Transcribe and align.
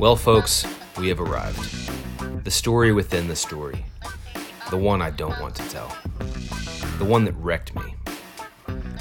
Well, 0.00 0.16
folks, 0.16 0.64
we 0.98 1.08
have 1.08 1.20
arrived. 1.20 1.60
The 2.42 2.50
story 2.50 2.90
within 2.90 3.28
the 3.28 3.36
story. 3.36 3.84
The 4.70 4.78
one 4.78 5.02
I 5.02 5.10
don't 5.10 5.38
want 5.42 5.54
to 5.56 5.68
tell. 5.68 5.94
The 6.96 7.04
one 7.04 7.26
that 7.26 7.34
wrecked 7.34 7.74
me. 7.74 7.94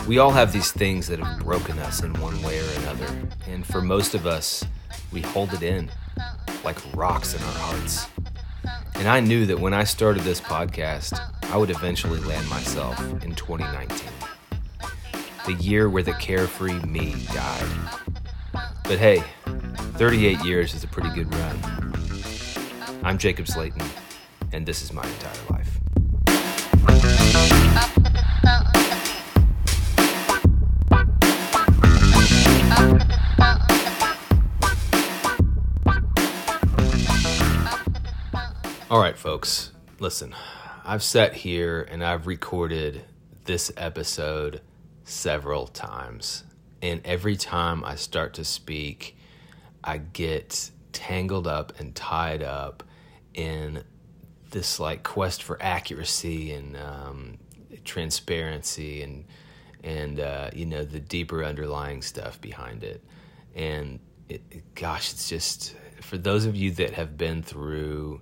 We 0.09 0.18
all 0.18 0.32
have 0.32 0.51
these 0.51 0.73
things 0.73 1.07
that 1.07 1.20
have 1.20 1.39
broken 1.39 1.79
us 1.79 2.04
in 2.04 2.11
one 2.15 2.41
way 2.41 2.59
or 2.59 2.70
another, 2.82 3.07
and 3.47 3.65
for 3.65 3.82
most 3.82 4.14
of 4.14 4.27
us, 4.27 4.65
we 5.14 5.21
hold 5.21 5.54
it 5.54 5.64
in 5.64 5.89
like 6.65 6.75
rocks 6.93 7.34
in 7.34 7.41
our 7.43 7.54
hearts. 7.54 8.05
And 8.95 9.07
I 9.07 9.21
knew 9.21 9.45
that 9.45 9.57
when 9.57 9.73
I 9.73 9.86
started 9.86 10.23
this 10.23 10.41
podcast, 10.41 11.18
I 11.43 11.55
would 11.55 11.70
eventually 11.70 12.20
land 12.20 12.50
myself 12.50 13.00
in 13.23 13.36
2019, 13.36 14.09
the 15.46 15.54
year 15.63 15.89
where 15.89 16.04
the 16.04 16.11
carefree 16.16 16.82
me 16.82 17.16
died. 17.32 17.69
But 18.83 18.97
hey, 18.97 19.24
38 20.00 20.39
years 20.46 20.74
is 20.74 20.86
a 20.86 20.88
pretty 20.88 21.10
good 21.10 21.30
run. 21.36 21.60
I'm 23.04 23.18
Jacob 23.18 23.50
Slayton, 23.50 23.82
and 24.54 24.66
this 24.66 24.82
is 24.82 24.94
my 24.94 25.04
entire 25.04 25.34
life. 25.50 25.78
All 38.89 39.02
right, 39.02 39.17
folks, 39.17 39.73
listen. 40.00 40.34
I've 40.86 41.03
sat 41.03 41.34
here 41.34 41.86
and 41.92 42.06
I've 42.06 42.25
recorded 42.25 43.03
this 43.44 43.70
episode 43.75 44.61
several 45.03 45.67
times. 45.67 46.45
And 46.81 47.02
every 47.03 47.36
time 47.36 47.84
I 47.84 47.95
start 47.95 48.34
to 48.36 48.45
speak, 48.45 49.17
I 49.83 49.97
get 49.97 50.72
tangled 50.91 51.47
up 51.47 51.80
and 51.80 51.95
tied 51.95 52.44
up 52.44 52.83
in 53.33 53.83
this 54.52 54.80
like 54.80 55.03
quest 55.03 55.44
for 55.44 55.61
accuracy 55.61 56.52
and 56.53 56.75
um, 56.77 57.38
transparency 57.85 59.02
and 59.03 59.25
and 59.83 60.19
uh, 60.19 60.50
you 60.53 60.66
know 60.66 60.83
the 60.83 61.00
deeper 61.00 61.44
underlying 61.44 62.02
stuff 62.02 62.39
behind 62.41 62.83
it. 62.83 63.03
And 63.55 64.00
it, 64.27 64.41
it- 64.52 64.75
gosh, 64.75 65.13
it's 65.13 65.30
just 65.30 65.75
for 66.02 66.17
those 66.17 66.45
of 66.45 66.55
you 66.55 66.72
that 66.72 66.94
have 66.94 67.17
been 67.17 67.44
through 67.44 68.22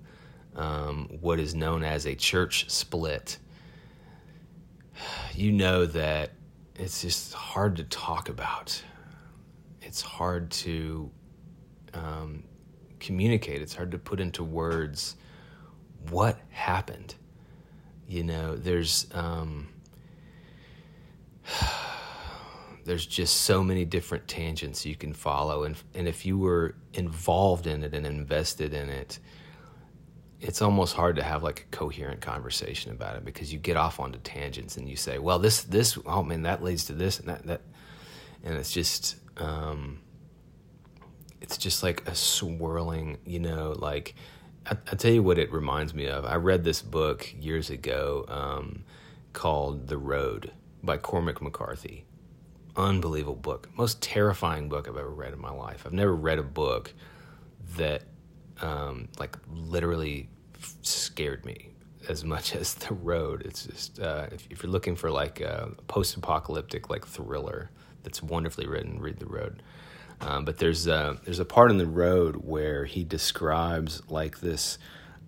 um, 0.56 1.08
what 1.20 1.38
is 1.40 1.54
known 1.54 1.82
as 1.84 2.06
a 2.06 2.14
church 2.14 2.68
split, 2.70 3.38
you 5.34 5.52
know 5.52 5.86
that 5.86 6.30
it's 6.74 7.02
just 7.02 7.32
hard 7.34 7.76
to 7.76 7.84
talk 7.84 8.28
about. 8.28 8.82
It's 9.80 10.00
hard 10.02 10.50
to 10.52 11.10
um, 11.98 12.44
communicate. 13.00 13.62
It's 13.62 13.74
hard 13.74 13.90
to 13.92 13.98
put 13.98 14.20
into 14.20 14.44
words 14.44 15.16
what 16.10 16.38
happened. 16.50 17.14
You 18.06 18.24
know, 18.24 18.56
there's 18.56 19.06
um, 19.12 19.68
there's 22.84 23.06
just 23.06 23.42
so 23.42 23.62
many 23.62 23.84
different 23.84 24.26
tangents 24.28 24.86
you 24.86 24.96
can 24.96 25.12
follow, 25.12 25.64
and 25.64 25.76
and 25.94 26.08
if 26.08 26.24
you 26.24 26.38
were 26.38 26.76
involved 26.94 27.66
in 27.66 27.84
it 27.84 27.94
and 27.94 28.06
invested 28.06 28.72
in 28.72 28.88
it, 28.88 29.18
it's 30.40 30.62
almost 30.62 30.94
hard 30.94 31.16
to 31.16 31.22
have 31.22 31.42
like 31.42 31.66
a 31.70 31.76
coherent 31.76 32.20
conversation 32.20 32.92
about 32.92 33.16
it 33.16 33.24
because 33.24 33.52
you 33.52 33.58
get 33.58 33.76
off 33.76 34.00
onto 34.00 34.18
tangents 34.20 34.76
and 34.76 34.88
you 34.88 34.96
say, 34.96 35.18
well, 35.18 35.38
this 35.38 35.62
this 35.64 35.98
oh 36.06 36.22
man, 36.22 36.42
that 36.42 36.62
leads 36.62 36.84
to 36.86 36.94
this 36.94 37.18
and 37.18 37.28
that 37.28 37.46
that, 37.46 37.60
and 38.44 38.56
it's 38.56 38.72
just. 38.72 39.16
Um, 39.36 40.00
it's 41.40 41.56
just 41.56 41.82
like 41.82 42.06
a 42.08 42.14
swirling, 42.14 43.18
you 43.24 43.38
know, 43.38 43.74
like 43.76 44.14
I, 44.66 44.76
I 44.90 44.94
tell 44.96 45.12
you 45.12 45.22
what 45.22 45.38
it 45.38 45.52
reminds 45.52 45.94
me 45.94 46.06
of. 46.06 46.24
I 46.24 46.36
read 46.36 46.64
this 46.64 46.82
book 46.82 47.32
years 47.38 47.70
ago 47.70 48.24
um, 48.28 48.84
called 49.32 49.88
The 49.88 49.98
Road 49.98 50.52
by 50.82 50.96
Cormac 50.96 51.40
McCarthy. 51.40 52.04
Unbelievable 52.76 53.34
book. 53.34 53.68
Most 53.76 54.00
terrifying 54.00 54.68
book 54.68 54.88
I've 54.88 54.96
ever 54.96 55.10
read 55.10 55.32
in 55.32 55.40
my 55.40 55.50
life. 55.50 55.82
I've 55.84 55.92
never 55.92 56.14
read 56.14 56.38
a 56.38 56.44
book 56.44 56.92
that 57.76 58.02
um, 58.60 59.08
like 59.18 59.36
literally 59.50 60.28
scared 60.82 61.44
me 61.44 61.70
as 62.08 62.24
much 62.24 62.54
as 62.56 62.74
The 62.74 62.94
Road. 62.94 63.42
It's 63.44 63.64
just 63.64 64.00
uh, 64.00 64.26
if, 64.32 64.46
if 64.50 64.62
you're 64.62 64.72
looking 64.72 64.96
for 64.96 65.10
like 65.10 65.40
a 65.40 65.70
post-apocalyptic 65.86 66.90
like 66.90 67.06
thriller 67.06 67.70
that's 68.02 68.22
wonderfully 68.22 68.66
written, 68.66 69.00
read 69.00 69.18
The 69.18 69.26
Road. 69.26 69.62
Um, 70.20 70.44
but 70.44 70.58
there's 70.58 70.86
a, 70.86 71.18
there's 71.24 71.38
a 71.38 71.44
part 71.44 71.70
in 71.70 71.78
the 71.78 71.86
road 71.86 72.36
where 72.36 72.84
he 72.84 73.04
describes 73.04 74.02
like 74.08 74.40
this 74.40 74.78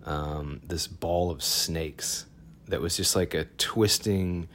um, 0.05 0.61
this 0.65 0.87
ball 0.87 1.29
of 1.29 1.43
snakes 1.43 2.25
that 2.67 2.81
was 2.81 2.97
just 2.97 3.15
like 3.15 3.33
a 3.33 3.45
twisting, 3.57 4.47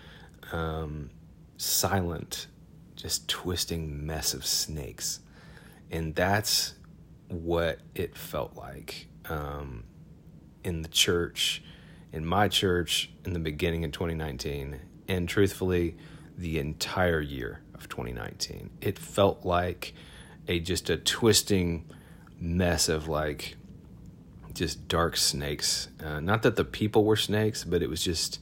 um, 0.52 1.10
silent, 1.56 2.48
just 2.96 3.28
twisting 3.28 4.06
mess 4.06 4.34
of 4.34 4.44
snakes, 4.44 5.20
and 5.90 6.14
that's 6.14 6.74
what 7.28 7.78
it 7.94 8.16
felt 8.16 8.56
like 8.56 9.06
um, 9.28 9.84
in 10.64 10.82
the 10.82 10.88
church, 10.88 11.62
in 12.12 12.24
my 12.24 12.48
church, 12.48 13.10
in 13.24 13.32
the 13.32 13.38
beginning 13.38 13.84
of 13.84 13.92
2019, 13.92 14.80
and 15.08 15.28
truthfully, 15.28 15.96
the 16.36 16.58
entire 16.58 17.20
year 17.20 17.60
of 17.74 17.88
2019. 17.88 18.70
It 18.80 18.98
felt 18.98 19.44
like 19.44 19.94
a 20.48 20.60
just 20.60 20.90
a 20.90 20.96
twisting 20.96 21.84
mess 22.38 22.88
of 22.88 23.08
like 23.08 23.56
just 24.52 24.88
dark 24.88 25.16
snakes. 25.16 25.88
Uh, 26.02 26.20
not 26.20 26.42
that 26.42 26.56
the 26.56 26.64
people 26.64 27.04
were 27.04 27.16
snakes, 27.16 27.64
but 27.64 27.82
it 27.82 27.90
was 27.90 28.02
just 28.02 28.40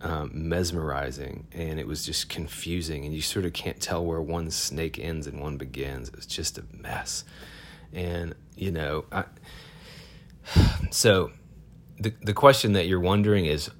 um, 0.00 0.30
mesmerizing 0.34 1.46
and 1.52 1.78
it 1.78 1.86
was 1.86 2.04
just 2.04 2.28
confusing, 2.28 3.04
and 3.04 3.14
you 3.14 3.22
sort 3.22 3.44
of 3.44 3.52
can't 3.52 3.80
tell 3.80 4.04
where 4.04 4.20
one 4.20 4.50
snake 4.50 4.98
ends 4.98 5.26
and 5.26 5.40
one 5.40 5.56
begins. 5.56 6.10
It's 6.10 6.26
just 6.26 6.58
a 6.58 6.64
mess, 6.72 7.24
and 7.92 8.34
you 8.56 8.70
know, 8.70 9.04
I, 9.12 9.24
so 10.90 11.30
the 11.98 12.12
the 12.22 12.34
question 12.34 12.72
that 12.72 12.86
you're 12.86 13.00
wondering 13.00 13.46
is, 13.46 13.70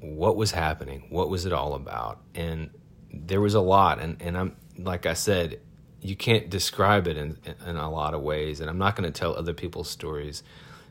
what 0.00 0.36
was 0.36 0.52
happening? 0.52 1.06
What 1.10 1.30
was 1.30 1.46
it 1.46 1.52
all 1.52 1.74
about? 1.74 2.20
And 2.34 2.70
there 3.12 3.40
was 3.40 3.54
a 3.54 3.60
lot, 3.60 4.00
and 4.00 4.20
and 4.20 4.36
I'm 4.36 4.56
like 4.76 5.06
I 5.06 5.14
said, 5.14 5.60
you 6.00 6.16
can't 6.16 6.48
describe 6.48 7.06
it 7.06 7.16
in 7.16 7.38
in 7.66 7.76
a 7.76 7.90
lot 7.90 8.14
of 8.14 8.22
ways, 8.22 8.60
and 8.60 8.70
I'm 8.70 8.78
not 8.78 8.96
going 8.96 9.10
to 9.10 9.18
tell 9.18 9.34
other 9.34 9.54
people's 9.54 9.90
stories, 9.90 10.42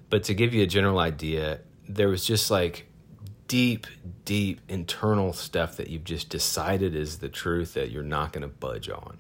but 0.10 0.24
to 0.26 0.34
give 0.34 0.54
you 0.54 0.64
a 0.64 0.68
general 0.68 1.00
idea, 1.00 1.60
there 1.88 2.10
was 2.10 2.26
just 2.26 2.52
like 2.52 2.88
deep, 3.48 3.88
deep 4.26 4.60
internal 4.68 5.32
stuff 5.32 5.78
that 5.78 5.90
you've 5.90 6.04
just 6.04 6.30
decided 6.30 6.96
is 6.96 7.20
the 7.20 7.30
truth 7.30 7.74
that 7.74 7.92
you're 7.92 8.04
not 8.04 8.34
going 8.34 8.42
to 8.42 8.48
budge 8.48 8.90
on, 8.90 9.18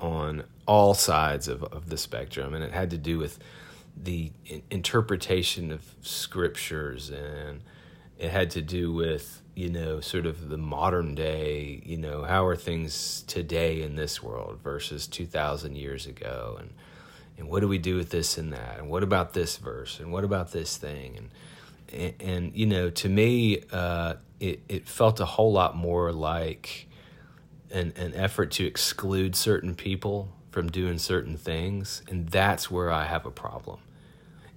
on 0.00 0.44
all 0.66 0.94
sides 0.94 1.48
of 1.48 1.62
of 1.64 1.88
the 1.88 1.96
spectrum, 1.96 2.54
and 2.54 2.62
it 2.62 2.72
had 2.72 2.90
to 2.90 2.98
do 2.98 3.18
with 3.18 3.38
the 4.02 4.32
interpretation 4.70 5.72
of 5.72 5.82
scriptures 6.02 7.10
and 7.10 7.60
it 8.18 8.30
had 8.30 8.50
to 8.50 8.62
do 8.62 8.92
with 8.92 9.42
you 9.58 9.68
know 9.68 9.98
sort 9.98 10.24
of 10.24 10.50
the 10.50 10.56
modern 10.56 11.16
day 11.16 11.82
you 11.84 11.96
know 11.96 12.22
how 12.22 12.46
are 12.46 12.54
things 12.54 13.24
today 13.26 13.82
in 13.82 13.96
this 13.96 14.22
world 14.22 14.60
versus 14.62 15.08
2000 15.08 15.76
years 15.76 16.06
ago? 16.06 16.58
And 16.60 16.70
and 17.36 17.48
what 17.48 17.60
do 17.60 17.68
we 17.68 17.78
do 17.78 17.96
with 17.96 18.10
this 18.10 18.38
and 18.38 18.52
that? 18.52 18.78
And 18.78 18.88
what 18.88 19.02
about 19.02 19.32
this 19.32 19.56
verse? 19.56 19.98
And 19.98 20.12
what 20.12 20.22
about 20.22 20.52
this 20.52 20.76
thing? 20.76 21.16
And 21.16 21.30
and, 21.92 22.14
and 22.20 22.56
you 22.56 22.66
know 22.66 22.88
to 22.88 23.08
me 23.08 23.64
uh, 23.72 24.14
it 24.38 24.60
it 24.68 24.88
felt 24.88 25.18
a 25.18 25.24
whole 25.24 25.50
lot 25.50 25.76
more 25.76 26.12
like 26.12 26.86
an 27.72 27.92
an 27.96 28.14
effort 28.14 28.52
to 28.52 28.64
exclude 28.64 29.34
certain 29.34 29.74
people 29.74 30.28
from 30.52 30.70
doing 30.70 30.98
certain 30.98 31.36
things. 31.36 32.02
And 32.08 32.28
that's 32.28 32.70
where 32.70 32.92
I 32.92 33.06
have 33.06 33.26
a 33.26 33.32
problem 33.32 33.80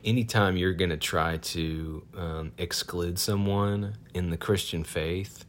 anytime 0.03 0.57
you're 0.57 0.73
going 0.73 0.89
to 0.89 0.97
try 0.97 1.37
to 1.37 2.03
um, 2.17 2.51
exclude 2.57 3.19
someone 3.19 3.95
in 4.13 4.29
the 4.29 4.37
Christian 4.37 4.83
faith 4.83 5.45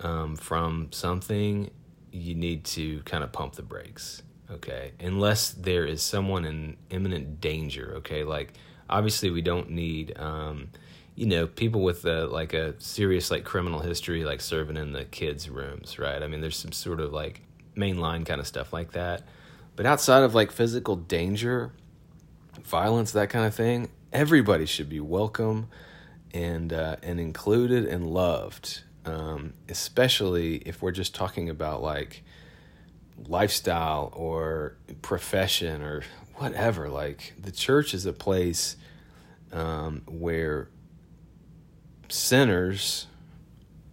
um, 0.00 0.36
from 0.36 0.88
something, 0.92 1.70
you 2.12 2.34
need 2.34 2.64
to 2.64 3.02
kind 3.02 3.22
of 3.22 3.32
pump 3.32 3.54
the 3.54 3.62
brakes, 3.62 4.22
okay? 4.50 4.92
Unless 5.00 5.52
there 5.52 5.84
is 5.84 6.02
someone 6.02 6.44
in 6.44 6.76
imminent 6.90 7.40
danger, 7.40 7.94
okay? 7.98 8.24
Like, 8.24 8.54
obviously, 8.88 9.30
we 9.30 9.42
don't 9.42 9.70
need, 9.70 10.18
um, 10.18 10.68
you 11.14 11.26
know, 11.26 11.46
people 11.46 11.82
with 11.82 12.04
a, 12.04 12.26
like 12.26 12.52
a 12.54 12.80
serious 12.80 13.30
like 13.30 13.44
criminal 13.44 13.80
history, 13.80 14.24
like 14.24 14.40
serving 14.40 14.76
in 14.76 14.92
the 14.92 15.04
kids' 15.04 15.48
rooms, 15.48 15.98
right? 15.98 16.22
I 16.22 16.26
mean, 16.26 16.40
there's 16.40 16.56
some 16.56 16.72
sort 16.72 17.00
of 17.00 17.12
like 17.12 17.42
mainline 17.76 18.26
kind 18.26 18.40
of 18.40 18.46
stuff 18.46 18.72
like 18.72 18.92
that. 18.92 19.22
But 19.76 19.86
outside 19.86 20.22
of 20.24 20.34
like 20.34 20.50
physical 20.50 20.96
danger, 20.96 21.72
violence, 22.64 23.12
that 23.12 23.30
kind 23.30 23.46
of 23.46 23.54
thing, 23.54 23.90
everybody 24.12 24.66
should 24.66 24.88
be 24.88 25.00
welcome 25.00 25.68
and 26.32 26.72
uh, 26.72 26.96
and 27.02 27.20
included 27.20 27.84
and 27.86 28.06
loved. 28.06 28.82
Um, 29.04 29.54
especially 29.68 30.56
if 30.56 30.82
we're 30.82 30.92
just 30.92 31.14
talking 31.14 31.48
about 31.48 31.82
like 31.82 32.22
lifestyle 33.26 34.12
or 34.14 34.76
profession 35.02 35.82
or 35.82 36.02
whatever. 36.36 36.88
Like 36.88 37.34
the 37.40 37.50
church 37.50 37.94
is 37.94 38.06
a 38.06 38.12
place 38.12 38.76
um, 39.52 40.02
where 40.06 40.68
sinners 42.08 43.06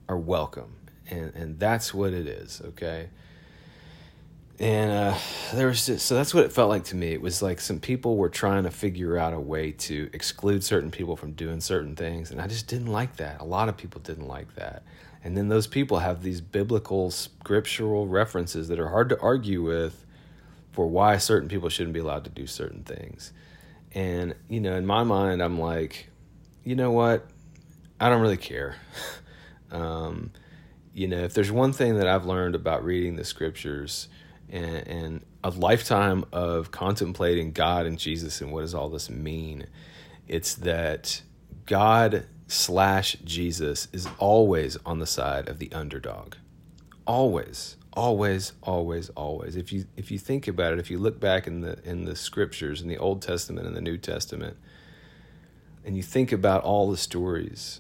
are 0.09 0.17
welcome, 0.17 0.75
and 1.09 1.33
and 1.35 1.59
that's 1.59 1.93
what 1.93 2.13
it 2.13 2.27
is. 2.27 2.61
Okay. 2.63 3.09
And 4.59 4.91
uh, 4.91 5.17
there 5.53 5.67
was 5.67 5.85
just, 5.85 6.05
so 6.05 6.15
that's 6.15 6.33
what 6.33 6.43
it 6.43 6.51
felt 6.51 6.69
like 6.69 6.85
to 6.85 6.95
me. 6.95 7.11
It 7.11 7.21
was 7.21 7.43
like 7.43 7.59
some 7.59 7.79
people 7.79 8.17
were 8.17 8.29
trying 8.29 8.63
to 8.63 8.71
figure 8.71 9.17
out 9.17 9.33
a 9.33 9.39
way 9.39 9.71
to 9.71 10.09
exclude 10.13 10.63
certain 10.63 10.89
people 10.89 11.15
from 11.15 11.33
doing 11.33 11.61
certain 11.61 11.95
things, 11.95 12.31
and 12.31 12.41
I 12.41 12.47
just 12.47 12.67
didn't 12.67 12.87
like 12.87 13.17
that. 13.17 13.39
A 13.39 13.43
lot 13.43 13.69
of 13.69 13.77
people 13.77 14.01
didn't 14.01 14.27
like 14.27 14.55
that. 14.55 14.83
And 15.23 15.37
then 15.37 15.47
those 15.47 15.67
people 15.67 15.99
have 15.99 16.23
these 16.23 16.41
biblical, 16.41 17.11
scriptural 17.11 18.07
references 18.07 18.67
that 18.69 18.79
are 18.79 18.87
hard 18.87 19.09
to 19.09 19.19
argue 19.19 19.61
with 19.61 20.05
for 20.71 20.87
why 20.87 21.17
certain 21.17 21.49
people 21.49 21.69
shouldn't 21.69 21.93
be 21.93 21.99
allowed 21.99 22.23
to 22.23 22.29
do 22.29 22.47
certain 22.47 22.83
things. 22.83 23.33
And, 23.93 24.35
you 24.49 24.59
know, 24.59 24.75
in 24.75 24.85
my 24.85 25.03
mind, 25.03 25.41
I'm 25.41 25.59
like, 25.59 26.09
you 26.63 26.75
know 26.75 26.91
what? 26.91 27.27
I 27.99 28.09
don't 28.09 28.21
really 28.21 28.37
care. 28.37 28.75
um, 29.71 30.31
you 30.93 31.07
know, 31.07 31.17
if 31.17 31.33
there's 31.33 31.51
one 31.51 31.73
thing 31.73 31.97
that 31.97 32.07
I've 32.07 32.25
learned 32.25 32.55
about 32.55 32.83
reading 32.83 33.15
the 33.15 33.23
scriptures 33.23 34.07
and, 34.49 34.87
and 34.87 35.25
a 35.43 35.49
lifetime 35.49 36.25
of 36.31 36.71
contemplating 36.71 37.51
God 37.51 37.85
and 37.85 37.97
Jesus 37.97 38.41
and 38.41 38.51
what 38.51 38.61
does 38.61 38.73
all 38.73 38.89
this 38.89 39.09
mean, 39.09 39.67
it's 40.27 40.55
that 40.55 41.21
God 41.65 42.25
slash 42.47 43.17
Jesus 43.23 43.87
is 43.91 44.07
always 44.19 44.77
on 44.85 44.99
the 44.99 45.05
side 45.05 45.49
of 45.49 45.59
the 45.59 45.71
underdog. 45.71 46.35
Always, 47.05 47.77
always, 47.93 48.53
always, 48.63 49.09
always. 49.09 49.55
If 49.55 49.71
you 49.71 49.85
if 49.95 50.11
you 50.11 50.17
think 50.17 50.47
about 50.47 50.73
it, 50.73 50.79
if 50.79 50.91
you 50.91 50.97
look 50.97 51.19
back 51.19 51.47
in 51.47 51.61
the 51.61 51.79
in 51.83 52.05
the 52.05 52.15
scriptures 52.15 52.81
in 52.81 52.87
the 52.87 52.97
Old 52.97 53.21
Testament 53.21 53.67
and 53.67 53.75
the 53.75 53.81
New 53.81 53.97
Testament, 53.97 54.57
and 55.85 55.95
you 55.95 56.03
think 56.03 56.31
about 56.31 56.63
all 56.63 56.91
the 56.91 56.97
stories, 56.97 57.79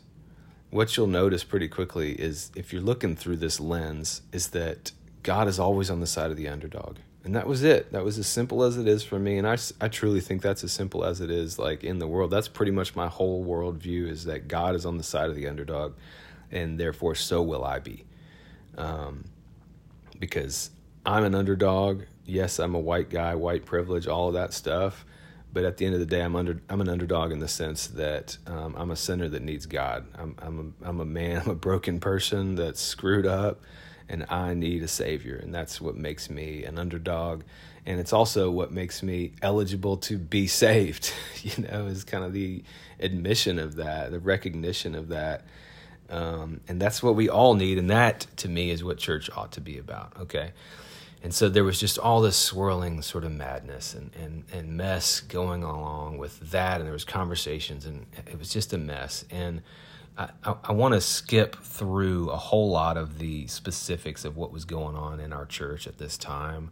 what 0.69 0.95
you'll 0.95 1.07
notice 1.07 1.43
pretty 1.43 1.67
quickly 1.67 2.13
is 2.13 2.51
if 2.55 2.71
you're 2.71 2.81
looking 2.81 3.15
through 3.15 3.37
this 3.37 3.59
lens, 3.59 4.21
is 4.31 4.49
that 4.49 4.91
God 5.27 5.49
is 5.49 5.59
always 5.59 5.89
on 5.89 5.99
the 5.99 6.07
side 6.07 6.31
of 6.31 6.37
the 6.37 6.47
underdog. 6.47 6.99
And 7.25 7.35
that 7.35 7.47
was 7.47 7.61
it. 7.61 7.91
That 7.91 8.05
was 8.05 8.17
as 8.17 8.27
simple 8.27 8.63
as 8.63 8.77
it 8.77 8.87
is 8.87 9.03
for 9.03 9.19
me. 9.19 9.37
And 9.37 9.45
I, 9.45 9.57
I 9.81 9.89
truly 9.89 10.21
think 10.21 10.41
that's 10.41 10.63
as 10.63 10.71
simple 10.71 11.03
as 11.03 11.19
it 11.19 11.29
is 11.29 11.59
like 11.59 11.83
in 11.83 11.99
the 11.99 12.07
world. 12.07 12.31
That's 12.31 12.47
pretty 12.47 12.71
much 12.71 12.95
my 12.95 13.09
whole 13.09 13.43
worldview 13.43 14.09
is 14.09 14.23
that 14.23 14.47
God 14.47 14.73
is 14.73 14.85
on 14.85 14.97
the 14.97 15.03
side 15.03 15.29
of 15.29 15.35
the 15.35 15.45
underdog 15.49 15.95
and 16.49 16.79
therefore 16.79 17.13
so 17.13 17.41
will 17.41 17.65
I 17.65 17.79
be. 17.79 18.05
Um, 18.77 19.25
because 20.17 20.69
I'm 21.05 21.25
an 21.25 21.35
underdog. 21.35 22.03
Yes, 22.25 22.57
I'm 22.57 22.73
a 22.73 22.79
white 22.79 23.09
guy, 23.09 23.35
white 23.35 23.65
privilege, 23.65 24.07
all 24.07 24.29
of 24.29 24.35
that 24.35 24.53
stuff. 24.53 25.05
But 25.51 25.65
at 25.65 25.75
the 25.75 25.85
end 25.85 25.93
of 25.93 25.99
the 25.99 26.05
day, 26.05 26.21
I'm 26.21 26.37
under 26.37 26.61
I'm 26.69 26.79
an 26.79 26.87
underdog 26.87 27.33
in 27.33 27.39
the 27.39 27.49
sense 27.49 27.87
that 27.87 28.37
um, 28.47 28.75
I'm 28.77 28.91
a 28.91 28.95
sinner 28.95 29.27
that 29.27 29.41
needs 29.41 29.65
God. 29.65 30.05
I'm 30.17 30.37
I'm 30.41 30.73
a, 30.81 30.87
I'm 30.87 31.01
a 31.01 31.05
man. 31.05 31.41
I'm 31.45 31.51
a 31.51 31.55
broken 31.55 31.99
person 31.99 32.55
that's 32.55 32.79
screwed 32.79 33.25
up, 33.25 33.59
and 34.09 34.25
I 34.29 34.53
need 34.53 34.83
a 34.83 34.87
savior, 34.87 35.35
and 35.35 35.53
that's 35.53 35.81
what 35.81 35.95
makes 35.95 36.29
me 36.29 36.63
an 36.63 36.77
underdog, 36.77 37.43
and 37.85 37.99
it's 37.99 38.13
also 38.13 38.49
what 38.49 38.71
makes 38.71 39.03
me 39.03 39.33
eligible 39.41 39.97
to 39.97 40.17
be 40.17 40.47
saved. 40.63 41.13
you 41.41 41.63
know, 41.63 41.87
is 41.87 42.03
kind 42.03 42.23
of 42.23 42.33
the 42.33 42.63
admission 42.99 43.59
of 43.59 43.75
that, 43.75 44.11
the 44.11 44.19
recognition 44.19 44.95
of 44.95 45.09
that, 45.09 45.45
um, 46.09 46.61
and 46.67 46.81
that's 46.81 47.03
what 47.03 47.15
we 47.15 47.29
all 47.29 47.53
need, 47.53 47.77
and 47.77 47.89
that 47.89 48.27
to 48.37 48.49
me 48.49 48.71
is 48.71 48.83
what 48.83 48.97
church 48.97 49.29
ought 49.35 49.51
to 49.53 49.61
be 49.61 49.77
about. 49.77 50.13
Okay. 50.21 50.51
And 51.23 51.33
so 51.33 51.49
there 51.49 51.63
was 51.63 51.79
just 51.79 51.97
all 51.97 52.21
this 52.21 52.37
swirling 52.37 53.01
sort 53.01 53.23
of 53.23 53.31
madness 53.31 53.93
and, 53.93 54.11
and, 54.21 54.43
and 54.53 54.77
mess 54.77 55.19
going 55.19 55.63
along 55.63 56.19
with 56.19 56.39
that. 56.51 56.77
And 56.77 56.85
there 56.85 56.93
was 56.93 57.03
conversations 57.03 57.85
and 57.85 58.05
it 58.27 58.37
was 58.37 58.49
just 58.49 58.71
a 58.71 58.77
mess. 58.77 59.25
And 59.31 59.61
I, 60.17 60.55
I, 60.63 60.71
want 60.71 60.95
to 60.95 61.01
skip 61.01 61.57
through 61.57 62.31
a 62.31 62.37
whole 62.37 62.71
lot 62.71 62.97
of 62.97 63.19
the 63.19 63.45
specifics 63.47 64.25
of 64.25 64.35
what 64.35 64.51
was 64.51 64.65
going 64.65 64.95
on 64.95 65.19
in 65.19 65.31
our 65.31 65.45
church 65.45 65.85
at 65.85 65.99
this 65.99 66.17
time 66.17 66.71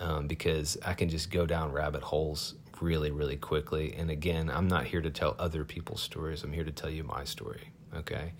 um, 0.00 0.26
because 0.26 0.76
I 0.84 0.92
can 0.94 1.08
just 1.08 1.30
go 1.30 1.46
down 1.46 1.72
rabbit 1.72 2.02
holes 2.02 2.54
really, 2.80 3.10
really 3.10 3.36
quickly. 3.36 3.94
And 3.96 4.10
again, 4.10 4.50
I'm 4.50 4.68
not 4.68 4.84
here 4.84 5.00
to 5.00 5.10
tell 5.10 5.34
other 5.38 5.64
people's 5.64 6.02
stories, 6.02 6.42
I'm 6.42 6.52
here 6.52 6.64
to 6.64 6.72
tell 6.72 6.90
you 6.90 7.04
my 7.04 7.24
story, 7.24 7.70
okay? 7.94 8.32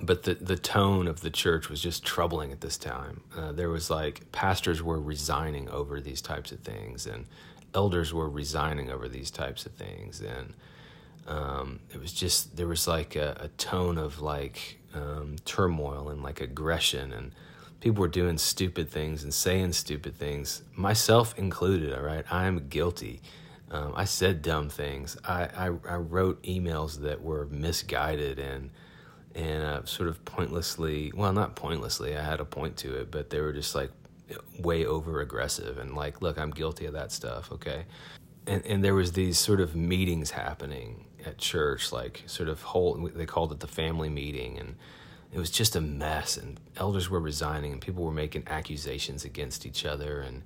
But 0.00 0.22
the, 0.24 0.34
the 0.34 0.56
tone 0.56 1.06
of 1.06 1.20
the 1.20 1.30
church 1.30 1.68
was 1.68 1.80
just 1.80 2.04
troubling 2.04 2.52
at 2.52 2.60
this 2.60 2.78
time. 2.78 3.20
Uh, 3.36 3.52
there 3.52 3.68
was 3.68 3.90
like 3.90 4.30
pastors 4.32 4.82
were 4.82 5.00
resigning 5.00 5.68
over 5.68 6.00
these 6.00 6.20
types 6.20 6.52
of 6.52 6.60
things, 6.60 7.06
and 7.06 7.26
elders 7.74 8.12
were 8.12 8.28
resigning 8.28 8.90
over 8.90 9.08
these 9.08 9.30
types 9.30 9.66
of 9.66 9.72
things. 9.72 10.20
And 10.20 10.54
um, 11.26 11.80
it 11.92 12.00
was 12.00 12.12
just 12.12 12.56
there 12.56 12.66
was 12.66 12.86
like 12.86 13.16
a, 13.16 13.36
a 13.40 13.48
tone 13.48 13.98
of 13.98 14.20
like 14.20 14.78
um, 14.94 15.36
turmoil 15.44 16.08
and 16.08 16.22
like 16.22 16.40
aggression 16.40 17.12
and 17.12 17.32
people 17.80 18.00
were 18.00 18.08
doing 18.08 18.38
stupid 18.38 18.90
things 18.90 19.24
and 19.24 19.32
saying 19.32 19.72
stupid 19.72 20.16
things 20.16 20.62
myself 20.74 21.36
included 21.38 21.94
all 21.94 22.02
right? 22.02 22.24
I 22.30 22.44
am 22.44 22.68
guilty. 22.68 23.20
Um, 23.70 23.92
i 23.96 24.04
said 24.04 24.42
dumb 24.42 24.68
things. 24.68 25.16
I, 25.24 25.44
I, 25.44 25.64
I, 25.66 25.96
wrote 25.96 26.42
emails 26.44 27.00
that 27.00 27.22
were 27.22 27.46
misguided 27.46 28.38
and 28.38 28.70
and 29.34 29.64
uh, 29.64 29.84
sort 29.84 30.08
of 30.08 30.24
pointlessly 30.24 31.10
well 31.16 31.32
not 31.32 31.56
pointlessly 31.56 32.16
i 32.16 32.22
had 32.22 32.38
a 32.38 32.44
point 32.44 32.76
to 32.76 32.94
it 32.94 33.10
but 33.10 33.30
they 33.30 33.40
were 33.40 33.52
just 33.52 33.74
like 33.74 33.90
way 34.60 34.86
over 34.86 35.20
aggressive 35.20 35.78
and 35.78 35.96
like 35.96 36.22
look 36.22 36.38
i'm 36.38 36.50
guilty 36.50 36.86
of 36.86 36.92
that 36.92 37.10
stuff 37.10 37.50
okay? 37.50 37.84
And, 38.46 38.64
and 38.66 38.84
there 38.84 38.94
was 38.94 39.12
these 39.12 39.38
sort 39.38 39.60
of 39.60 39.74
meetings 39.74 40.30
happening 40.30 41.03
at 41.26 41.38
church, 41.38 41.92
like 41.92 42.22
sort 42.26 42.48
of 42.48 42.62
whole. 42.62 42.94
They 43.14 43.26
called 43.26 43.52
it 43.52 43.60
the 43.60 43.66
family 43.66 44.08
meeting, 44.08 44.58
and 44.58 44.76
it 45.32 45.38
was 45.38 45.50
just 45.50 45.76
a 45.76 45.80
mess. 45.80 46.36
And 46.36 46.60
elders 46.76 47.10
were 47.10 47.20
resigning, 47.20 47.72
and 47.72 47.80
people 47.80 48.04
were 48.04 48.12
making 48.12 48.44
accusations 48.46 49.24
against 49.24 49.66
each 49.66 49.84
other, 49.84 50.20
and 50.20 50.42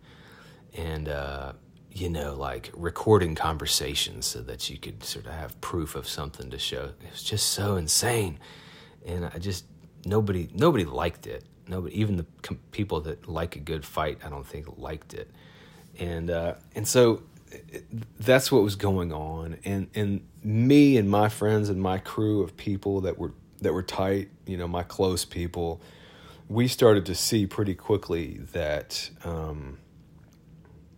and 0.74 1.08
uh, 1.08 1.52
you 1.92 2.08
know, 2.08 2.34
like 2.34 2.70
recording 2.74 3.34
conversations 3.34 4.26
so 4.26 4.40
that 4.42 4.70
you 4.70 4.78
could 4.78 5.02
sort 5.02 5.26
of 5.26 5.32
have 5.32 5.60
proof 5.60 5.94
of 5.94 6.08
something 6.08 6.50
to 6.50 6.58
show. 6.58 6.92
It 7.02 7.10
was 7.10 7.22
just 7.22 7.48
so 7.50 7.76
insane, 7.76 8.38
and 9.04 9.24
I 9.26 9.38
just 9.38 9.64
nobody 10.04 10.48
nobody 10.54 10.84
liked 10.84 11.26
it. 11.26 11.44
Nobody, 11.66 12.00
even 12.00 12.16
the 12.16 12.26
com- 12.42 12.60
people 12.70 13.00
that 13.02 13.28
like 13.28 13.56
a 13.56 13.60
good 13.60 13.84
fight, 13.84 14.18
I 14.24 14.30
don't 14.30 14.46
think 14.46 14.78
liked 14.78 15.14
it. 15.14 15.30
And 15.98 16.30
uh, 16.30 16.54
and 16.74 16.86
so 16.86 17.22
that's 18.18 18.52
what 18.52 18.62
was 18.62 18.76
going 18.76 19.12
on. 19.12 19.58
And 19.64 19.88
and 19.94 20.26
me 20.42 20.96
and 20.96 21.10
my 21.10 21.28
friends 21.28 21.68
and 21.68 21.80
my 21.80 21.98
crew 21.98 22.42
of 22.42 22.56
people 22.56 23.00
that 23.02 23.18
were 23.18 23.32
that 23.60 23.72
were 23.72 23.82
tight 23.82 24.28
you 24.46 24.56
know 24.56 24.68
my 24.68 24.84
close 24.84 25.24
people 25.24 25.82
we 26.48 26.66
started 26.66 27.04
to 27.06 27.14
see 27.14 27.46
pretty 27.46 27.74
quickly 27.74 28.38
that 28.52 29.10
um, 29.24 29.78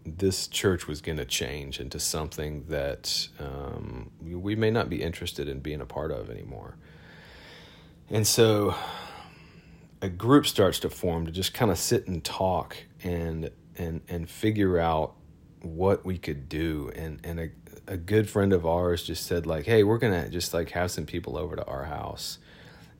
this 0.05 0.47
church 0.47 0.87
was 0.87 1.01
going 1.01 1.19
to 1.19 1.25
change 1.25 1.81
into 1.81 1.99
something 1.99 2.65
that 2.69 3.29
um, 3.41 4.11
we 4.23 4.55
may 4.55 4.71
not 4.71 4.89
be 4.89 5.03
interested 5.03 5.49
in 5.49 5.59
being 5.59 5.81
a 5.81 5.87
part 5.87 6.13
of 6.13 6.31
anymore. 6.31 6.77
And 8.09 8.27
so 8.27 8.75
a 10.01 10.09
group 10.09 10.47
starts 10.47 10.79
to 10.81 10.91
form 10.91 11.27
to 11.27 11.33
just 11.33 11.53
kind 11.53 11.71
of 11.71 11.79
sit 11.79 12.07
and 12.07 12.23
talk 12.25 12.77
and 13.03 13.51
and 13.77 14.01
and 14.09 14.29
figure 14.29 14.79
out 14.79 15.15
what 15.63 16.05
we 16.05 16.19
could 16.19 16.49
do. 16.49 16.91
And 16.95 17.21
and 17.25 17.41
a, 17.41 17.49
a 17.87 17.97
good 17.97 18.29
friend 18.29 18.53
of 18.53 18.67
ours 18.67 19.03
just 19.03 19.27
said 19.27 19.47
like 19.47 19.67
hey 19.67 19.83
we're 19.83 19.99
gonna 19.99 20.29
just 20.29 20.55
like 20.55 20.71
have 20.71 20.91
some 20.91 21.07
people 21.07 21.37
over 21.37 21.57
to 21.57 21.65
our 21.65 21.85
house 21.85 22.39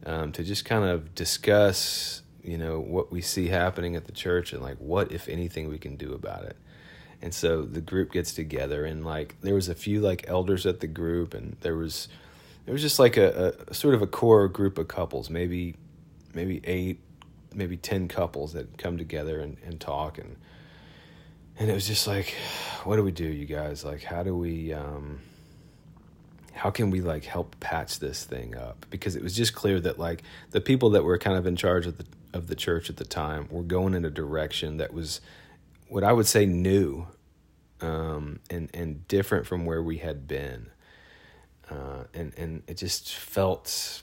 um, 0.05 0.33
to 0.33 0.43
just 0.43 0.65
kind 0.65 0.85
of 0.85 1.15
discuss 1.15 2.23
you 2.43 2.59
know 2.59 2.81
what 2.81 3.13
we 3.13 3.21
see 3.21 3.49
happening 3.49 3.97
at 3.97 4.07
the 4.07 4.13
church 4.13 4.53
and 4.53 4.63
like 4.63 4.77
what 4.79 5.13
if 5.13 5.29
anything 5.29 5.69
we 5.69 5.79
can 5.79 5.97
do 5.97 6.13
about 6.13 6.45
it. 6.45 6.57
And 7.23 7.35
so 7.35 7.63
the 7.63 7.83
group 7.83 8.13
gets 8.13 8.33
together 8.33 8.85
and 8.85 9.05
like 9.05 9.37
there 9.43 9.55
was 9.55 9.69
a 9.69 9.75
few 9.75 10.01
like 10.01 10.25
elders 10.27 10.65
at 10.65 10.81
the 10.81 10.87
group 10.87 11.35
and 11.35 11.57
there 11.61 11.77
was 11.77 12.09
there 12.65 12.73
was 12.73 12.83
just 12.83 12.99
like 12.99 13.17
a, 13.17 13.55
a 13.69 13.75
sort 13.75 13.95
of 13.95 14.03
a 14.03 14.07
core 14.07 14.49
group 14.49 14.79
of 14.79 14.89
couples 14.89 15.29
maybe 15.29 15.77
maybe 16.35 16.61
eight 16.65 17.01
maybe 17.55 17.77
ten 17.77 18.09
couples 18.09 18.53
that 18.55 18.79
come 18.79 18.97
together 18.97 19.41
and, 19.41 19.59
and 19.65 19.81
talk 19.81 20.19
and 20.19 20.37
and 21.61 21.71
it 21.71 21.75
was 21.75 21.87
just 21.87 22.09
like 22.09 22.35
what 22.85 22.97
do 22.97 23.05
we 23.05 23.13
do 23.13 23.27
you 23.27 23.45
guys? 23.45 23.85
Like 23.85 24.03
how 24.03 24.23
do 24.23 24.35
we 24.35 24.73
um 24.73 25.21
how 26.53 26.71
can 26.71 26.91
we 26.91 27.01
like 27.01 27.25
help 27.25 27.59
patch 27.61 28.01
this 28.01 28.25
thing 28.25 28.57
up? 28.57 28.87
Because 28.91 29.15
it 29.15 29.23
was 29.23 29.37
just 29.37 29.55
clear 29.55 29.79
that 29.81 29.99
like 29.99 30.23
the 30.51 30.61
people 30.61 30.91
that 30.91 31.05
were 31.05 31.19
kind 31.19 31.37
of 31.37 31.47
in 31.47 31.55
charge 31.55 31.87
of 31.87 31.99
the 31.99 32.07
of 32.33 32.47
the 32.47 32.55
church 32.55 32.89
at 32.91 32.97
the 32.97 33.05
time 33.05 33.47
were 33.51 33.63
going 33.63 33.95
in 33.95 34.05
a 34.05 34.11
direction 34.11 34.79
that 34.79 34.95
was 34.95 35.21
what 35.89 36.03
I 36.03 36.13
would 36.13 36.27
say 36.27 36.47
new 36.47 37.07
um, 37.81 38.41
and 38.49 38.71
and 38.73 39.07
different 39.07 39.47
from 39.47 39.67
where 39.67 39.83
we 39.83 39.99
had 39.99 40.27
been. 40.27 40.71
Uh, 41.71 42.05
and 42.15 42.33
and 42.37 42.63
it 42.67 42.79
just 42.79 43.15
felt 43.15 44.03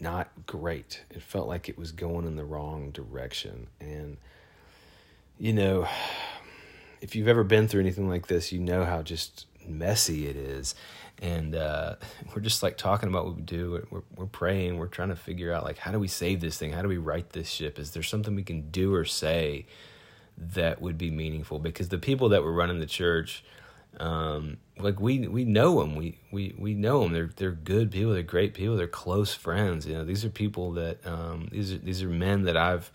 not 0.00 0.30
great. 0.46 1.02
It 1.10 1.22
felt 1.22 1.48
like 1.48 1.68
it 1.68 1.78
was 1.78 1.92
going 1.92 2.26
in 2.26 2.36
the 2.36 2.44
wrong 2.44 2.90
direction. 2.90 3.68
And 3.80 4.18
you 5.38 5.52
know 5.52 5.88
if 7.04 7.14
you've 7.14 7.28
ever 7.28 7.44
been 7.44 7.68
through 7.68 7.82
anything 7.82 8.08
like 8.08 8.28
this, 8.28 8.50
you 8.50 8.58
know 8.58 8.86
how 8.86 9.02
just 9.02 9.46
messy 9.68 10.26
it 10.26 10.36
is. 10.36 10.74
And 11.20 11.54
uh, 11.54 11.96
we're 12.34 12.40
just 12.40 12.62
like 12.62 12.78
talking 12.78 13.10
about 13.10 13.26
what 13.26 13.36
we 13.36 13.42
do. 13.42 13.86
We're, 13.90 14.02
we're 14.16 14.26
praying. 14.26 14.78
We're 14.78 14.86
trying 14.86 15.10
to 15.10 15.16
figure 15.16 15.52
out 15.52 15.64
like 15.64 15.76
how 15.76 15.92
do 15.92 15.98
we 15.98 16.08
save 16.08 16.40
this 16.40 16.56
thing? 16.56 16.72
How 16.72 16.80
do 16.80 16.88
we 16.88 16.96
right 16.96 17.28
this 17.30 17.48
ship? 17.48 17.78
Is 17.78 17.90
there 17.90 18.02
something 18.02 18.34
we 18.34 18.42
can 18.42 18.70
do 18.70 18.94
or 18.94 19.04
say 19.04 19.66
that 20.38 20.80
would 20.80 20.96
be 20.96 21.10
meaningful? 21.10 21.58
Because 21.58 21.90
the 21.90 21.98
people 21.98 22.30
that 22.30 22.42
were 22.42 22.52
running 22.52 22.80
the 22.80 22.86
church, 22.86 23.44
um, 24.00 24.56
like 24.78 24.98
we 24.98 25.28
we 25.28 25.44
know 25.44 25.80
them. 25.80 25.96
We 25.96 26.18
we 26.32 26.54
we 26.56 26.72
know 26.72 27.02
them. 27.02 27.12
They're 27.12 27.30
they're 27.36 27.52
good 27.52 27.92
people. 27.92 28.14
They're 28.14 28.22
great 28.22 28.54
people. 28.54 28.76
They're 28.76 28.86
close 28.86 29.34
friends. 29.34 29.86
You 29.86 29.92
know, 29.92 30.04
these 30.04 30.24
are 30.24 30.30
people 30.30 30.72
that 30.72 31.06
um, 31.06 31.48
these 31.52 31.70
are 31.74 31.78
these 31.78 32.02
are 32.02 32.08
men 32.08 32.44
that 32.44 32.56
I've 32.56 32.90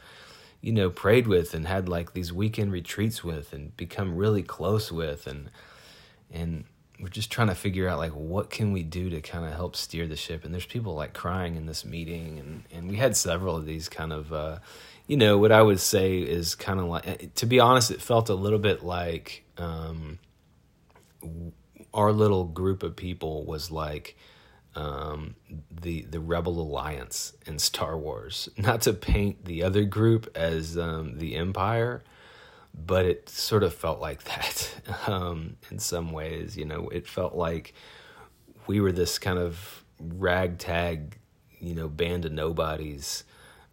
you 0.61 0.71
know 0.71 0.89
prayed 0.89 1.27
with 1.27 1.53
and 1.53 1.67
had 1.67 1.87
like 1.87 2.13
these 2.13 2.33
weekend 2.33 2.71
retreats 2.71 3.23
with 3.23 3.53
and 3.53 3.75
become 3.77 4.15
really 4.15 4.43
close 4.43 4.91
with 4.91 5.27
and 5.27 5.49
and 6.31 6.65
we're 7.01 7.07
just 7.07 7.31
trying 7.31 7.47
to 7.47 7.55
figure 7.55 7.87
out 7.87 7.97
like 7.97 8.11
what 8.11 8.49
can 8.49 8.73
we 8.73 8.83
do 8.83 9.09
to 9.09 9.21
kind 9.21 9.45
of 9.45 9.53
help 9.53 9.75
steer 9.75 10.05
the 10.05 10.17
ship? 10.17 10.43
And 10.43 10.53
there's 10.53 10.65
people 10.65 10.95
like 10.95 11.13
crying 11.13 11.55
in 11.55 11.65
this 11.65 11.85
meeting 11.85 12.39
and 12.39 12.63
and 12.71 12.89
we 12.89 12.97
had 12.97 13.15
several 13.15 13.55
of 13.55 13.65
these 13.65 13.87
kind 13.87 14.11
of 14.11 14.33
uh 14.33 14.59
you 15.07 15.17
know 15.17 15.37
what 15.37 15.51
i 15.51 15.61
would 15.61 15.79
say 15.79 16.19
is 16.19 16.53
kind 16.55 16.79
of 16.79 16.85
like 16.85 17.33
to 17.35 17.45
be 17.45 17.59
honest 17.59 17.89
it 17.89 18.01
felt 18.01 18.29
a 18.29 18.35
little 18.35 18.59
bit 18.59 18.83
like 18.83 19.43
um 19.57 20.19
our 21.93 22.11
little 22.11 22.43
group 22.43 22.83
of 22.83 22.95
people 22.95 23.43
was 23.43 23.71
like 23.71 24.15
um, 24.75 25.35
the 25.69 26.01
the 26.03 26.19
Rebel 26.19 26.59
Alliance 26.59 27.33
in 27.45 27.59
Star 27.59 27.97
Wars. 27.97 28.49
Not 28.57 28.81
to 28.81 28.93
paint 28.93 29.45
the 29.45 29.63
other 29.63 29.83
group 29.85 30.29
as 30.35 30.77
um, 30.77 31.17
the 31.17 31.35
Empire, 31.35 32.03
but 32.73 33.05
it 33.05 33.29
sort 33.29 33.63
of 33.63 33.73
felt 33.73 33.99
like 33.99 34.23
that 34.25 34.73
um, 35.07 35.57
in 35.71 35.79
some 35.79 36.11
ways. 36.11 36.57
You 36.57 36.65
know, 36.65 36.89
it 36.89 37.07
felt 37.07 37.35
like 37.35 37.73
we 38.67 38.79
were 38.79 38.91
this 38.91 39.17
kind 39.19 39.39
of 39.39 39.83
ragtag, 39.99 41.17
you 41.59 41.75
know, 41.75 41.87
band 41.87 42.25
of 42.25 42.31
nobodies 42.31 43.23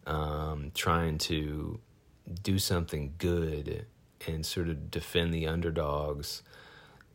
um, 0.07 0.71
trying 0.75 1.19
to 1.19 1.81
do 2.43 2.59
something 2.59 3.15
good 3.19 3.87
and 4.27 4.45
sort 4.45 4.69
of 4.69 4.91
defend 4.91 5.33
the 5.33 5.47
underdogs 5.47 6.43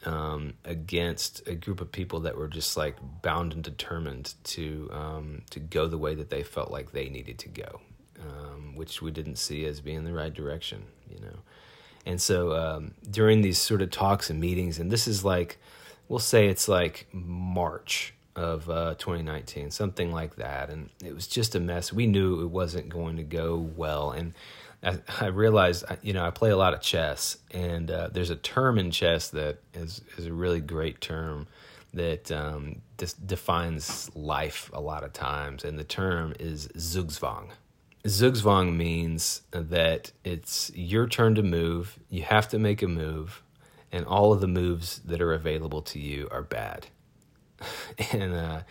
um, 0.05 0.53
against 0.65 1.47
a 1.47 1.55
group 1.55 1.81
of 1.81 1.91
people 1.91 2.21
that 2.21 2.37
were 2.37 2.47
just 2.47 2.75
like 2.75 2.95
bound 3.21 3.53
and 3.53 3.63
determined 3.63 4.33
to 4.43 4.89
um, 4.91 5.41
to 5.51 5.59
go 5.59 5.87
the 5.87 5.97
way 5.97 6.15
that 6.15 6.29
they 6.29 6.43
felt 6.43 6.71
like 6.71 6.91
they 6.91 7.09
needed 7.09 7.37
to 7.39 7.49
go, 7.49 7.81
um, 8.21 8.75
which 8.75 9.01
we 9.01 9.11
didn't 9.11 9.37
see 9.37 9.65
as 9.65 9.79
being 9.79 10.03
the 10.03 10.13
right 10.13 10.33
direction, 10.33 10.83
you 11.09 11.19
know. 11.19 11.37
And 12.05 12.21
so 12.21 12.55
um, 12.55 12.93
during 13.09 13.41
these 13.41 13.59
sort 13.59 13.81
of 13.81 13.91
talks 13.91 14.29
and 14.29 14.39
meetings, 14.39 14.79
and 14.79 14.91
this 14.91 15.07
is 15.07 15.23
like, 15.23 15.59
we'll 16.07 16.19
say 16.19 16.47
it's 16.47 16.67
like 16.67 17.07
March 17.11 18.13
of 18.35 18.69
uh, 18.69 18.95
2019, 18.97 19.71
something 19.71 20.11
like 20.11 20.37
that, 20.37 20.69
and 20.69 20.89
it 21.03 21.13
was 21.13 21.27
just 21.27 21.53
a 21.53 21.59
mess. 21.59 21.93
We 21.93 22.07
knew 22.07 22.41
it 22.41 22.49
wasn't 22.49 22.89
going 22.89 23.17
to 23.17 23.23
go 23.23 23.57
well, 23.57 24.11
and 24.11 24.33
I, 24.83 24.97
I 25.19 25.25
realized, 25.27 25.85
you 26.01 26.13
know, 26.13 26.25
I 26.25 26.31
play 26.31 26.49
a 26.49 26.57
lot 26.57 26.73
of 26.73 26.81
chess, 26.81 27.37
and 27.51 27.89
uh, 27.91 28.09
there's 28.11 28.29
a 28.29 28.35
term 28.35 28.79
in 28.79 28.91
chess 28.91 29.29
that 29.29 29.59
is 29.73 30.01
is 30.17 30.25
a 30.25 30.33
really 30.33 30.59
great 30.59 31.01
term 31.01 31.47
that 31.93 32.31
um, 32.31 32.81
defines 33.25 34.09
life 34.15 34.71
a 34.73 34.81
lot 34.81 35.03
of 35.03 35.13
times, 35.13 35.63
and 35.63 35.77
the 35.77 35.83
term 35.83 36.33
is 36.39 36.67
zugzwang. 36.69 37.49
Zugzwang 38.05 38.75
means 38.75 39.43
that 39.51 40.11
it's 40.23 40.71
your 40.73 41.07
turn 41.07 41.35
to 41.35 41.43
move. 41.43 41.99
You 42.09 42.23
have 42.23 42.47
to 42.49 42.57
make 42.57 42.81
a 42.81 42.87
move, 42.87 43.43
and 43.91 44.05
all 44.05 44.33
of 44.33 44.41
the 44.41 44.47
moves 44.47 44.99
that 45.05 45.21
are 45.21 45.33
available 45.33 45.83
to 45.83 45.99
you 45.99 46.27
are 46.31 46.43
bad. 46.43 46.87
and 48.11 48.33
uh, 48.33 48.61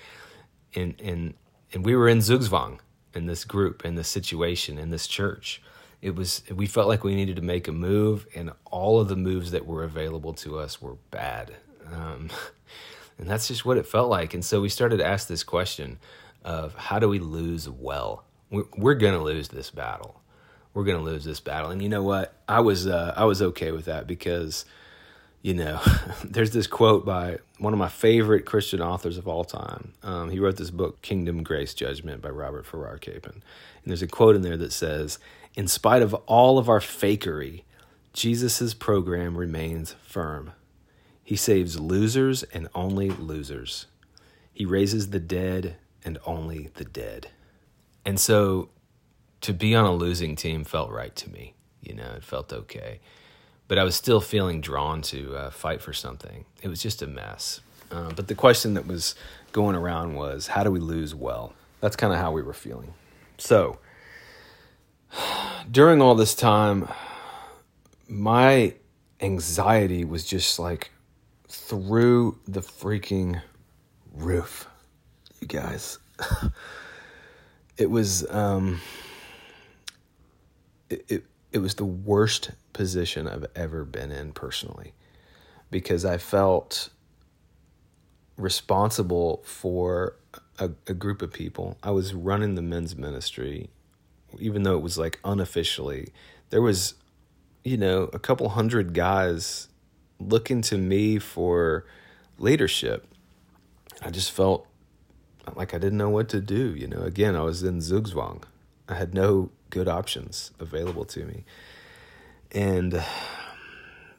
and 0.75 1.01
and 1.01 1.35
and 1.73 1.85
we 1.85 1.95
were 1.95 2.09
in 2.09 2.19
Zugzwang 2.19 2.81
in 3.15 3.27
this 3.27 3.45
group, 3.45 3.85
in 3.85 3.95
this 3.95 4.09
situation, 4.09 4.77
in 4.77 4.91
this 4.91 5.07
church 5.07 5.63
it 6.03 6.15
was 6.15 6.43
we 6.51 6.67
felt 6.67 6.89
like 6.89 7.05
we 7.05 7.15
needed 7.15 7.37
to 7.37 7.43
make 7.43 7.69
a 7.69 7.73
move, 7.73 8.27
and 8.35 8.53
all 8.67 9.01
of 9.01 9.09
the 9.09 9.17
moves 9.17 9.51
that 9.51 9.67
were 9.67 9.85
available 9.85 10.33
to 10.35 10.59
us 10.59 10.81
were 10.81 10.97
bad, 11.11 11.53
um, 11.93 12.31
and 13.19 13.29
that's 13.29 13.49
just 13.49 13.65
what 13.65 13.77
it 13.77 13.87
felt 13.87 14.09
like. 14.09 14.35
And 14.35 14.45
so 14.45 14.61
we 14.61 14.69
started 14.69 14.99
to 14.99 15.07
ask 15.07 15.29
this 15.29 15.43
question 15.43 15.99
of 16.45 16.75
how 16.75 16.99
do 16.99 17.09
we 17.09 17.19
lose 17.19 17.69
well? 17.69 18.25
We're, 18.51 18.65
we're 18.77 18.95
going 18.95 19.15
to 19.15 19.23
lose 19.23 19.49
this 19.49 19.71
battle. 19.71 20.21
We're 20.73 20.85
going 20.85 20.99
to 20.99 21.05
lose 21.05 21.25
this 21.25 21.41
battle, 21.41 21.71
and 21.71 21.83
you 21.83 21.89
know 21.89 22.03
what? 22.03 22.35
I 22.49 22.61
was 22.61 22.87
uh, 22.87 23.15
I 23.17 23.25
was 23.25 23.43
okay 23.43 23.73
with 23.73 23.85
that 23.85 24.07
because 24.07 24.65
you 25.43 25.55
know, 25.55 25.81
there's 26.25 26.51
this 26.51 26.67
quote 26.67 27.05
by 27.05 27.39
one 27.59 27.73
of 27.73 27.79
my 27.79 27.89
favorite 27.89 28.45
Christian 28.45 28.81
authors 28.81 29.19
of 29.19 29.27
all 29.27 29.45
time. 29.45 29.93
Um, 30.03 30.31
he 30.31 30.39
wrote 30.39 30.57
this 30.57 30.71
book, 30.71 31.03
Kingdom, 31.03 31.43
Grace, 31.43 31.75
Judgment 31.75 32.21
by 32.23 32.29
Robert 32.29 32.67
Farrar 32.67 32.99
Capon. 32.99 33.33
And 33.33 33.91
there's 33.91 34.03
a 34.03 34.07
quote 34.07 34.37
in 34.37 34.43
there 34.43 34.57
that 34.59 34.73
says, 34.73 35.19
In 35.55 35.69
spite 35.69 36.03
of 36.03 36.15
all 36.15 36.59
of 36.59 36.69
our 36.69 36.81
fakery, 36.81 37.65
Jesus' 38.13 38.75
program 38.75 39.37
remains 39.37 39.95
firm. 40.03 40.53
He 41.23 41.37
saves 41.37 41.79
losers 41.79 42.43
and 42.45 42.69
only 42.75 43.11
losers. 43.11 43.87
He 44.53 44.65
raises 44.65 45.11
the 45.11 45.21
dead 45.21 45.77
and 46.05 46.19
only 46.25 46.71
the 46.75 46.85
dead. 46.85 47.29
And 48.05 48.19
so 48.19 48.71
to 49.43 49.53
be 49.53 49.75
on 49.75 49.85
a 49.85 49.93
losing 49.93 50.37
team 50.37 50.65
felt 50.65 50.91
right 50.91 51.15
to 51.17 51.31
me. 51.31 51.55
You 51.83 51.95
know, 51.95 52.13
it 52.17 52.25
felt 52.25 52.53
okay 52.53 53.01
but 53.71 53.79
I 53.79 53.85
was 53.85 53.95
still 53.95 54.21
feeling 54.21 54.61
drawn 54.61 55.01
to 55.03 55.37
uh, 55.37 55.51
fight 55.51 55.81
for 55.81 55.93
something. 55.93 56.45
It 56.61 56.67
was 56.67 56.83
just 56.83 57.03
a 57.03 57.07
mess. 57.07 57.61
Uh, 57.93 58.11
but 58.11 58.27
the 58.27 58.35
question 58.35 58.75
that 58.75 58.85
was 58.85 59.15
going 59.53 59.77
around 59.77 60.17
was, 60.17 60.49
how 60.49 60.65
do 60.65 60.73
we 60.73 60.81
lose 60.81 61.15
well? 61.15 61.53
That's 61.81 61.95
kind 61.95 62.13
of 62.13 62.19
how 62.19 62.33
we 62.33 62.43
were 62.43 62.53
feeling. 62.53 62.95
So, 63.39 63.79
during 65.71 66.01
all 66.01 66.15
this 66.15 66.35
time, 66.35 66.89
my 68.09 68.75
anxiety 69.21 70.05
was 70.05 70.25
just 70.25 70.59
like 70.59 70.91
through 71.49 72.39
the 72.47 72.61
freaking 72.61 73.41
roof, 74.13 74.69
you 75.41 75.47
guys. 75.47 75.99
it 77.77 77.91
was, 77.91 78.29
um, 78.31 78.81
it, 80.89 81.05
it, 81.09 81.25
it 81.53 81.59
was 81.59 81.75
the 81.75 81.85
worst 81.85 82.51
position 82.73 83.27
I've 83.27 83.47
ever 83.57 83.85
been 83.85 84.13
in 84.13 84.33
personally 84.33 84.95
because 85.71 86.05
I 86.05 86.19
felt 86.19 86.91
responsible 88.37 89.43
for 89.45 90.17
a, 90.59 90.71
a, 90.87 90.95
group 90.95 91.23
of 91.23 91.33
people. 91.33 91.77
I 91.83 91.91
was 91.91 92.15
running 92.15 92.55
the 92.55 92.63
men's 92.63 92.97
ministry, 92.97 93.71
even 94.39 94.63
though 94.63 94.77
it 94.77 94.83
was 94.83 94.99
like 94.99 95.19
unofficially. 95.25 96.09
There 96.51 96.63
was, 96.63 96.95
you 97.65 97.77
know, 97.77 98.11
a 98.13 98.19
couple 98.19 98.49
hundred 98.51 98.95
guys 98.95 99.69
looking 100.19 100.63
to 100.63 100.79
me 100.79 101.19
for 101.19 101.87
leadership. 102.39 103.07
I 104.03 104.11
just 104.11 104.31
felt 104.33 104.67
like 105.55 105.75
I 105.75 105.79
didn't 105.79 105.99
know 105.99 106.11
what 106.11 106.29
to 106.31 106.41
do. 106.41 106.75
You 106.75 106.87
know, 106.87 107.01
again, 107.01 107.37
I 107.37 107.43
was 107.43 107.63
in 107.63 107.79
Zugzwang. 107.79 108.43
I 108.89 108.95
had 108.95 109.15
no 109.15 109.51
good 109.71 109.89
options 109.89 110.51
available 110.59 111.05
to 111.05 111.25
me 111.25 111.45
and 112.53 113.03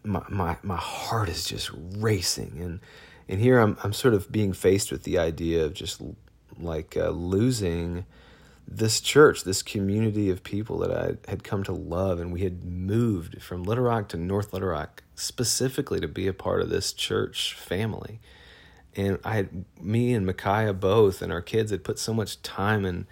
my 0.03 0.23
my 0.29 0.57
my 0.63 0.77
heart 0.77 1.29
is 1.29 1.45
just 1.45 1.69
racing 1.97 2.57
and 2.59 2.79
and 3.27 3.39
here 3.39 3.59
I'm 3.59 3.77
I'm 3.83 3.93
sort 3.93 4.13
of 4.13 4.31
being 4.31 4.53
faced 4.53 4.91
with 4.91 5.03
the 5.03 5.17
idea 5.17 5.65
of 5.65 5.73
just 5.73 6.01
like 6.57 6.95
uh, 6.97 7.09
losing 7.09 8.05
this 8.67 9.01
church, 9.01 9.43
this 9.43 9.61
community 9.61 10.29
of 10.29 10.43
people 10.43 10.77
that 10.79 10.91
I 10.91 11.29
had 11.29 11.43
come 11.43 11.63
to 11.63 11.73
love, 11.73 12.19
and 12.19 12.31
we 12.31 12.41
had 12.41 12.63
moved 12.63 13.41
from 13.41 13.63
Little 13.63 13.83
Rock 13.83 14.07
to 14.09 14.17
North 14.17 14.53
Little 14.53 14.69
Rock 14.69 15.03
specifically 15.15 15.99
to 15.99 16.07
be 16.07 16.27
a 16.27 16.33
part 16.33 16.61
of 16.61 16.69
this 16.69 16.93
church 16.93 17.53
family. 17.53 18.19
And 18.95 19.19
I 19.23 19.35
had 19.35 19.65
me 19.79 20.13
and 20.13 20.25
Micaiah 20.25 20.73
both, 20.73 21.21
and 21.21 21.31
our 21.31 21.41
kids 21.41 21.71
had 21.71 21.83
put 21.83 21.99
so 21.99 22.13
much 22.13 22.41
time 22.41 22.85
and 22.85 23.05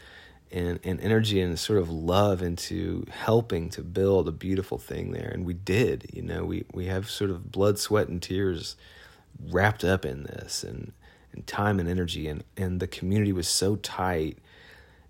and, 0.52 0.80
and 0.84 1.00
energy 1.02 1.40
and 1.42 1.58
sort 1.60 1.80
of 1.80 1.90
love 1.90 2.42
into 2.42 3.06
helping 3.12 3.70
to 3.70 3.82
build 3.82 4.28
a 4.28 4.32
beautiful 4.32 4.78
thing 4.78 5.12
there. 5.12 5.30
And 5.30 5.46
we 5.46 5.54
did, 5.54 6.10
you 6.14 6.22
know, 6.22 6.44
we, 6.44 6.66
we 6.74 6.86
have 6.88 7.10
sort 7.10 7.30
of 7.30 7.52
blood, 7.52 7.78
sweat, 7.78 8.08
and 8.08 8.22
tears 8.22 8.76
wrapped 9.52 9.84
up 9.84 10.06
in 10.06 10.24
this 10.24 10.64
and, 10.64 10.92
and 11.34 11.46
time 11.46 11.80
and 11.80 11.88
energy. 11.88 12.28
And, 12.28 12.44
and 12.58 12.80
the 12.80 12.88
community 12.88 13.32
was 13.32 13.48
so 13.48 13.76
tight 13.76 14.40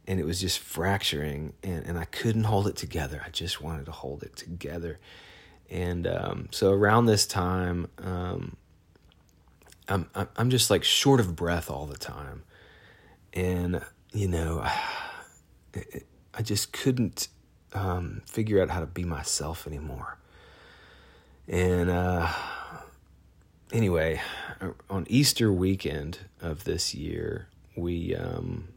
and 0.10 0.20
it 0.20 0.26
was 0.26 0.42
just 0.42 0.58
fracturing 0.58 1.54
and, 1.62 1.86
and 1.86 2.00
I 2.00 2.06
couldn't 2.06 2.46
hold 2.46 2.68
it 2.68 2.76
together. 2.76 3.22
I 3.24 3.30
just 3.30 3.62
wanted 3.62 3.86
to 3.86 3.92
hold 3.92 4.24
it 4.24 4.36
together. 4.36 4.98
And 5.70 6.08
um, 6.08 6.48
so 6.50 6.72
around 6.72 7.06
this 7.06 7.28
time, 7.28 7.88
um, 8.00 8.58
I'm, 9.88 10.10
I'm 10.36 10.50
just 10.50 10.72
like 10.72 10.84
short 10.84 11.20
of 11.20 11.36
breath 11.36 11.70
all 11.70 11.86
the 11.86 11.96
time. 11.96 12.42
And, 13.36 13.84
you 14.12 14.28
know, 14.28 14.62
I 16.34 16.42
just 16.42 16.74
couldn't 16.74 17.28
um, 17.74 18.24
figure 18.26 18.64
out 18.64 18.72
how 18.72 18.80
to 18.80 18.88
be 18.88 19.04
myself 19.04 19.68
anymore. 19.68 20.18
And 21.48 21.88
uh, 21.92 22.32
anyway, 23.72 24.22
on 24.90 25.06
Easter 25.08 25.54
weekend 25.54 26.18
of 26.42 26.64
this 26.64 26.96
year, 26.96 27.48
we 27.76 28.16
um, 28.16 28.70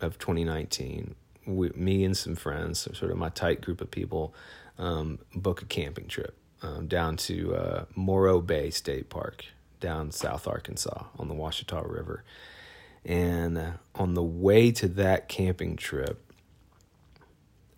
of 0.00 0.18
2019, 0.18 1.14
we, 1.46 1.70
me 1.70 2.04
and 2.04 2.16
some 2.16 2.36
friends, 2.36 2.80
sort 2.80 3.10
of 3.10 3.16
my 3.16 3.30
tight 3.30 3.60
group 3.60 3.80
of 3.80 3.90
people, 3.90 4.34
um, 4.78 5.18
book 5.34 5.62
a 5.62 5.64
camping 5.64 6.06
trip 6.06 6.36
um, 6.62 6.86
down 6.86 7.16
to 7.16 7.54
uh, 7.54 7.84
Moro 7.94 8.40
Bay 8.40 8.70
State 8.70 9.08
Park 9.08 9.46
down 9.80 10.10
South 10.10 10.46
Arkansas 10.46 11.04
on 11.18 11.28
the 11.28 11.34
Ouachita 11.34 11.82
River. 11.86 12.24
And 13.04 13.56
uh, 13.56 13.70
on 13.94 14.14
the 14.14 14.22
way 14.22 14.72
to 14.72 14.88
that 14.88 15.28
camping 15.28 15.76
trip, 15.76 16.32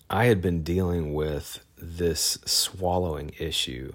I 0.08 0.24
had 0.24 0.40
been 0.40 0.62
dealing 0.62 1.14
with 1.14 1.64
this 1.76 2.38
swallowing 2.44 3.32
issue 3.38 3.92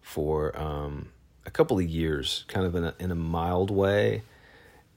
for 0.00 0.58
um, 0.58 1.10
a 1.44 1.50
couple 1.50 1.78
of 1.78 1.84
years, 1.84 2.44
kind 2.48 2.64
of 2.64 2.74
in 2.74 2.84
a, 2.84 2.94
in 2.98 3.10
a 3.10 3.16
mild 3.16 3.70
way. 3.70 4.22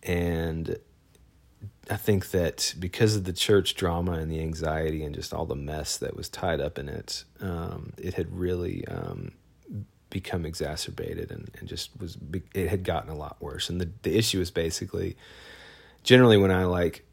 And 0.03 0.77
I 1.89 1.97
think 1.97 2.31
that 2.31 2.73
because 2.79 3.15
of 3.15 3.25
the 3.25 3.33
church 3.33 3.75
drama 3.75 4.13
and 4.13 4.31
the 4.31 4.39
anxiety 4.39 5.03
and 5.03 5.13
just 5.13 5.33
all 5.33 5.45
the 5.45 5.55
mess 5.55 5.97
that 5.97 6.15
was 6.15 6.29
tied 6.29 6.61
up 6.61 6.79
in 6.79 6.87
it, 6.87 7.23
um, 7.41 7.93
it 7.97 8.13
had 8.13 8.33
really 8.33 8.87
um, 8.87 9.33
become 10.09 10.45
exacerbated 10.45 11.31
and, 11.31 11.49
and 11.59 11.67
just 11.67 11.89
was 11.99 12.17
it 12.53 12.69
had 12.69 12.83
gotten 12.83 13.09
a 13.09 13.15
lot 13.15 13.41
worse. 13.41 13.69
And 13.69 13.81
the 13.81 13.89
the 14.03 14.15
issue 14.17 14.39
is 14.39 14.51
basically 14.51 15.17
generally 16.03 16.37
when 16.37 16.51
I 16.51 16.65
like 16.65 17.03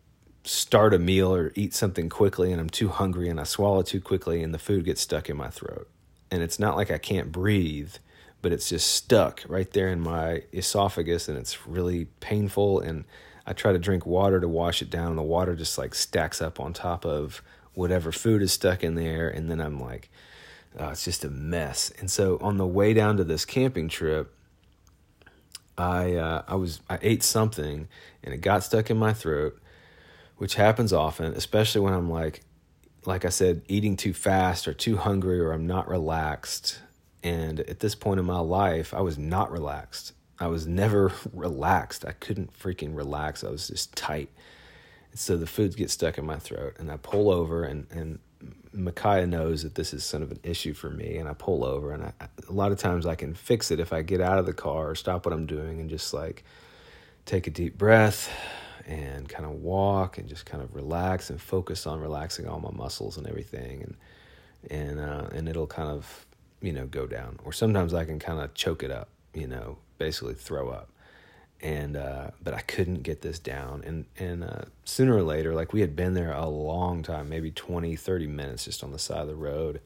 start 0.45 0.95
a 0.95 0.99
meal 0.99 1.35
or 1.35 1.52
eat 1.55 1.75
something 1.75 2.09
quickly 2.09 2.52
and 2.52 2.61
I'm 2.61 2.71
too 2.71 2.88
hungry 2.88 3.28
and 3.28 3.40
I 3.40 3.45
swallow 3.45 3.83
too 3.83 4.00
quickly 4.00 4.43
and 4.43 4.55
the 4.55 4.59
food 4.59 4.85
gets 4.85 5.00
stuck 5.00 5.28
in 5.28 5.37
my 5.37 5.49
throat. 5.49 5.88
And 6.31 6.43
it's 6.43 6.59
not 6.59 6.76
like 6.76 6.90
I 6.90 6.99
can't 6.99 7.33
breathe, 7.33 7.95
but 8.43 8.52
it's 8.52 8.69
just 8.69 8.88
stuck 8.88 9.43
right 9.49 9.71
there 9.71 9.88
in 9.88 10.00
my 10.00 10.45
esophagus 10.52 11.28
and 11.28 11.37
it's 11.37 11.67
really 11.67 12.07
painful 12.21 12.81
and 12.81 13.05
I 13.49 13.55
try 13.55 13.73
to 13.73 13.78
drink 13.78 14.05
water 14.05 14.40
to 14.40 14.47
wash 14.47 14.83
it 14.83 14.90
down 14.90 15.09
and 15.09 15.19
the 15.19 15.23
water 15.23 15.57
just 15.57 15.78
like 15.78 15.95
stacks 15.95 16.43
up 16.43 16.61
on 16.61 16.75
top 16.75 17.07
of 17.07 17.43
whatever 17.73 18.12
food 18.12 18.43
is 18.43 18.52
stuck 18.52 18.85
in 18.85 18.95
there 18.95 19.28
and 19.28 19.50
then 19.50 19.61
I'm 19.61 19.81
like 19.81 20.11
oh, 20.78 20.90
it's 20.90 21.05
just 21.05 21.25
a 21.25 21.31
mess. 21.31 21.90
And 21.99 22.11
so 22.11 22.38
on 22.43 22.59
the 22.59 22.67
way 22.67 22.93
down 22.93 23.17
to 23.17 23.25
this 23.25 23.45
camping 23.45 23.88
trip, 23.88 24.35
I 25.78 26.14
uh, 26.14 26.43
I 26.47 26.57
was 26.57 26.81
I 26.90 26.99
ate 27.00 27.23
something 27.23 27.88
and 28.23 28.35
it 28.35 28.43
got 28.43 28.64
stuck 28.64 28.90
in 28.90 28.99
my 28.99 29.14
throat 29.14 29.59
which 30.38 30.55
happens 30.55 30.93
often, 30.93 31.33
especially 31.35 31.81
when 31.81 31.93
I'm 31.93 32.09
like, 32.09 32.43
like 33.05 33.25
I 33.25 33.28
said, 33.28 33.62
eating 33.67 33.97
too 33.97 34.14
fast 34.14 34.69
or 34.69 34.73
too 34.73 34.97
hungry 34.97 35.40
or 35.40 35.50
I'm 35.50 35.67
not 35.67 35.88
relaxed. 35.88 36.78
And 37.25 37.61
at 37.61 37.81
this 37.81 37.97
point 37.97 38.21
in 38.21 38.26
my 38.26 38.38
life, 38.38 38.95
I 38.95 39.00
was 39.00 39.19
not 39.19 39.50
relaxed. 39.50 40.12
I 40.40 40.47
was 40.49 40.66
never 40.66 41.12
relaxed. 41.33 42.04
I 42.04 42.12
couldn't 42.12 42.59
freaking 42.59 42.97
relax. 42.97 43.45
I 43.45 43.50
was 43.50 43.68
just 43.68 43.95
tight. 43.97 44.30
So 45.14 45.37
the 45.37 45.47
foods 45.47 45.75
get 45.75 45.90
stuck 45.90 46.18
in 46.18 46.26
my 46.26 46.38
throat, 46.38 46.76
and 46.78 46.90
I 46.90 46.97
pull 46.97 47.30
over, 47.30 47.64
and 47.64 47.87
and 47.90 48.18
Micaiah 48.73 49.26
knows 49.26 49.62
that 49.62 49.75
this 49.75 49.92
is 49.92 50.04
sort 50.04 50.23
of 50.23 50.30
an 50.30 50.38
issue 50.42 50.75
for 50.75 50.90
me, 50.90 51.16
and 51.16 51.28
I 51.28 51.33
pull 51.33 51.64
over, 51.64 51.92
and 51.92 52.04
I, 52.04 52.12
a 52.49 52.52
lot 52.52 52.73
of 52.73 52.78
times 52.78 53.07
I 53.07 53.14
can 53.14 53.35
fix 53.35 53.71
it 53.71 53.80
if 53.80 53.92
I 53.92 54.02
get 54.02 54.21
out 54.21 54.38
of 54.38 54.47
the 54.47 54.52
car 54.52 54.90
or 54.90 54.95
stop 54.95 55.26
what 55.26 55.33
I'm 55.33 55.47
doing 55.47 55.80
and 55.80 55.90
just 55.90 56.12
like 56.14 56.45
take 57.25 57.47
a 57.47 57.50
deep 57.50 57.76
breath, 57.78 58.30
and 58.88 59.28
kind 59.28 59.45
of 59.45 59.52
walk 59.52 60.16
and 60.18 60.28
just 60.28 60.47
kind 60.47 60.62
of 60.62 60.75
relax 60.75 61.28
and 61.28 61.40
focus 61.40 61.87
on 61.87 62.00
relaxing 62.00 62.49
all 62.49 62.59
my 62.59 62.71
muscles 62.71 63.18
and 63.18 63.26
everything 63.26 63.83
and 63.83 63.97
and 64.71 64.99
uh, 64.99 65.28
and 65.33 65.49
it'll 65.49 65.66
kind 65.66 65.90
of 65.90 66.26
you 66.62 66.73
know 66.73 66.87
go 66.87 67.07
down 67.07 67.38
or 67.45 67.52
sometimes 67.52 67.93
I 67.93 68.04
can 68.06 68.19
kind 68.19 68.41
of 68.41 68.54
choke 68.54 68.82
it 68.82 68.91
up 68.91 69.10
you 69.34 69.47
know 69.47 69.76
basically 69.99 70.34
throw 70.34 70.71
up 70.71 70.89
and 71.61 71.97
uh, 71.97 72.30
but 72.43 72.54
I 72.54 72.61
couldn't 72.61 73.02
get 73.02 73.23
this 73.23 73.39
down 73.39 73.82
and 73.84 74.04
and 74.19 74.45
uh, 74.45 74.63
sooner 74.84 75.15
or 75.15 75.23
later 75.23 75.54
like 75.54 75.73
we 75.73 75.80
had 75.80 75.97
been 75.97 76.15
there 76.15 76.32
a 76.32 76.47
long 76.47 77.02
time 77.02 77.28
maybe 77.28 77.50
20 77.50 77.97
30 77.97 78.26
minutes 78.26 78.65
just 78.65 78.84
on 78.84 78.93
the 78.93 78.99
side 78.99 79.23
of 79.23 79.28
the 79.28 79.34
road 79.34 79.80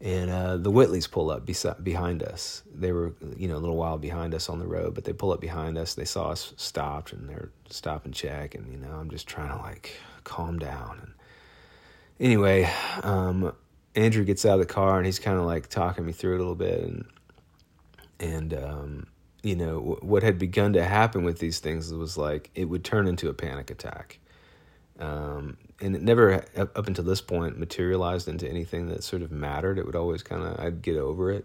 and 0.00 0.30
uh, 0.30 0.56
the 0.58 0.70
Whitleys 0.70 1.10
pull 1.10 1.30
up 1.30 1.46
beside, 1.46 1.82
behind 1.82 2.22
us. 2.22 2.62
They 2.72 2.92
were, 2.92 3.14
you 3.36 3.48
know, 3.48 3.56
a 3.56 3.58
little 3.58 3.76
while 3.76 3.96
behind 3.96 4.34
us 4.34 4.50
on 4.50 4.58
the 4.58 4.66
road, 4.66 4.94
but 4.94 5.04
they 5.04 5.14
pull 5.14 5.32
up 5.32 5.40
behind 5.40 5.78
us. 5.78 5.94
They 5.94 6.04
saw 6.04 6.30
us 6.30 6.52
stopped, 6.56 7.12
and 7.12 7.28
they're 7.28 7.50
stop 7.70 8.04
and 8.04 8.12
check. 8.12 8.54
And 8.54 8.70
you 8.70 8.78
know, 8.78 8.92
I'm 8.92 9.08
just 9.08 9.26
trying 9.26 9.56
to 9.56 9.62
like 9.62 9.96
calm 10.24 10.58
down. 10.58 10.98
And 11.00 11.12
anyway, 12.20 12.70
um, 13.02 13.54
Andrew 13.94 14.24
gets 14.24 14.44
out 14.44 14.60
of 14.60 14.66
the 14.66 14.72
car, 14.72 14.98
and 14.98 15.06
he's 15.06 15.18
kind 15.18 15.38
of 15.38 15.46
like 15.46 15.68
talking 15.68 16.04
me 16.04 16.12
through 16.12 16.34
it 16.34 16.36
a 16.36 16.38
little 16.38 16.54
bit, 16.54 16.80
and 16.82 17.04
and 18.20 18.54
um, 18.54 19.06
you 19.44 19.54
know, 19.54 19.98
what 20.00 20.22
had 20.22 20.38
begun 20.38 20.72
to 20.72 20.82
happen 20.82 21.22
with 21.22 21.38
these 21.38 21.58
things 21.58 21.92
was 21.92 22.16
like 22.16 22.50
it 22.54 22.64
would 22.64 22.82
turn 22.82 23.06
into 23.06 23.28
a 23.28 23.34
panic 23.34 23.70
attack. 23.70 24.18
Um, 24.98 25.58
and 25.80 25.94
it 25.94 26.02
never 26.02 26.44
up 26.56 26.86
until 26.86 27.04
this 27.04 27.20
point 27.20 27.58
materialized 27.58 28.26
into 28.26 28.48
anything 28.48 28.88
that 28.88 29.04
sort 29.04 29.22
of 29.22 29.30
mattered. 29.30 29.78
It 29.78 29.84
would 29.84 29.96
always 29.96 30.22
kind 30.22 30.42
of 30.42 30.58
I'd 30.58 30.82
get 30.82 30.96
over 30.96 31.30
it, 31.30 31.44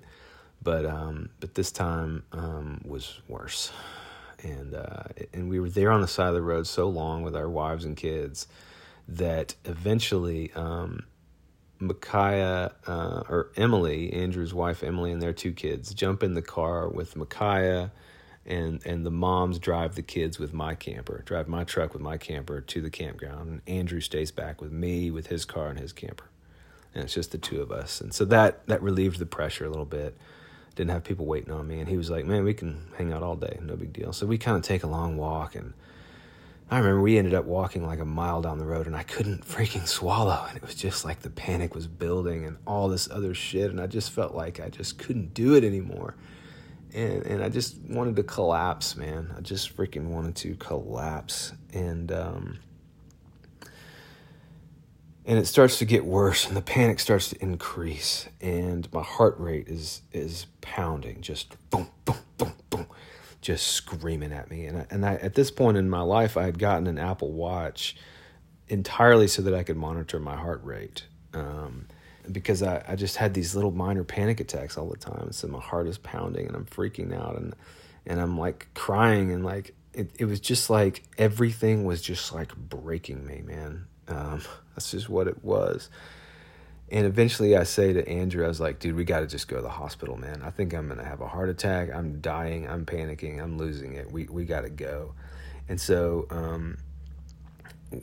but 0.62 0.86
um, 0.86 1.30
but 1.40 1.56
this 1.56 1.72
time 1.72 2.24
um, 2.32 2.82
was 2.86 3.20
worse, 3.28 3.72
and 4.44 4.76
uh, 4.76 5.04
and 5.34 5.50
we 5.50 5.60
were 5.60 5.70
there 5.70 5.92
on 5.92 6.02
the 6.02 6.08
side 6.08 6.30
of 6.30 6.36
the 6.36 6.42
road 6.42 6.68
so 6.68 6.88
long 6.88 7.24
with 7.24 7.36
our 7.36 7.50
wives 7.50 7.86
and 7.86 7.98
kids 7.98 8.48
that 9.08 9.56
eventually 9.66 10.54
um, 10.54 11.04
Micaiah 11.80 12.74
uh, 12.88 13.24
or 13.30 13.52
Emily, 13.56 14.12
Andrew's 14.14 14.54
wife 14.54 14.84
Emily, 14.84 15.12
and 15.12 15.22
their 15.22 15.34
two 15.34 15.54
kids 15.54 15.94
jump 15.94 16.24
in 16.24 16.34
the 16.34 16.42
car 16.42 16.88
with 16.88 17.16
Micaiah 17.16 17.92
and 18.46 18.86
and 18.86 19.06
the 19.06 19.12
moms 19.12 19.60
drive 19.60 19.96
the 19.96 20.02
kids 20.02 20.40
with 20.40 20.54
my 20.54 20.76
camper, 20.76 21.22
drive 21.26 21.48
my 21.48 21.64
truck 21.64 21.94
with 21.94 22.02
my 22.02 22.18
camper 22.18 22.60
to 22.62 22.82
the 22.82 22.90
campground, 22.90 23.50
and 23.50 23.62
Andrew 23.68 24.02
stays 24.02 24.32
back 24.32 24.60
with 24.60 24.72
me 24.72 25.12
with 25.12 25.28
his 25.28 25.46
car 25.46 25.70
and 25.70 25.80
his 25.80 25.94
camper, 25.94 26.26
and 26.94 27.04
it's 27.04 27.14
just 27.14 27.32
the 27.32 27.38
two 27.38 27.62
of 27.62 27.72
us, 27.72 28.02
and 28.02 28.14
so 28.14 28.26
that 28.26 28.66
that 28.68 28.82
relieved 28.82 29.20
the 29.20 29.26
pressure 29.26 29.66
a 29.66 29.70
little 29.70 29.86
bit. 29.86 30.18
Didn't 30.76 30.92
have 30.92 31.04
people 31.04 31.26
waiting 31.26 31.52
on 31.52 31.68
me, 31.68 31.80
and 31.80 31.90
he 31.90 31.98
was 31.98 32.10
like, 32.10 32.26
"Man, 32.26 32.44
we 32.46 32.54
can 32.54 32.88
hang 32.98 33.12
out 33.12 33.22
all 33.22 33.36
day, 33.36 33.60
no 33.62 33.76
big 33.76 33.92
deal." 33.92 34.14
So 34.14 34.26
we 34.26 34.38
kind 34.38 34.56
of 34.56 34.64
take 34.64 34.84
a 34.84 34.88
long 34.88 35.18
walk, 35.18 35.56
and 35.56 35.74
I 36.72 36.78
remember 36.78 37.02
we 37.02 37.18
ended 37.18 37.34
up 37.34 37.46
walking 37.46 37.86
like 37.86 38.00
a 38.00 38.06
mile 38.06 38.42
down 38.42 38.60
the 38.60 38.66
road, 38.66 38.86
and 38.86 38.96
I 38.96 39.04
couldn't 39.04 39.46
freaking 39.48 39.88
swallow, 39.88 40.46
and 40.48 40.56
it 40.56 40.62
was 40.62 40.76
just 40.76 41.04
like 41.04 41.22
the 41.22 41.30
panic 41.30 41.74
was 41.74 41.88
building 41.88 42.46
and 42.46 42.58
all 42.68 42.90
this 42.90 43.10
other 43.10 43.34
shit, 43.34 43.72
and 43.72 43.82
I 43.82 43.88
just 43.88 44.12
felt 44.12 44.36
like 44.36 44.60
I 44.60 44.70
just 44.70 44.98
couldn't 45.00 45.34
do 45.34 45.56
it 45.56 45.64
anymore. 45.64 46.16
And 46.94 47.26
and 47.26 47.44
I 47.44 47.50
just 47.50 47.78
wanted 47.88 48.16
to 48.18 48.24
collapse, 48.24 48.96
man. 48.96 49.34
I 49.36 49.42
just 49.42 49.76
freaking 49.76 50.08
wanted 50.08 50.36
to 50.38 50.56
collapse, 50.56 51.54
and 51.74 52.12
um, 52.12 52.60
and 55.26 55.38
it 55.40 55.46
starts 55.48 55.80
to 55.80 55.86
get 55.86 56.06
worse, 56.06 56.48
and 56.48 56.56
the 56.56 56.62
panic 56.62 57.00
starts 57.00 57.30
to 57.30 57.42
increase, 57.42 58.28
and 58.42 58.92
my 58.94 59.04
heart 59.04 59.40
rate 59.40 59.68
is 59.68 60.02
is 60.12 60.46
pounding, 60.62 61.22
just 61.22 61.56
boom, 61.70 61.90
boom, 62.06 62.18
boom, 62.38 62.54
boom, 62.70 62.88
just 63.42 63.68
screaming 63.68 64.32
at 64.32 64.50
me. 64.50 64.66
And 64.66 64.80
I, 64.80 64.86
and 64.90 65.06
I, 65.06 65.16
at 65.16 65.34
this 65.34 65.52
point 65.52 65.78
in 65.78 65.90
my 65.90 66.02
life, 66.02 66.38
I 66.38 66.44
had 66.44 66.60
gotten 66.60 66.88
an 66.88 66.98
Apple 66.98 67.32
Watch 67.32 67.96
entirely 68.68 69.28
so 69.28 69.42
that 69.42 69.54
I 69.54 69.64
could 69.64 69.78
monitor 69.78 70.20
my 70.20 70.36
heart 70.36 70.62
rate. 70.64 71.06
Um, 71.34 71.88
because 72.32 72.62
I, 72.62 72.84
I 72.88 72.96
just 72.96 73.18
had 73.18 73.34
these 73.34 73.56
little 73.56 73.72
minor 73.72 74.04
panic 74.04 74.40
attacks 74.40 74.78
all 74.78 74.88
the 74.88 74.98
time. 74.98 75.32
So 75.32 75.48
my 75.48 75.60
heart 75.60 75.88
is 75.88 75.98
pounding 75.98 76.48
and 76.48 76.56
I'm 76.56 76.66
freaking 76.66 77.14
out 77.14 77.36
and 77.38 77.56
and 78.06 78.20
I'm 78.20 78.38
like 78.38 78.68
crying 78.74 79.32
and 79.32 79.44
like 79.44 79.76
it, 79.94 80.12
it 80.18 80.26
was 80.26 80.40
just 80.40 80.70
like 80.70 81.04
everything 81.18 81.86
was 81.86 82.02
just 82.02 82.34
like 82.34 82.56
breaking 82.56 83.26
me, 83.26 83.42
man. 83.46 83.86
Um, 84.08 84.42
that's 84.76 84.92
just 84.92 85.10
what 85.10 85.28
it 85.28 85.44
was. 85.44 85.90
And 86.92 87.06
eventually 87.06 87.56
I 87.56 87.64
say 87.64 87.94
to 87.94 88.08
Andrew, 88.08 88.44
I 88.46 88.48
was 88.48 88.60
like, 88.60 88.80
dude, 88.80 88.96
we 88.96 89.04
got 89.04 89.20
to 89.20 89.28
just 89.28 89.48
go 89.48 89.58
to 89.58 89.62
the 89.62 89.70
hospital, 89.70 90.18
man. 90.18 90.42
I 90.44 90.50
think 90.50 90.74
I'm 90.74 90.88
going 90.88 91.00
to 91.00 91.06
have 91.06 91.22
a 91.22 91.28
heart 91.28 91.50
attack. 91.50 91.94
I'm 91.94 92.20
dying. 92.20 92.68
I'm 92.68 92.86
panicking. 92.86 93.42
I'm 93.42 93.58
losing 93.58 93.94
it. 93.94 94.12
We, 94.12 94.26
we 94.26 94.46
got 94.46 94.62
to 94.62 94.70
go. 94.70 95.14
And 95.68 95.80
so, 95.80 96.26
um, 96.32 96.78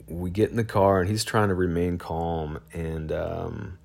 we 0.07 0.29
get 0.29 0.49
in 0.49 0.55
the 0.57 0.63
car 0.63 1.01
and 1.01 1.09
he's 1.09 1.23
trying 1.23 1.49
to 1.49 1.55
remain 1.55 1.97
calm. 1.97 2.59
And, 2.73 3.11
um, 3.11 3.77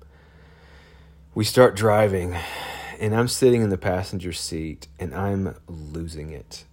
we 1.35 1.43
start 1.43 1.75
driving, 1.75 2.37
and 2.99 3.15
I'm 3.15 3.27
sitting 3.27 3.63
in 3.63 3.69
the 3.69 3.77
passenger 3.77 4.31
seat, 4.33 4.87
and 4.99 5.15
I'm 5.15 5.55
losing 5.67 6.29
it. 6.29 6.65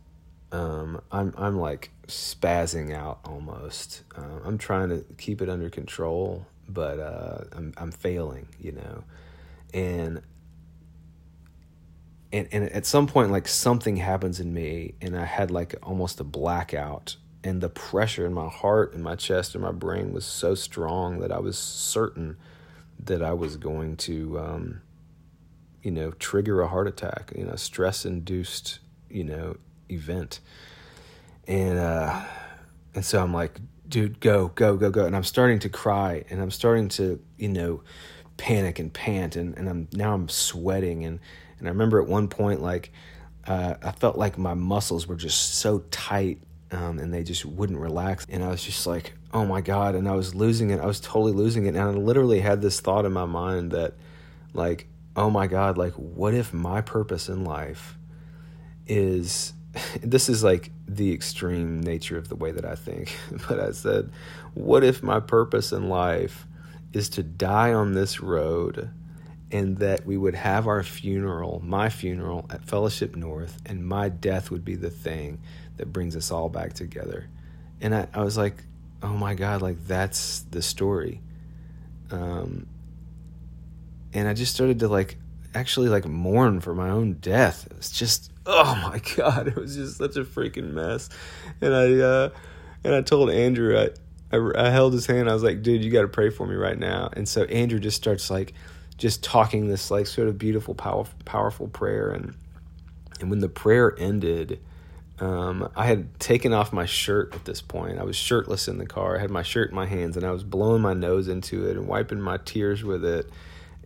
Um, 0.52 1.00
I'm 1.10 1.32
I'm 1.38 1.58
like 1.58 1.90
spazzing 2.06 2.94
out 2.94 3.20
almost. 3.24 4.02
Uh, 4.14 4.40
I'm 4.44 4.58
trying 4.58 4.90
to 4.90 5.04
keep 5.16 5.40
it 5.40 5.48
under 5.48 5.70
control, 5.70 6.46
but 6.72 6.98
uh, 6.98 7.44
I'm 7.52 7.72
I'm 7.76 7.92
failing, 7.92 8.48
you 8.58 8.72
know, 8.72 9.04
and 9.72 10.22
and 12.32 12.48
and 12.52 12.64
at 12.70 12.86
some 12.86 13.06
point, 13.06 13.30
like 13.30 13.48
something 13.48 13.96
happens 13.96 14.40
in 14.40 14.52
me, 14.52 14.94
and 15.00 15.16
I 15.16 15.24
had 15.24 15.50
like 15.50 15.74
almost 15.82 16.20
a 16.20 16.24
blackout, 16.24 17.16
and 17.44 17.60
the 17.60 17.68
pressure 17.68 18.26
in 18.26 18.34
my 18.34 18.48
heart 18.48 18.94
and 18.94 19.02
my 19.02 19.14
chest 19.14 19.54
and 19.54 19.62
my 19.62 19.72
brain 19.72 20.12
was 20.12 20.24
so 20.24 20.54
strong 20.54 21.20
that 21.20 21.32
I 21.32 21.38
was 21.38 21.58
certain 21.58 22.36
that 23.04 23.22
I 23.22 23.32
was 23.32 23.56
going 23.56 23.96
to 23.96 24.38
um, 24.38 24.82
you 25.82 25.90
know, 25.90 26.10
trigger 26.12 26.60
a 26.60 26.68
heart 26.68 26.86
attack, 26.86 27.32
you 27.36 27.44
know, 27.44 27.56
stress 27.56 28.04
induced, 28.04 28.80
you 29.08 29.24
know, 29.24 29.56
event. 29.88 30.40
And, 31.46 31.78
uh, 31.78 32.22
and 32.94 33.04
so 33.04 33.22
I'm 33.22 33.32
like, 33.32 33.60
dude, 33.90 34.20
go, 34.20 34.48
go, 34.54 34.76
go, 34.76 34.90
go. 34.90 35.04
And 35.04 35.14
I'm 35.14 35.24
starting 35.24 35.58
to 35.60 35.68
cry 35.68 36.24
and 36.30 36.40
I'm 36.40 36.50
starting 36.50 36.88
to, 36.90 37.20
you 37.36 37.48
know, 37.48 37.82
panic 38.36 38.78
and 38.78 38.92
pant 38.92 39.36
and, 39.36 39.56
and 39.58 39.68
I'm 39.68 39.88
now 39.92 40.14
I'm 40.14 40.28
sweating 40.28 41.04
and, 41.04 41.20
and 41.58 41.68
I 41.68 41.70
remember 41.70 42.00
at 42.00 42.08
one 42.08 42.28
point 42.28 42.62
like 42.62 42.92
uh, 43.46 43.74
I 43.82 43.92
felt 43.92 44.16
like 44.16 44.38
my 44.38 44.54
muscles 44.54 45.06
were 45.06 45.16
just 45.16 45.56
so 45.56 45.80
tight 45.90 46.40
um, 46.70 46.98
and 46.98 47.12
they 47.12 47.22
just 47.22 47.44
wouldn't 47.44 47.78
relax. 47.78 48.26
And 48.28 48.44
I 48.44 48.48
was 48.48 48.62
just 48.62 48.86
like, 48.86 49.14
oh 49.32 49.44
my 49.44 49.60
God. 49.60 49.94
And 49.94 50.08
I 50.08 50.14
was 50.14 50.34
losing 50.34 50.70
it. 50.70 50.80
I 50.80 50.86
was 50.86 51.00
totally 51.00 51.32
losing 51.32 51.66
it. 51.66 51.70
And 51.70 51.80
I 51.80 51.86
literally 51.90 52.40
had 52.40 52.62
this 52.62 52.80
thought 52.80 53.04
in 53.04 53.12
my 53.12 53.24
mind 53.24 53.72
that, 53.72 53.94
like, 54.54 54.86
oh 55.16 55.30
my 55.30 55.46
God, 55.46 55.76
like, 55.76 55.94
what 55.94 56.32
if 56.32 56.52
my 56.52 56.80
purpose 56.80 57.28
in 57.28 57.44
life 57.44 57.98
is 58.86 59.52
this 60.02 60.28
is 60.28 60.42
like 60.42 60.70
the 60.94 61.12
extreme 61.12 61.80
nature 61.80 62.18
of 62.18 62.28
the 62.28 62.34
way 62.34 62.50
that 62.50 62.64
I 62.64 62.74
think. 62.74 63.16
But 63.48 63.60
I 63.60 63.70
said, 63.72 64.10
what 64.54 64.82
if 64.82 65.02
my 65.02 65.20
purpose 65.20 65.72
in 65.72 65.88
life 65.88 66.46
is 66.92 67.08
to 67.10 67.22
die 67.22 67.72
on 67.72 67.94
this 67.94 68.20
road 68.20 68.90
and 69.52 69.78
that 69.78 70.04
we 70.04 70.16
would 70.16 70.34
have 70.34 70.66
our 70.66 70.82
funeral, 70.82 71.60
my 71.64 71.88
funeral 71.88 72.46
at 72.50 72.64
Fellowship 72.64 73.16
North, 73.16 73.60
and 73.66 73.86
my 73.86 74.08
death 74.08 74.50
would 74.50 74.64
be 74.64 74.74
the 74.74 74.90
thing 74.90 75.40
that 75.76 75.92
brings 75.92 76.16
us 76.16 76.30
all 76.30 76.48
back 76.48 76.72
together. 76.72 77.28
And 77.80 77.94
I, 77.94 78.08
I 78.12 78.22
was 78.22 78.36
like, 78.36 78.64
oh 79.02 79.14
my 79.14 79.34
God, 79.34 79.62
like 79.62 79.86
that's 79.86 80.40
the 80.50 80.62
story. 80.62 81.20
Um, 82.10 82.66
and 84.12 84.28
I 84.28 84.34
just 84.34 84.54
started 84.54 84.80
to 84.80 84.88
like 84.88 85.16
actually 85.54 85.88
like 85.88 86.06
mourn 86.06 86.60
for 86.60 86.74
my 86.74 86.90
own 86.90 87.14
death. 87.14 87.66
It 87.70 87.76
was 87.76 87.90
just, 87.90 88.32
oh 88.50 88.90
my 88.90 89.00
God, 89.16 89.48
it 89.48 89.56
was 89.56 89.74
just 89.76 89.98
such 89.98 90.16
a 90.16 90.24
freaking 90.24 90.72
mess. 90.72 91.08
And 91.60 91.74
I, 91.74 91.94
uh, 91.98 92.30
and 92.84 92.94
I 92.94 93.02
told 93.02 93.30
Andrew, 93.30 93.78
I, 93.78 93.90
I, 94.36 94.66
I 94.66 94.70
held 94.70 94.92
his 94.92 95.06
hand. 95.06 95.30
I 95.30 95.34
was 95.34 95.42
like, 95.42 95.62
dude, 95.62 95.84
you 95.84 95.90
got 95.90 96.02
to 96.02 96.08
pray 96.08 96.30
for 96.30 96.46
me 96.46 96.54
right 96.54 96.78
now. 96.78 97.10
And 97.12 97.28
so 97.28 97.44
Andrew 97.44 97.78
just 97.78 97.96
starts 97.96 98.30
like, 98.30 98.54
just 99.00 99.24
talking 99.24 99.66
this 99.66 99.90
like 99.90 100.06
sort 100.06 100.28
of 100.28 100.36
beautiful, 100.36 100.74
powerful, 100.74 101.18
powerful 101.24 101.68
prayer. 101.68 102.10
And 102.10 102.34
and 103.20 103.30
when 103.30 103.40
the 103.40 103.48
prayer 103.48 103.94
ended, 103.98 104.60
um, 105.20 105.70
I 105.74 105.86
had 105.86 106.18
taken 106.20 106.52
off 106.52 106.72
my 106.72 106.86
shirt 106.86 107.34
at 107.34 107.44
this 107.44 107.60
point. 107.60 107.98
I 107.98 108.04
was 108.04 108.16
shirtless 108.16 108.68
in 108.68 108.78
the 108.78 108.86
car. 108.86 109.16
I 109.16 109.20
had 109.20 109.30
my 109.30 109.42
shirt 109.42 109.70
in 109.70 109.76
my 109.76 109.86
hands, 109.86 110.16
and 110.16 110.24
I 110.24 110.30
was 110.30 110.44
blowing 110.44 110.82
my 110.82 110.94
nose 110.94 111.28
into 111.28 111.66
it 111.66 111.76
and 111.76 111.86
wiping 111.86 112.20
my 112.20 112.38
tears 112.38 112.84
with 112.84 113.04
it. 113.04 113.28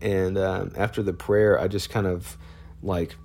And 0.00 0.37
um, 0.37 0.72
after 0.77 1.03
the 1.03 1.12
prayer, 1.12 1.61
I 1.61 1.68
just 1.68 1.90
kind 1.90 2.07
of 2.07 2.37
like 2.83 3.16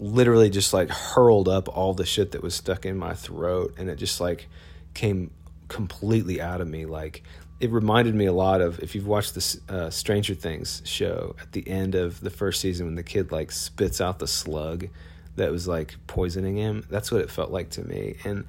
literally 0.00 0.50
just 0.50 0.72
like 0.72 0.88
hurled 0.88 1.48
up 1.48 1.68
all 1.68 1.94
the 1.94 2.06
shit 2.06 2.32
that 2.32 2.42
was 2.42 2.54
stuck 2.54 2.84
in 2.86 2.96
my 2.96 3.14
throat, 3.14 3.74
and 3.78 3.88
it 3.88 3.96
just 3.96 4.20
like 4.20 4.48
came 4.94 5.30
completely 5.68 6.40
out 6.40 6.60
of 6.60 6.68
me. 6.68 6.86
Like 6.86 7.22
it 7.60 7.70
reminded 7.70 8.14
me 8.14 8.24
a 8.24 8.32
lot 8.32 8.60
of 8.60 8.80
if 8.80 8.94
you've 8.94 9.06
watched 9.06 9.34
the 9.34 9.60
uh, 9.68 9.90
Stranger 9.90 10.34
Things 10.34 10.82
show 10.84 11.36
at 11.40 11.52
the 11.52 11.68
end 11.68 11.94
of 11.94 12.20
the 12.20 12.30
first 12.30 12.60
season 12.60 12.86
when 12.86 12.94
the 12.94 13.02
kid 13.02 13.30
like 13.30 13.52
spits 13.52 14.00
out 14.00 14.18
the 14.18 14.26
slug 14.26 14.88
that 15.36 15.52
was 15.52 15.68
like 15.68 15.94
poisoning 16.06 16.56
him. 16.56 16.84
That's 16.90 17.12
what 17.12 17.20
it 17.20 17.30
felt 17.30 17.50
like 17.50 17.70
to 17.70 17.86
me, 17.86 18.16
and 18.24 18.46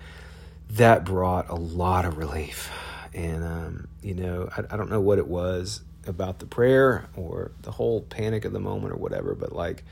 that 0.72 1.04
brought 1.04 1.50
a 1.50 1.56
lot 1.56 2.06
of 2.06 2.18
relief. 2.18 2.72
And 3.14 3.44
um, 3.44 3.88
you 4.02 4.16
know, 4.16 4.50
I, 4.56 4.74
I 4.74 4.78
don't 4.78 4.90
know 4.90 5.02
what 5.02 5.18
it 5.18 5.28
was 5.28 5.82
about 6.08 6.40
the 6.40 6.46
prayer 6.46 7.08
or 7.16 7.52
the 7.62 7.72
whole 7.72 8.02
panic 8.02 8.46
of 8.46 8.54
the 8.54 8.60
moment 8.60 8.94
or 8.94 8.98
whatever, 8.98 9.36
but 9.36 9.54
like 9.54 9.84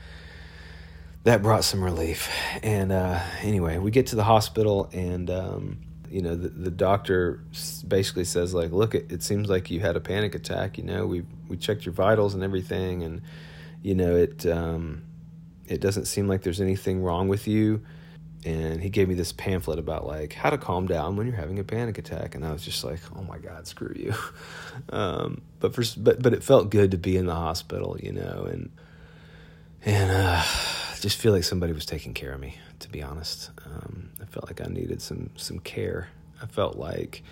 that 1.24 1.42
brought 1.42 1.64
some 1.64 1.82
relief. 1.82 2.30
And 2.62 2.92
uh, 2.92 3.20
anyway, 3.42 3.78
we 3.78 3.90
get 3.90 4.08
to 4.08 4.16
the 4.16 4.24
hospital 4.24 4.88
and. 4.92 5.30
Um, 5.30 5.78
you 6.10 6.22
know 6.22 6.34
the, 6.34 6.48
the 6.48 6.70
doctor 6.70 7.40
basically 7.86 8.24
says 8.24 8.52
like 8.52 8.72
look 8.72 8.96
it, 8.96 9.10
it 9.12 9.22
seems 9.22 9.48
like 9.48 9.70
you 9.70 9.78
had 9.78 9.96
a 9.96 10.00
panic 10.00 10.34
attack 10.34 10.76
you 10.76 10.82
know 10.82 11.06
we 11.06 11.22
we 11.48 11.56
checked 11.56 11.86
your 11.86 11.92
vitals 11.92 12.34
and 12.34 12.42
everything 12.42 13.04
and 13.04 13.22
you 13.82 13.94
know 13.94 14.16
it 14.16 14.44
um, 14.46 15.02
it 15.66 15.80
doesn't 15.80 16.06
seem 16.06 16.26
like 16.26 16.42
there's 16.42 16.60
anything 16.60 17.00
wrong 17.00 17.28
with 17.28 17.46
you 17.46 17.80
and 18.44 18.82
he 18.82 18.88
gave 18.88 19.08
me 19.08 19.14
this 19.14 19.32
pamphlet 19.32 19.78
about 19.78 20.06
like 20.06 20.32
how 20.32 20.50
to 20.50 20.58
calm 20.58 20.86
down 20.86 21.14
when 21.14 21.26
you're 21.26 21.36
having 21.36 21.58
a 21.58 21.64
panic 21.64 21.96
attack 21.96 22.34
and 22.34 22.44
i 22.44 22.50
was 22.50 22.64
just 22.64 22.82
like 22.82 22.98
oh 23.16 23.22
my 23.22 23.38
god 23.38 23.66
screw 23.66 23.94
you 23.94 24.12
um, 24.90 25.40
but 25.60 25.74
for 25.74 25.84
but 25.98 26.20
but 26.20 26.34
it 26.34 26.42
felt 26.42 26.70
good 26.70 26.90
to 26.90 26.98
be 26.98 27.16
in 27.16 27.26
the 27.26 27.34
hospital 27.34 27.96
you 28.02 28.12
know 28.12 28.48
and 28.50 28.70
and 29.84 30.10
uh, 30.10 30.42
just 31.00 31.18
feel 31.18 31.32
like 31.32 31.44
somebody 31.44 31.72
was 31.72 31.86
taking 31.86 32.14
care 32.14 32.32
of 32.32 32.40
me 32.40 32.58
to 32.78 32.88
be 32.88 33.02
honest 33.02 33.50
um, 33.66 34.10
I 34.20 34.26
felt 34.26 34.46
like 34.46 34.60
I 34.60 34.70
needed 34.70 35.00
some 35.02 35.30
some 35.36 35.58
care. 35.58 36.08
I 36.42 36.46
felt 36.46 36.76
like 36.76 37.22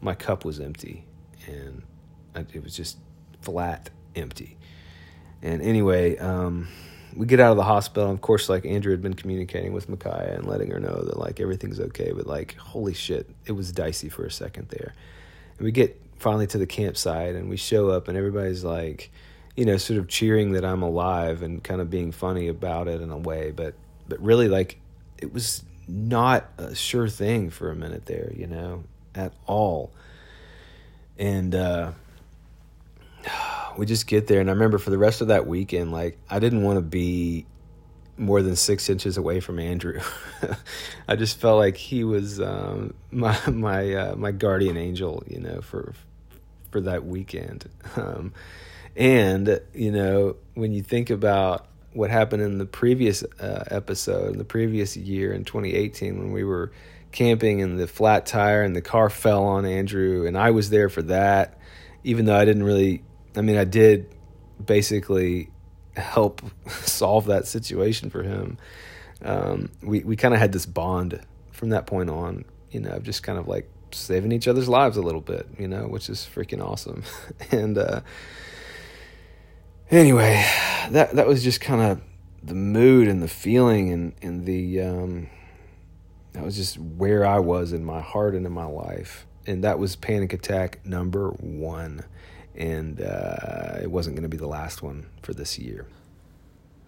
my 0.00 0.14
cup 0.14 0.44
was 0.44 0.60
empty, 0.60 1.04
and 1.46 1.82
it 2.52 2.62
was 2.62 2.76
just 2.76 2.98
flat 3.40 3.90
empty. 4.14 4.56
And 5.42 5.62
anyway, 5.62 6.16
um, 6.18 6.68
we 7.14 7.26
get 7.26 7.40
out 7.40 7.50
of 7.50 7.56
the 7.56 7.64
hospital. 7.64 8.10
Of 8.10 8.20
course, 8.20 8.48
like 8.48 8.64
Andrew 8.66 8.90
had 8.90 9.02
been 9.02 9.14
communicating 9.14 9.72
with 9.72 9.88
Micaiah 9.88 10.36
and 10.36 10.46
letting 10.46 10.70
her 10.70 10.80
know 10.80 11.02
that 11.02 11.18
like 11.18 11.40
everything's 11.40 11.80
okay. 11.80 12.12
But 12.12 12.26
like, 12.26 12.56
holy 12.56 12.94
shit, 12.94 13.28
it 13.46 13.52
was 13.52 13.72
dicey 13.72 14.08
for 14.08 14.24
a 14.24 14.30
second 14.30 14.68
there. 14.68 14.94
And 15.58 15.64
we 15.64 15.72
get 15.72 16.00
finally 16.18 16.46
to 16.48 16.58
the 16.58 16.66
campsite, 16.66 17.34
and 17.34 17.48
we 17.48 17.56
show 17.56 17.90
up, 17.90 18.08
and 18.08 18.16
everybody's 18.16 18.64
like, 18.64 19.10
you 19.56 19.64
know, 19.64 19.76
sort 19.78 19.98
of 19.98 20.08
cheering 20.08 20.52
that 20.52 20.64
I'm 20.64 20.82
alive 20.82 21.42
and 21.42 21.64
kind 21.64 21.80
of 21.80 21.90
being 21.90 22.12
funny 22.12 22.48
about 22.48 22.88
it 22.88 23.00
in 23.00 23.10
a 23.10 23.16
way. 23.16 23.50
But 23.50 23.74
but 24.08 24.20
really, 24.20 24.48
like, 24.48 24.78
it 25.18 25.32
was 25.32 25.64
not 25.88 26.48
a 26.58 26.74
sure 26.74 27.08
thing 27.08 27.50
for 27.50 27.70
a 27.70 27.74
minute 27.74 28.06
there, 28.06 28.32
you 28.34 28.46
know, 28.46 28.84
at 29.14 29.32
all. 29.46 29.92
And 31.18 31.54
uh, 31.54 31.92
we 33.78 33.86
just 33.86 34.06
get 34.06 34.26
there, 34.26 34.40
and 34.40 34.50
I 34.50 34.52
remember 34.52 34.78
for 34.78 34.90
the 34.90 34.98
rest 34.98 35.20
of 35.20 35.28
that 35.28 35.46
weekend, 35.46 35.92
like 35.92 36.18
I 36.28 36.38
didn't 36.38 36.62
want 36.62 36.76
to 36.76 36.82
be 36.82 37.46
more 38.18 38.40
than 38.42 38.56
six 38.56 38.88
inches 38.88 39.16
away 39.16 39.40
from 39.40 39.58
Andrew. 39.58 40.00
I 41.08 41.16
just 41.16 41.38
felt 41.38 41.58
like 41.58 41.76
he 41.76 42.04
was 42.04 42.40
um, 42.40 42.94
my 43.10 43.38
my 43.46 43.94
uh, 43.94 44.16
my 44.16 44.32
guardian 44.32 44.76
angel, 44.76 45.22
you 45.26 45.40
know, 45.40 45.60
for 45.60 45.94
for 46.70 46.80
that 46.82 47.06
weekend. 47.06 47.68
Um, 47.96 48.34
and 48.96 49.60
you 49.74 49.92
know, 49.92 50.36
when 50.54 50.72
you 50.72 50.82
think 50.82 51.10
about 51.10 51.66
what 51.92 52.10
happened 52.10 52.42
in 52.42 52.58
the 52.58 52.66
previous 52.66 53.22
uh, 53.40 53.64
episode, 53.68 54.32
in 54.32 54.38
the 54.38 54.44
previous 54.44 54.96
year 54.96 55.32
in 55.32 55.44
2018, 55.44 56.18
when 56.18 56.32
we 56.32 56.44
were 56.44 56.72
camping 57.12 57.62
and 57.62 57.78
the 57.78 57.86
flat 57.86 58.26
tire 58.26 58.62
and 58.62 58.76
the 58.76 58.82
car 58.82 59.08
fell 59.08 59.44
on 59.44 59.64
Andrew, 59.64 60.26
and 60.26 60.36
I 60.36 60.50
was 60.50 60.70
there 60.70 60.88
for 60.88 61.02
that, 61.02 61.58
even 62.04 62.24
though 62.24 62.36
I 62.36 62.44
didn't 62.44 62.64
really, 62.64 63.02
I 63.36 63.42
mean, 63.42 63.56
I 63.56 63.64
did 63.64 64.14
basically 64.64 65.50
help 65.96 66.42
solve 66.68 67.26
that 67.26 67.46
situation 67.46 68.10
for 68.10 68.22
him. 68.22 68.58
Um, 69.22 69.70
we 69.82 70.00
we 70.00 70.16
kind 70.16 70.34
of 70.34 70.40
had 70.40 70.52
this 70.52 70.66
bond 70.66 71.20
from 71.52 71.70
that 71.70 71.86
point 71.86 72.10
on, 72.10 72.44
you 72.70 72.80
know, 72.80 72.98
just 72.98 73.22
kind 73.22 73.38
of 73.38 73.48
like 73.48 73.70
saving 73.92 74.32
each 74.32 74.46
other's 74.46 74.68
lives 74.68 74.96
a 74.96 75.02
little 75.02 75.20
bit, 75.20 75.46
you 75.58 75.68
know, 75.68 75.86
which 75.86 76.10
is 76.10 76.28
freaking 76.34 76.62
awesome. 76.62 77.02
and 77.50 77.78
uh, 77.78 78.00
anyway, 79.90 80.44
that 80.90 81.14
that 81.14 81.26
was 81.26 81.42
just 81.42 81.60
kind 81.60 81.80
of 81.80 82.00
the 82.42 82.54
mood 82.54 83.08
and 83.08 83.22
the 83.22 83.28
feeling 83.28 83.92
and 83.92 84.14
and 84.22 84.46
the 84.46 84.80
um, 84.80 85.28
that 86.32 86.44
was 86.44 86.56
just 86.56 86.78
where 86.78 87.26
I 87.26 87.38
was 87.38 87.72
in 87.72 87.84
my 87.84 88.00
heart 88.00 88.34
and 88.34 88.46
in 88.46 88.52
my 88.52 88.66
life, 88.66 89.26
and 89.46 89.64
that 89.64 89.78
was 89.78 89.96
panic 89.96 90.32
attack 90.32 90.84
number 90.84 91.30
one, 91.30 92.04
and 92.54 93.00
uh, 93.00 93.78
it 93.80 93.90
wasn't 93.90 94.16
going 94.16 94.24
to 94.24 94.28
be 94.28 94.36
the 94.36 94.46
last 94.46 94.82
one 94.82 95.06
for 95.22 95.34
this 95.34 95.58
year. 95.58 95.86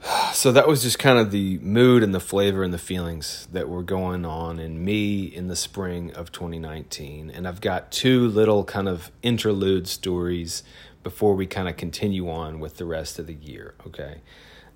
So 0.35 0.53
that 0.53 0.69
was 0.69 0.83
just 0.83 1.01
kind 1.01 1.19
of 1.19 1.33
the 1.33 1.59
mood 1.59 2.05
and 2.05 2.15
the 2.15 2.21
flavor 2.21 2.63
and 2.63 2.73
the 2.73 2.79
feelings 2.79 3.49
that 3.51 3.69
were 3.69 3.83
going 3.83 4.25
on 4.25 4.61
in 4.61 4.85
me 4.85 5.25
in 5.25 5.49
the 5.49 5.57
spring 5.57 6.13
of 6.13 6.31
2019. 6.31 7.29
And 7.31 7.49
I've 7.49 7.61
got 7.61 7.91
two 7.91 8.29
little 8.29 8.63
kind 8.63 8.89
of 8.89 9.11
interlude 9.23 9.89
stories 9.89 10.63
before 11.09 11.35
we 11.35 11.47
kind 11.47 11.71
of 11.71 11.75
continue 11.79 12.29
on 12.29 12.61
with 12.61 12.77
the 12.77 12.85
rest 12.85 13.19
of 13.19 13.27
the 13.27 13.33
year. 13.33 13.75
Okay. 13.87 14.21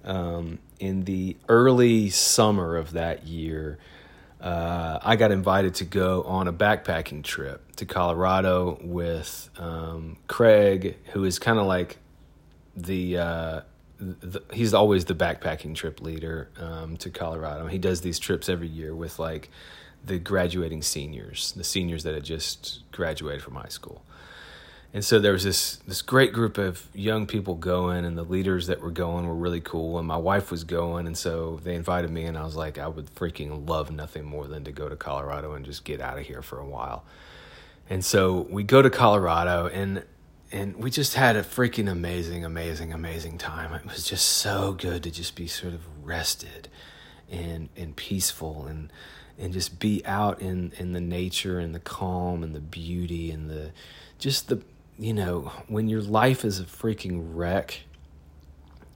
Um, 0.03 0.61
in 0.81 1.05
the 1.05 1.37
early 1.47 2.09
summer 2.09 2.79
of 2.79 2.93
that 2.93 3.27
year, 3.27 3.77
uh, 4.41 4.99
I 5.03 5.17
got 5.17 5.31
invited 5.31 5.75
to 5.75 5.85
go 5.85 6.23
on 6.23 6.49
a 6.49 6.53
backpacking 6.53 7.23
trip 7.23 7.77
to 7.77 7.85
Colorado 7.85 8.79
with 8.81 9.51
um, 9.59 10.17
Craig, 10.27 10.97
who 11.13 11.25
is 11.25 11.39
kind 11.39 11.59
of 11.59 11.67
like 11.67 11.99
the, 12.75 13.19
uh, 13.19 13.61
the, 13.99 14.43
he's 14.55 14.73
always 14.73 15.05
the 15.05 15.15
backpacking 15.15 15.75
trip 15.75 16.01
leader 16.01 16.49
um, 16.59 16.97
to 16.97 17.11
Colorado. 17.11 17.67
He 17.67 17.77
does 17.77 18.01
these 18.01 18.19
trips 18.19 18.49
every 18.49 18.69
year 18.69 18.97
with 18.97 19.19
like 19.19 19.51
the 20.03 20.19
graduating 20.19 20.81
seniors, 20.81 21.53
the 21.53 21.63
seniors 21.63 22.05
that 22.05 22.15
had 22.15 22.25
just 22.25 22.85
graduated 22.91 23.43
from 23.43 23.57
high 23.57 23.69
school. 23.69 24.03
And 24.95 25.05
so 25.05 25.19
there 25.19 25.33
was 25.33 25.45
this 25.45 25.77
this 25.87 26.03
great 26.03 26.33
group 26.33 26.59
of 26.59 26.87
young 26.93 27.27
people 27.27 27.55
going, 27.55 28.05
and 28.05 28.17
the 28.17 28.25
leaders 28.25 28.67
that 28.67 28.81
were 28.81 28.91
going 28.91 29.27
were 29.27 29.35
really 29.35 29.61
cool. 29.61 29.99
And 29.99 30.07
my 30.07 30.19
wife 30.19 30.51
was 30.51 30.65
going, 30.65 31.07
and 31.07 31.17
so 31.17 31.61
they 31.65 31.75
invited 31.75 32.11
me, 32.11 32.25
and 32.25 32.37
I 32.37 32.45
was 32.45 32.57
like, 32.57 32.79
I 32.79 32.89
would 32.89 33.15
freaking 33.15 33.69
love 33.69 33.91
nothing 33.91 34.25
more 34.25 34.47
than 34.47 34.65
to 34.65 34.73
go 34.73 34.89
to 34.89 34.97
Colorado 34.97 35.55
and 35.55 35.65
just 35.65 35.85
get 35.85 36.01
out 36.01 36.19
of 36.19 36.27
here 36.27 36.43
for 36.43 36.59
a 36.59 36.67
while. 36.67 37.05
And 37.89 38.05
so 38.05 38.47
we 38.51 38.65
go 38.65 38.83
to 38.83 38.91
Colorado, 38.91 39.67
and 39.69 40.05
and 40.51 40.77
we 40.77 40.91
just 40.91 41.15
had 41.15 41.37
a 41.37 41.43
freaking 41.43 41.91
amazing, 41.91 42.45
amazing, 42.45 42.93
amazing 42.93 43.39
time. 43.39 43.73
It 43.73 43.87
was 43.87 44.05
just 44.05 44.27
so 44.27 44.75
good 44.75 45.03
to 45.05 45.11
just 45.11 45.35
be 45.35 45.47
sort 45.47 45.73
of 45.73 45.81
rested 46.05 46.69
and 47.31 47.71
and 47.77 47.97
peaceful 47.97 48.67
and 48.67 48.93
and 49.39 49.55
just 49.55 49.79
be 49.81 50.05
out 50.05 50.43
in 50.43 50.73
in 50.77 50.93
the 50.93 51.01
nature 51.01 51.59
and 51.59 51.75
the 51.75 51.81
calm 51.81 52.43
and 52.43 52.55
the 52.55 52.61
beauty 52.61 53.31
and 53.31 53.49
the 53.49 53.71
just 54.19 54.49
the 54.49 54.63
you 55.03 55.13
know, 55.13 55.53
when 55.67 55.89
your 55.89 56.01
life 56.01 56.45
is 56.45 56.61
a 56.61 56.65
freaking 56.65 57.35
wreck, 57.35 57.81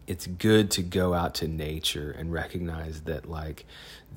it's 0.07 0.27
good 0.27 0.71
to 0.73 0.83
go 0.83 1.15
out 1.15 1.35
to 1.37 1.49
nature 1.49 2.15
and 2.17 2.33
recognize 2.33 3.03
that, 3.03 3.29
like, 3.29 3.67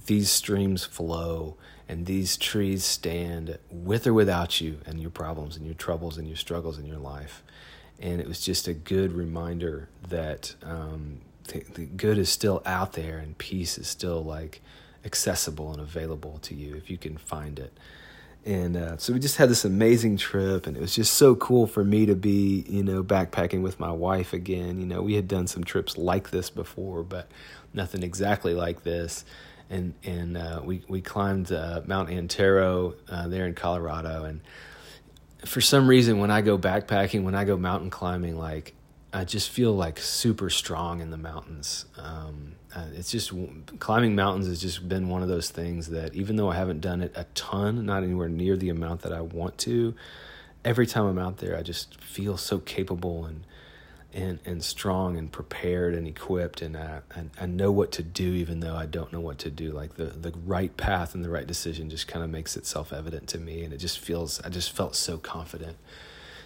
these 0.06 0.30
streams 0.30 0.86
flow 0.86 1.58
and 1.88 2.06
these 2.06 2.38
trees 2.38 2.86
stand 2.86 3.58
with 3.72 4.06
or 4.06 4.14
without 4.14 4.62
you 4.62 4.80
and 4.86 5.02
your 5.02 5.10
problems 5.10 5.58
and 5.58 5.66
your 5.66 5.74
troubles 5.74 6.18
and 6.18 6.28
your 6.28 6.38
struggles 6.38 6.78
in 6.78 6.86
your 6.86 7.00
life. 7.00 7.42
And 8.00 8.22
it 8.22 8.28
was 8.28 8.40
just 8.40 8.68
a 8.68 8.74
good 8.74 9.12
reminder 9.12 9.90
that 10.08 10.54
um, 10.62 11.22
the, 11.48 11.64
the 11.74 11.86
good 11.86 12.20
is 12.20 12.30
still 12.30 12.62
out 12.68 12.94
there 12.94 13.18
and 13.18 13.36
peace 13.40 13.80
is 13.80 13.88
still 13.88 14.24
like 14.24 14.62
accessible 15.04 15.72
and 15.72 15.82
available 15.82 16.38
to 16.44 16.54
you 16.54 16.76
if 16.76 16.92
you 16.92 16.98
can 16.98 17.18
find 17.18 17.58
it 17.58 17.74
and 18.46 18.78
uh, 18.78 18.98
so 18.98 19.14
we 19.14 19.20
just 19.20 19.38
had 19.38 19.50
this 19.50 19.66
amazing 19.66 20.18
trip 20.18 20.66
and 20.66 20.78
it 20.78 20.80
was 20.80 20.96
just 20.96 21.14
so 21.14 21.36
cool 21.36 21.68
for 21.68 21.84
me 21.84 22.06
to 22.06 22.16
be 22.16 22.66
you 22.70 22.84
know 22.84 23.04
backpacking 23.04 23.62
with 23.62 23.80
my 23.80 23.92
wife 23.92 24.34
again. 24.34 24.80
You 24.80 24.86
know 24.86 25.02
we 25.02 25.16
had 25.16 25.28
done 25.28 25.48
some 25.48 25.64
trips 25.64 25.98
like 25.98 26.32
this 26.32 26.50
before 26.50 27.04
but 27.04 27.30
nothing 27.74 28.04
exactly 28.04 28.54
like 28.54 28.84
this. 28.84 29.26
And 29.70 29.94
and 30.04 30.38
uh, 30.38 30.62
we 30.64 30.84
we 30.88 31.02
climbed 31.02 31.52
uh, 31.52 31.82
Mount 31.86 32.10
Antero 32.10 32.96
uh, 33.10 33.28
there 33.28 33.46
in 33.46 33.56
Colorado. 33.56 34.24
And 34.24 34.42
for 35.46 35.62
some 35.62 35.88
reason 35.88 36.20
when 36.20 36.32
I 36.32 36.42
go 36.42 36.58
backpacking 36.58 37.24
when 37.24 37.36
I 37.36 37.44
go 37.44 37.58
mountain 37.58 37.90
climbing 37.90 38.38
like 38.38 38.74
I 39.12 39.26
just 39.26 39.50
feel 39.50 39.74
like 39.74 39.98
super 40.00 40.50
strong 40.50 41.02
in 41.02 41.10
the 41.10 41.18
mountains. 41.18 41.86
Um, 41.98 42.54
uh, 42.76 42.86
it's 42.94 43.12
just 43.12 43.32
climbing 43.80 44.16
mountains 44.16 44.48
has 44.48 44.62
just 44.62 44.88
been 44.88 45.10
one 45.10 45.24
of 45.24 45.28
those 45.28 45.50
things 45.50 45.88
that 45.90 46.14
even 46.14 46.36
though 46.36 46.50
I 46.50 46.56
haven't 46.56 46.82
done 46.82 47.02
it 47.02 47.12
a 47.16 47.24
ton, 47.34 47.86
not 47.86 48.04
anywhere 48.04 48.30
near 48.30 48.56
the 48.56 48.70
amount 48.70 49.02
that 49.02 49.12
I 49.12 49.22
want 49.22 49.58
to, 49.60 49.96
every 50.64 50.86
time 50.86 51.06
I'm 51.06 51.18
out 51.18 51.38
there, 51.38 51.58
I 51.58 51.64
just 51.64 52.00
feel 52.02 52.38
so 52.38 52.60
capable 52.60 53.26
and 53.26 53.46
and 54.12 54.40
and 54.44 54.64
strong 54.64 55.18
and 55.18 55.32
prepared 55.32 55.94
and 55.94 56.08
equipped, 56.08 56.62
and 56.62 56.76
I, 56.76 57.02
I, 57.16 57.24
I 57.42 57.46
know 57.46 57.72
what 57.72 57.92
to 57.94 58.04
do 58.04 58.34
even 58.34 58.60
though 58.60 58.76
I 58.76 58.86
don't 58.86 59.14
know 59.14 59.20
what 59.20 59.40
to 59.40 59.50
do. 59.50 59.72
Like 59.72 59.96
the 59.96 60.06
the 60.06 60.34
right 60.46 60.76
path 60.78 61.16
and 61.16 61.24
the 61.24 61.30
right 61.30 61.48
decision 61.48 61.90
just 61.90 62.08
kind 62.08 62.24
of 62.24 62.30
makes 62.30 62.56
itself 62.56 62.94
evident 62.94 63.28
to 63.30 63.40
me, 63.40 63.64
and 63.64 63.74
it 63.74 63.78
just 63.78 64.00
feels 64.00 64.42
I 64.42 64.50
just 64.50 64.72
felt 64.72 64.96
so 64.96 65.18
confident 65.18 65.78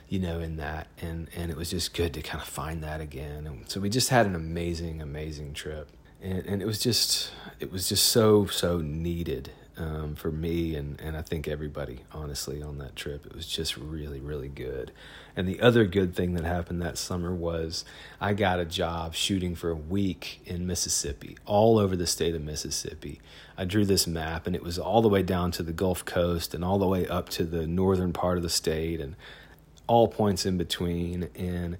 you 0.09 0.19
know, 0.19 0.39
in 0.39 0.57
that. 0.57 0.85
And, 1.01 1.27
and 1.35 1.49
it 1.49 1.57
was 1.57 1.71
just 1.71 1.95
good 1.95 2.13
to 2.13 2.21
kind 2.21 2.39
of 2.39 2.47
find 2.47 2.83
that 2.83 3.01
again. 3.01 3.47
And 3.47 3.67
so 3.67 3.79
we 3.79 3.89
just 3.89 4.09
had 4.09 4.27
an 4.27 4.35
amazing, 4.35 5.01
amazing 5.01 5.53
trip 5.53 5.89
and, 6.23 6.45
and 6.45 6.61
it 6.61 6.65
was 6.65 6.79
just 6.79 7.31
it 7.59 7.71
was 7.71 7.89
just 7.89 8.05
so 8.07 8.45
so 8.47 8.79
needed 8.79 9.51
um, 9.75 10.13
for 10.15 10.31
me 10.31 10.75
and, 10.75 11.01
and 11.01 11.17
I 11.17 11.23
think 11.23 11.47
everybody 11.47 12.01
honestly 12.11 12.61
on 12.61 12.77
that 12.77 12.95
trip. 12.95 13.25
It 13.25 13.35
was 13.35 13.45
just 13.45 13.75
really 13.75 14.19
really 14.19 14.47
good. 14.47 14.91
And 15.35 15.47
the 15.47 15.61
other 15.61 15.85
good 15.85 16.15
thing 16.15 16.35
that 16.35 16.45
happened 16.45 16.81
that 16.81 16.97
summer 16.97 17.33
was 17.33 17.83
I 18.21 18.33
got 18.33 18.59
a 18.59 18.65
job 18.65 19.15
shooting 19.15 19.55
for 19.55 19.71
a 19.71 19.75
week 19.75 20.41
in 20.45 20.67
Mississippi, 20.67 21.37
all 21.45 21.77
over 21.79 21.95
the 21.95 22.07
state 22.07 22.35
of 22.35 22.41
Mississippi. 22.43 23.19
I 23.57 23.65
drew 23.65 23.85
this 23.85 24.07
map 24.07 24.47
and 24.47 24.55
it 24.55 24.63
was 24.63 24.79
all 24.79 25.01
the 25.01 25.09
way 25.09 25.23
down 25.23 25.51
to 25.51 25.63
the 25.63 25.73
Gulf 25.73 26.05
Coast 26.05 26.53
and 26.53 26.63
all 26.63 26.77
the 26.77 26.87
way 26.87 27.07
up 27.07 27.29
to 27.29 27.43
the 27.43 27.67
northern 27.67 28.13
part 28.13 28.37
of 28.37 28.43
the 28.43 28.49
state 28.49 29.01
and 29.01 29.15
all 29.87 30.07
points 30.07 30.45
in 30.45 30.57
between 30.57 31.29
and 31.35 31.77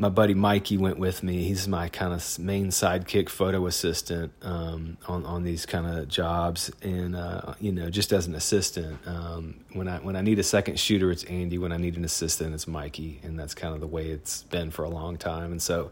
my 0.00 0.08
buddy 0.08 0.32
Mikey 0.32 0.78
went 0.78 0.98
with 0.98 1.22
me. 1.22 1.44
He's 1.44 1.68
my 1.68 1.90
kind 1.90 2.14
of 2.14 2.38
main 2.38 2.68
sidekick 2.68 3.28
photo 3.28 3.66
assistant 3.66 4.32
um, 4.40 4.96
on 5.06 5.26
on 5.26 5.42
these 5.42 5.66
kind 5.66 5.86
of 5.86 6.08
jobs, 6.08 6.70
and 6.80 7.14
uh, 7.14 7.52
you 7.60 7.70
know, 7.70 7.90
just 7.90 8.10
as 8.10 8.26
an 8.26 8.34
assistant. 8.34 8.98
Um, 9.06 9.60
when 9.74 9.88
I 9.88 9.98
when 9.98 10.16
I 10.16 10.22
need 10.22 10.38
a 10.38 10.42
second 10.42 10.80
shooter, 10.80 11.10
it's 11.10 11.24
Andy. 11.24 11.58
When 11.58 11.70
I 11.70 11.76
need 11.76 11.98
an 11.98 12.06
assistant, 12.06 12.54
it's 12.54 12.66
Mikey, 12.66 13.20
and 13.22 13.38
that's 13.38 13.54
kind 13.54 13.74
of 13.74 13.82
the 13.82 13.86
way 13.86 14.08
it's 14.08 14.44
been 14.44 14.70
for 14.70 14.86
a 14.86 14.88
long 14.88 15.18
time. 15.18 15.52
And 15.52 15.60
so, 15.60 15.90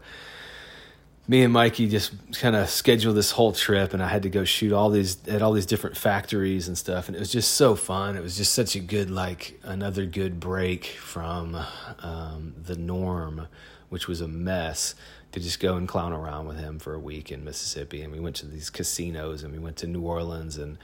me 1.27 1.43
and 1.43 1.53
Mikey 1.53 1.87
just 1.87 2.11
kind 2.33 2.55
of 2.55 2.67
scheduled 2.67 3.15
this 3.15 3.29
whole 3.29 3.51
trip, 3.51 3.93
and 3.93 4.01
I 4.01 4.07
had 4.07 4.23
to 4.23 4.29
go 4.29 4.43
shoot 4.43 4.73
all 4.73 4.89
these 4.89 5.17
at 5.27 5.43
all 5.43 5.53
these 5.53 5.67
different 5.67 5.95
factories 5.95 6.67
and 6.67 6.75
stuff, 6.75 7.09
and 7.09 7.15
it 7.15 7.19
was 7.19 7.31
just 7.31 7.53
so 7.53 7.75
fun. 7.75 8.15
It 8.15 8.23
was 8.23 8.35
just 8.35 8.53
such 8.53 8.75
a 8.75 8.79
good 8.79 9.11
like 9.11 9.59
another 9.61 10.07
good 10.07 10.39
break 10.39 10.85
from 10.85 11.55
um, 12.01 12.55
the 12.63 12.75
norm 12.75 13.47
which 13.89 14.07
was 14.07 14.21
a 14.21 14.27
mess, 14.27 14.95
to 15.31 15.39
just 15.39 15.59
go 15.59 15.75
and 15.75 15.87
clown 15.87 16.13
around 16.13 16.47
with 16.47 16.57
him 16.57 16.79
for 16.79 16.93
a 16.93 16.99
week 16.99 17.31
in 17.31 17.43
Mississippi. 17.43 18.01
And 18.01 18.11
we 18.11 18.19
went 18.19 18.35
to 18.37 18.47
these 18.47 18.69
casinos 18.69 19.43
and 19.43 19.53
we 19.53 19.59
went 19.59 19.77
to 19.77 19.87
New 19.87 20.01
Orleans 20.01 20.57
and, 20.57 20.77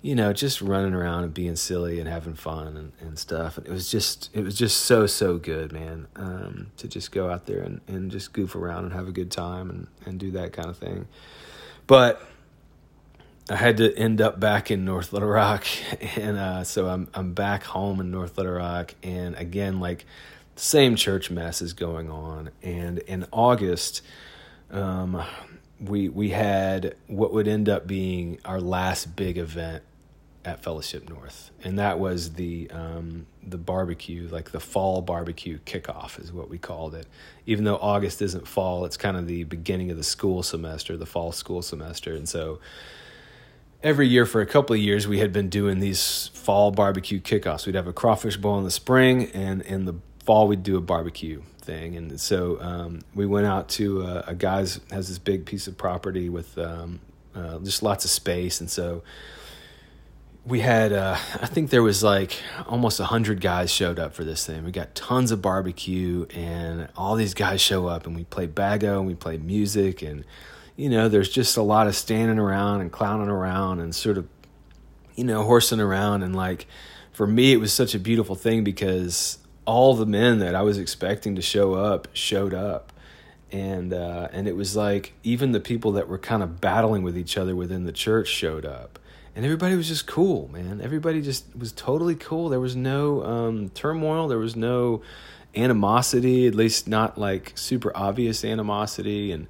you 0.00 0.14
know, 0.14 0.32
just 0.32 0.62
running 0.62 0.94
around 0.94 1.24
and 1.24 1.34
being 1.34 1.56
silly 1.56 2.00
and 2.00 2.08
having 2.08 2.34
fun 2.34 2.76
and, 2.76 2.92
and 3.00 3.18
stuff. 3.18 3.58
And 3.58 3.66
it 3.66 3.70
was 3.70 3.90
just, 3.90 4.30
it 4.32 4.42
was 4.42 4.56
just 4.56 4.78
so, 4.78 5.06
so 5.06 5.36
good, 5.36 5.72
man, 5.72 6.06
um, 6.16 6.68
to 6.78 6.88
just 6.88 7.12
go 7.12 7.30
out 7.30 7.46
there 7.46 7.60
and, 7.60 7.80
and 7.86 8.10
just 8.10 8.32
goof 8.32 8.54
around 8.54 8.84
and 8.84 8.92
have 8.94 9.08
a 9.08 9.12
good 9.12 9.30
time 9.30 9.68
and, 9.68 9.86
and 10.06 10.18
do 10.18 10.30
that 10.32 10.52
kind 10.54 10.70
of 10.70 10.78
thing. 10.78 11.06
But 11.86 12.26
I 13.50 13.56
had 13.56 13.76
to 13.78 13.94
end 13.96 14.20
up 14.20 14.40
back 14.40 14.70
in 14.70 14.84
North 14.84 15.12
Little 15.12 15.28
Rock. 15.28 15.66
And 16.16 16.36
uh, 16.36 16.64
so 16.64 16.88
I'm, 16.88 17.08
I'm 17.14 17.32
back 17.32 17.64
home 17.64 18.00
in 18.00 18.10
North 18.10 18.36
Little 18.36 18.52
Rock. 18.52 18.94
And 19.02 19.34
again, 19.36 19.80
like, 19.80 20.04
same 20.56 20.96
church 20.96 21.30
mess 21.30 21.62
is 21.62 21.72
going 21.72 22.10
on. 22.10 22.50
And 22.62 22.98
in 22.98 23.26
August, 23.32 24.02
um, 24.70 25.22
we 25.80 26.08
we 26.08 26.30
had 26.30 26.94
what 27.06 27.32
would 27.32 27.48
end 27.48 27.68
up 27.68 27.86
being 27.86 28.38
our 28.44 28.60
last 28.60 29.16
big 29.16 29.38
event 29.38 29.82
at 30.44 30.62
Fellowship 30.62 31.08
North, 31.08 31.50
and 31.62 31.78
that 31.78 31.98
was 31.98 32.34
the 32.34 32.70
um, 32.70 33.26
the 33.42 33.58
barbecue, 33.58 34.28
like 34.28 34.50
the 34.50 34.60
fall 34.60 35.02
barbecue 35.02 35.58
kickoff, 35.66 36.20
is 36.20 36.32
what 36.32 36.48
we 36.48 36.58
called 36.58 36.94
it. 36.94 37.06
Even 37.46 37.64
though 37.64 37.76
August 37.76 38.22
isn't 38.22 38.46
fall, 38.46 38.84
it's 38.84 38.96
kind 38.96 39.16
of 39.16 39.26
the 39.26 39.44
beginning 39.44 39.90
of 39.90 39.96
the 39.96 40.04
school 40.04 40.42
semester, 40.42 40.96
the 40.96 41.06
fall 41.06 41.32
school 41.32 41.62
semester, 41.62 42.14
and 42.14 42.28
so 42.28 42.60
every 43.82 44.06
year 44.06 44.24
for 44.24 44.40
a 44.40 44.46
couple 44.46 44.74
of 44.74 44.80
years 44.80 45.08
we 45.08 45.18
had 45.18 45.32
been 45.32 45.48
doing 45.48 45.80
these 45.80 46.30
fall 46.34 46.70
barbecue 46.70 47.20
kickoffs. 47.20 47.66
We'd 47.66 47.74
have 47.74 47.88
a 47.88 47.92
crawfish 47.92 48.36
bowl 48.36 48.58
in 48.58 48.64
the 48.64 48.70
spring, 48.70 49.26
and 49.32 49.62
in 49.62 49.84
the 49.84 49.94
fall 50.22 50.48
we'd 50.48 50.62
do 50.62 50.76
a 50.76 50.80
barbecue 50.80 51.42
thing, 51.60 51.96
and 51.96 52.20
so 52.20 52.60
um, 52.60 53.00
we 53.14 53.26
went 53.26 53.46
out 53.46 53.68
to 53.70 54.02
a, 54.02 54.24
a 54.28 54.34
guy's 54.34 54.80
has 54.90 55.08
this 55.08 55.18
big 55.18 55.46
piece 55.46 55.66
of 55.66 55.76
property 55.76 56.28
with 56.28 56.56
um, 56.58 57.00
uh, 57.34 57.58
just 57.60 57.82
lots 57.82 58.04
of 58.04 58.10
space, 58.10 58.60
and 58.60 58.70
so 58.70 59.02
we 60.44 60.60
had 60.60 60.92
uh, 60.92 61.16
I 61.40 61.46
think 61.46 61.70
there 61.70 61.82
was 61.82 62.02
like 62.02 62.36
almost 62.66 63.00
a 63.00 63.04
hundred 63.04 63.40
guys 63.40 63.70
showed 63.70 63.98
up 63.98 64.14
for 64.14 64.24
this 64.24 64.46
thing. 64.46 64.64
We 64.64 64.72
got 64.72 64.94
tons 64.94 65.30
of 65.30 65.42
barbecue, 65.42 66.26
and 66.34 66.88
all 66.96 67.16
these 67.16 67.34
guys 67.34 67.60
show 67.60 67.86
up, 67.86 68.06
and 68.06 68.16
we 68.16 68.24
play 68.24 68.46
bago, 68.46 68.98
and 68.98 69.06
we 69.06 69.14
play 69.14 69.38
music, 69.38 70.02
and 70.02 70.24
you 70.76 70.88
know, 70.88 71.08
there's 71.08 71.28
just 71.28 71.56
a 71.56 71.62
lot 71.62 71.86
of 71.86 71.94
standing 71.94 72.38
around 72.38 72.80
and 72.80 72.90
clowning 72.90 73.28
around 73.28 73.80
and 73.80 73.94
sort 73.94 74.18
of, 74.18 74.26
you 75.14 75.24
know, 75.24 75.44
horsing 75.44 75.80
around, 75.80 76.22
and 76.22 76.34
like 76.34 76.66
for 77.12 77.26
me, 77.26 77.52
it 77.52 77.58
was 77.58 77.72
such 77.72 77.94
a 77.94 77.98
beautiful 77.98 78.34
thing 78.34 78.64
because 78.64 79.38
all 79.64 79.94
the 79.94 80.06
men 80.06 80.38
that 80.40 80.54
I 80.54 80.62
was 80.62 80.78
expecting 80.78 81.34
to 81.36 81.42
show 81.42 81.74
up 81.74 82.08
showed 82.12 82.54
up. 82.54 82.92
And 83.50 83.92
uh, 83.92 84.28
and 84.32 84.48
it 84.48 84.56
was 84.56 84.76
like 84.76 85.12
even 85.22 85.52
the 85.52 85.60
people 85.60 85.92
that 85.92 86.08
were 86.08 86.18
kind 86.18 86.42
of 86.42 86.60
battling 86.60 87.02
with 87.02 87.18
each 87.18 87.36
other 87.36 87.54
within 87.54 87.84
the 87.84 87.92
church 87.92 88.28
showed 88.28 88.64
up, 88.64 88.98
and 89.36 89.44
everybody 89.44 89.76
was 89.76 89.88
just 89.88 90.06
cool, 90.06 90.48
man. 90.50 90.80
Everybody 90.82 91.20
just 91.20 91.44
was 91.54 91.70
totally 91.70 92.14
cool. 92.14 92.48
There 92.48 92.60
was 92.60 92.74
no 92.74 93.22
um, 93.22 93.68
turmoil. 93.70 94.26
There 94.26 94.38
was 94.38 94.56
no 94.56 95.02
animosity, 95.54 96.46
at 96.46 96.54
least 96.54 96.88
not 96.88 97.18
like 97.18 97.52
super 97.54 97.92
obvious 97.94 98.42
animosity. 98.42 99.32
And 99.32 99.48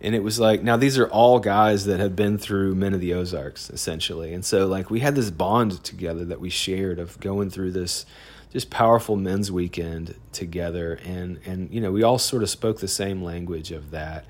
and 0.00 0.14
it 0.14 0.22
was 0.22 0.38
like 0.38 0.62
now 0.62 0.76
these 0.76 0.96
are 0.96 1.08
all 1.08 1.40
guys 1.40 1.86
that 1.86 2.00
have 2.00 2.16
been 2.16 2.38
through 2.38 2.76
Men 2.76 2.94
of 2.94 3.00
the 3.00 3.14
Ozarks 3.14 3.68
essentially, 3.68 4.32
and 4.32 4.44
so 4.44 4.66
like 4.66 4.90
we 4.90 5.00
had 5.00 5.14
this 5.14 5.30
bond 5.30 5.82
together 5.84 6.24
that 6.26 6.40
we 6.40 6.50
shared 6.50 6.98
of 6.98 7.18
going 7.20 7.50
through 7.50 7.72
this 7.72 8.06
just 8.52 8.70
powerful 8.70 9.16
men's 9.16 9.50
weekend 9.50 10.14
together. 10.32 11.00
And 11.04 11.40
and 11.44 11.72
you 11.72 11.80
know 11.80 11.92
we 11.92 12.02
all 12.02 12.18
sort 12.18 12.42
of 12.42 12.50
spoke 12.50 12.80
the 12.80 12.88
same 12.88 13.22
language 13.22 13.70
of 13.72 13.90
that. 13.90 14.24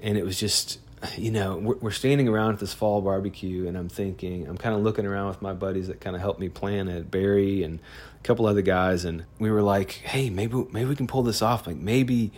And 0.00 0.18
it 0.18 0.24
was 0.24 0.38
just 0.38 0.78
you 1.16 1.30
know, 1.30 1.56
we're, 1.58 1.76
we're 1.76 1.90
standing 1.90 2.28
around 2.28 2.54
at 2.54 2.60
this 2.60 2.72
fall 2.72 3.00
barbecue, 3.02 3.66
and 3.68 3.76
I'm 3.76 3.88
thinking, 3.88 4.46
I'm 4.46 4.56
kind 4.56 4.74
of 4.74 4.82
looking 4.82 5.06
around 5.06 5.28
with 5.28 5.42
my 5.42 5.52
buddies 5.52 5.88
that 5.88 6.00
kind 6.00 6.16
of 6.16 6.22
helped 6.22 6.40
me 6.40 6.48
plan 6.48 6.88
it, 6.88 7.10
Barry 7.10 7.62
and 7.62 7.80
a 8.18 8.22
couple 8.22 8.46
other 8.46 8.62
guys, 8.62 9.04
and 9.04 9.24
we 9.38 9.50
were 9.50 9.62
like, 9.62 9.92
hey, 9.92 10.30
maybe 10.30 10.66
maybe 10.72 10.88
we 10.88 10.96
can 10.96 11.06
pull 11.06 11.22
this 11.22 11.42
off. 11.42 11.66
Like 11.66 11.76
maybe 11.76 12.32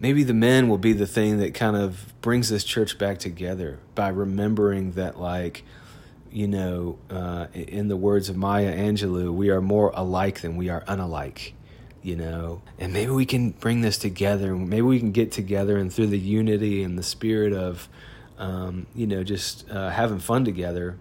maybe 0.00 0.24
the 0.24 0.34
men 0.34 0.68
will 0.68 0.78
be 0.78 0.92
the 0.92 1.06
thing 1.06 1.38
that 1.38 1.54
kind 1.54 1.76
of 1.76 2.14
brings 2.20 2.48
this 2.48 2.64
church 2.64 2.98
back 2.98 3.18
together 3.18 3.78
by 3.94 4.08
remembering 4.08 4.92
that 4.92 5.18
like 5.18 5.64
you 6.36 6.46
know 6.46 6.98
uh, 7.08 7.46
in 7.54 7.88
the 7.88 7.96
words 7.96 8.28
of 8.28 8.36
maya 8.36 8.76
angelou 8.76 9.32
we 9.32 9.48
are 9.48 9.62
more 9.62 9.90
alike 9.94 10.42
than 10.42 10.56
we 10.56 10.68
are 10.68 10.82
unalike 10.82 11.52
you 12.02 12.14
know? 12.14 12.62
And 12.78 12.92
maybe 12.92 13.10
we 13.10 13.26
can 13.26 13.50
bring 13.50 13.80
this 13.80 13.98
together 13.98 14.54
maybe 14.54 14.82
we 14.82 15.00
can 15.00 15.12
get 15.12 15.32
together 15.32 15.76
and 15.76 15.92
through 15.92 16.08
the 16.08 16.18
unity 16.18 16.82
and 16.84 16.96
the 16.96 17.02
spirit 17.02 17.52
of 17.52 17.88
um, 18.38 18.86
you 18.94 19.06
know 19.06 19.24
just 19.24 19.68
uh, 19.70 19.90
having 19.90 20.18
fun 20.18 20.44
together 20.44 20.98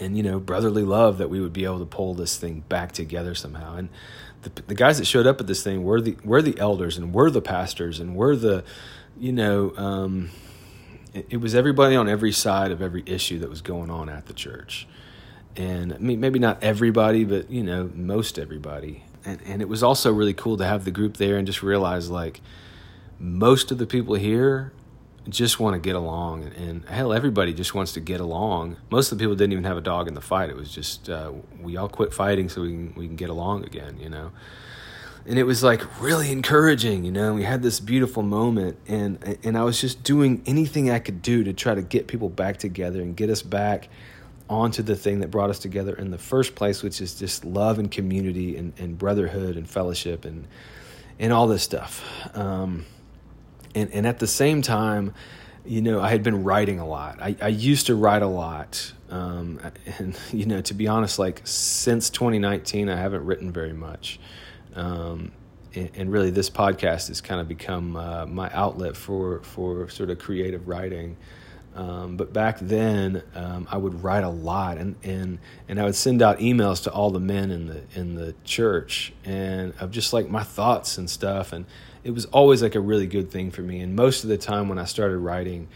and 0.00 0.16
you 0.16 0.22
know 0.22 0.38
brotherly 0.38 0.84
love 0.84 1.18
that 1.18 1.28
we 1.28 1.40
would 1.40 1.52
be 1.52 1.64
able 1.64 1.78
to 1.78 1.86
pull 1.86 2.14
this 2.14 2.36
thing 2.36 2.62
back 2.68 2.92
together 2.92 3.34
somehow. 3.34 3.76
And 3.76 3.88
the, 4.42 4.50
the 4.62 4.74
guys 4.74 4.98
that 4.98 5.06
showed 5.06 5.26
up 5.26 5.40
at 5.40 5.46
this 5.46 5.62
thing 5.62 5.84
were 5.84 6.00
the 6.00 6.16
were 6.24 6.42
the 6.42 6.58
elders 6.58 6.96
and 6.96 7.12
were 7.12 7.30
the 7.30 7.42
pastors 7.42 8.00
and 8.00 8.14
were 8.14 8.36
the 8.36 8.64
you 9.18 9.32
know 9.32 9.74
um, 9.76 10.30
it, 11.30 11.36
was 11.38 11.54
everybody 11.54 11.96
on 11.96 12.08
every 12.08 12.32
side 12.32 12.70
of 12.70 12.82
every 12.82 13.02
issue 13.06 13.38
that 13.40 13.48
was 13.48 13.62
going 13.62 13.90
on 13.90 14.08
at 14.08 14.26
the 14.26 14.32
church. 14.32 14.86
And 15.56 15.92
I 15.92 15.98
mean, 15.98 16.20
maybe 16.20 16.38
not 16.38 16.62
everybody 16.62 17.24
but 17.24 17.50
you 17.50 17.62
know 17.62 17.90
most 17.94 18.38
everybody. 18.38 19.04
And 19.24 19.40
and 19.46 19.62
it 19.62 19.68
was 19.68 19.82
also 19.82 20.12
really 20.12 20.34
cool 20.34 20.56
to 20.58 20.64
have 20.64 20.84
the 20.84 20.90
group 20.90 21.16
there 21.16 21.36
and 21.36 21.46
just 21.46 21.62
realize 21.62 22.10
like 22.10 22.40
most 23.18 23.70
of 23.70 23.78
the 23.78 23.86
people 23.86 24.14
here 24.14 24.72
just 25.28 25.58
want 25.58 25.74
to 25.74 25.80
get 25.80 25.96
along. 25.96 26.44
And, 26.44 26.52
and, 26.52 26.84
hell 26.88 27.12
everybody 27.12 27.52
just 27.52 27.74
wants 27.74 27.92
to 27.94 28.00
get 28.00 28.20
along. 28.20 28.76
Most 28.90 29.10
of 29.10 29.18
the 29.18 29.22
people 29.22 29.34
didn't 29.34 29.52
even 29.52 29.64
have 29.64 29.76
a 29.76 29.80
dog 29.80 30.06
in 30.06 30.14
the 30.14 30.20
fight. 30.20 30.50
It 30.50 30.56
was 30.56 30.70
just 30.70 31.08
uh, 31.10 31.32
we 31.60 31.76
all 31.76 31.88
quit 31.88 32.14
fighting 32.14 32.48
so 32.48 32.62
we 32.62 32.68
can 32.68 32.94
we 32.96 33.06
can 33.06 33.16
get 33.16 33.30
along 33.30 33.64
again 33.64 33.98
you 34.00 34.08
know 34.08 34.30
and 35.26 35.38
it 35.38 35.44
was 35.44 35.62
like 35.62 36.00
really 36.00 36.30
encouraging 36.30 37.04
you 37.04 37.12
know 37.12 37.34
we 37.34 37.42
had 37.42 37.62
this 37.62 37.80
beautiful 37.80 38.22
moment 38.22 38.78
and 38.86 39.38
and 39.42 39.56
I 39.56 39.64
was 39.64 39.80
just 39.80 40.02
doing 40.02 40.42
anything 40.46 40.90
I 40.90 40.98
could 40.98 41.22
do 41.22 41.44
to 41.44 41.52
try 41.52 41.74
to 41.74 41.82
get 41.82 42.06
people 42.06 42.28
back 42.28 42.58
together 42.58 43.00
and 43.00 43.16
get 43.16 43.30
us 43.30 43.42
back 43.42 43.88
onto 44.48 44.82
the 44.82 44.94
thing 44.94 45.20
that 45.20 45.30
brought 45.30 45.50
us 45.50 45.58
together 45.58 45.94
in 45.94 46.10
the 46.10 46.18
first 46.18 46.54
place 46.54 46.82
which 46.82 47.00
is 47.00 47.14
just 47.14 47.44
love 47.44 47.78
and 47.78 47.90
community 47.90 48.56
and, 48.56 48.72
and 48.78 48.96
brotherhood 48.98 49.56
and 49.56 49.68
fellowship 49.68 50.24
and 50.24 50.46
and 51.18 51.32
all 51.32 51.46
this 51.46 51.62
stuff 51.62 52.04
um, 52.34 52.84
and 53.76 53.92
and 53.92 54.06
at 54.06 54.18
the 54.18 54.26
same 54.26 54.62
time, 54.62 55.14
you 55.64 55.82
know, 55.82 56.00
I 56.00 56.08
had 56.08 56.22
been 56.22 56.42
writing 56.42 56.80
a 56.80 56.86
lot. 56.86 57.20
I, 57.20 57.36
I 57.40 57.48
used 57.48 57.86
to 57.86 57.94
write 57.94 58.22
a 58.22 58.26
lot, 58.26 58.92
um, 59.10 59.60
and 59.98 60.18
you 60.32 60.46
know, 60.46 60.60
to 60.62 60.74
be 60.74 60.88
honest, 60.88 61.18
like 61.18 61.42
since 61.44 62.10
2019, 62.10 62.88
I 62.88 62.96
haven't 62.96 63.24
written 63.24 63.52
very 63.52 63.74
much. 63.74 64.18
Um, 64.76 65.32
and, 65.74 65.90
and, 65.94 66.12
really, 66.12 66.30
this 66.30 66.48
podcast 66.48 67.08
has 67.08 67.20
kind 67.20 67.40
of 67.40 67.48
become 67.48 67.96
uh, 67.96 68.26
my 68.26 68.50
outlet 68.52 68.96
for 68.96 69.42
for 69.42 69.88
sort 69.88 70.10
of 70.10 70.18
creative 70.18 70.68
writing. 70.68 71.16
Um, 71.74 72.16
but 72.16 72.32
back 72.32 72.58
then, 72.58 73.22
um, 73.34 73.68
I 73.70 73.76
would 73.76 74.02
write 74.02 74.24
a 74.24 74.30
lot, 74.30 74.78
and, 74.78 74.96
and 75.02 75.38
and 75.68 75.78
I 75.78 75.84
would 75.84 75.94
send 75.94 76.22
out 76.22 76.38
emails 76.38 76.82
to 76.84 76.92
all 76.92 77.10
the 77.10 77.20
men 77.20 77.50
in 77.50 77.66
the 77.66 77.82
in 77.94 78.14
the 78.14 78.34
church, 78.44 79.12
and 79.24 79.74
of 79.80 79.90
just 79.90 80.12
like 80.12 80.30
my 80.30 80.42
thoughts 80.42 80.96
and 80.96 81.08
stuff, 81.10 81.52
and 81.52 81.66
it 82.02 82.12
was 82.12 82.24
always 82.26 82.62
like 82.62 82.74
a 82.74 82.80
really 82.80 83.06
good 83.06 83.30
thing 83.30 83.50
for 83.50 83.62
me. 83.62 83.80
And 83.80 83.94
most 83.94 84.24
of 84.24 84.30
the 84.30 84.38
time 84.38 84.68
when 84.68 84.78
I 84.78 84.84
started 84.84 85.18
writing, 85.18 85.68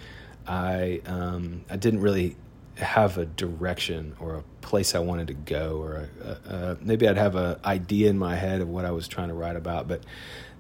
I 0.47 1.03
um, 1.05 1.65
I 1.69 1.77
didn't 1.77 2.01
really 2.01 2.37
have 2.81 3.19
a 3.19 3.27
direction 3.27 4.15
or 4.21 4.37
a 4.37 4.43
place 4.61 4.95
I 4.95 4.99
wanted 5.01 5.29
to 5.29 5.35
go, 5.35 5.81
or 5.81 6.09
a, 6.23 6.29
a, 6.29 6.55
a, 6.55 6.79
maybe 6.81 7.09
I'd 7.09 7.17
have 7.17 7.37
an 7.37 7.57
idea 7.65 8.11
in 8.11 8.19
my 8.19 8.37
head 8.37 8.61
of 8.61 8.69
what 8.69 8.85
I 8.85 8.91
was 8.91 9.09
trying 9.09 9.29
to 9.29 9.35
write 9.35 9.57
about. 9.57 9.89
But 9.89 10.05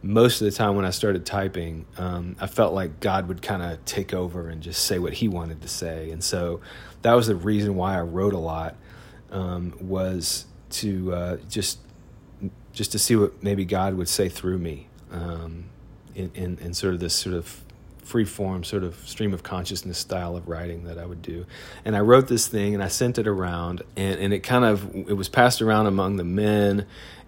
most 0.02 0.40
of 0.40 0.46
the 0.46 0.50
time 0.50 0.76
when 0.76 0.85
I 0.85 0.90
started 0.90 1.26
typing, 1.26 1.87
um, 1.98 2.37
I 2.40 2.46
felt 2.46 2.72
like 2.72 3.00
God 3.00 3.28
would 3.28 3.42
kind 3.42 3.62
of 3.62 3.85
take 3.85 4.14
over 4.14 4.48
and 4.48 4.62
just 4.62 4.85
say 4.85 4.98
what 4.98 5.14
He 5.14 5.28
wanted 5.28 5.62
to 5.62 5.68
say. 5.68 6.11
And 6.11 6.22
so 6.22 6.61
that 7.02 7.14
was 7.14 7.26
the 7.26 7.37
reason 7.37 7.74
why 7.74 7.96
I 7.96 8.02
wrote 8.02 8.33
a 8.33 8.38
lot 8.38 8.76
um, 9.30 9.74
was 9.80 10.46
to 10.70 11.12
uh, 11.12 11.37
just 11.48 11.78
just 12.72 12.92
to 12.92 12.98
see 12.98 13.16
what 13.16 13.42
maybe 13.42 13.64
God 13.64 13.94
would 13.94 14.09
say 14.09 14.28
through 14.28 14.59
me 14.59 14.88
um, 15.11 15.64
in, 16.14 16.30
in, 16.35 16.59
in 16.59 16.72
sort 16.72 16.94
of 16.94 17.00
this 17.00 17.14
sort 17.14 17.35
of 17.35 17.62
free 18.11 18.25
form 18.25 18.64
sort 18.64 18.83
of 18.83 18.96
stream 19.09 19.33
of 19.33 19.44
consciousness 19.44 19.96
style 19.96 20.37
of 20.37 20.49
writing 20.49 20.83
that 20.85 20.99
I 20.99 21.07
would 21.07 21.23
do. 21.23 21.46
And 21.85 21.94
I 21.94 22.01
wrote 22.01 22.27
this 22.27 22.49
thing 22.49 22.75
and 22.75 22.83
I 22.83 22.88
sent 22.88 23.18
it 23.18 23.29
around 23.29 23.83
and, 23.96 24.18
and 24.18 24.35
it 24.35 24.40
kind 24.40 24.64
of 24.64 24.92
it 24.94 25.16
was 25.16 25.29
passed 25.29 25.62
around 25.62 25.87
among 25.87 26.16
the 26.16 26.25
men 26.25 26.87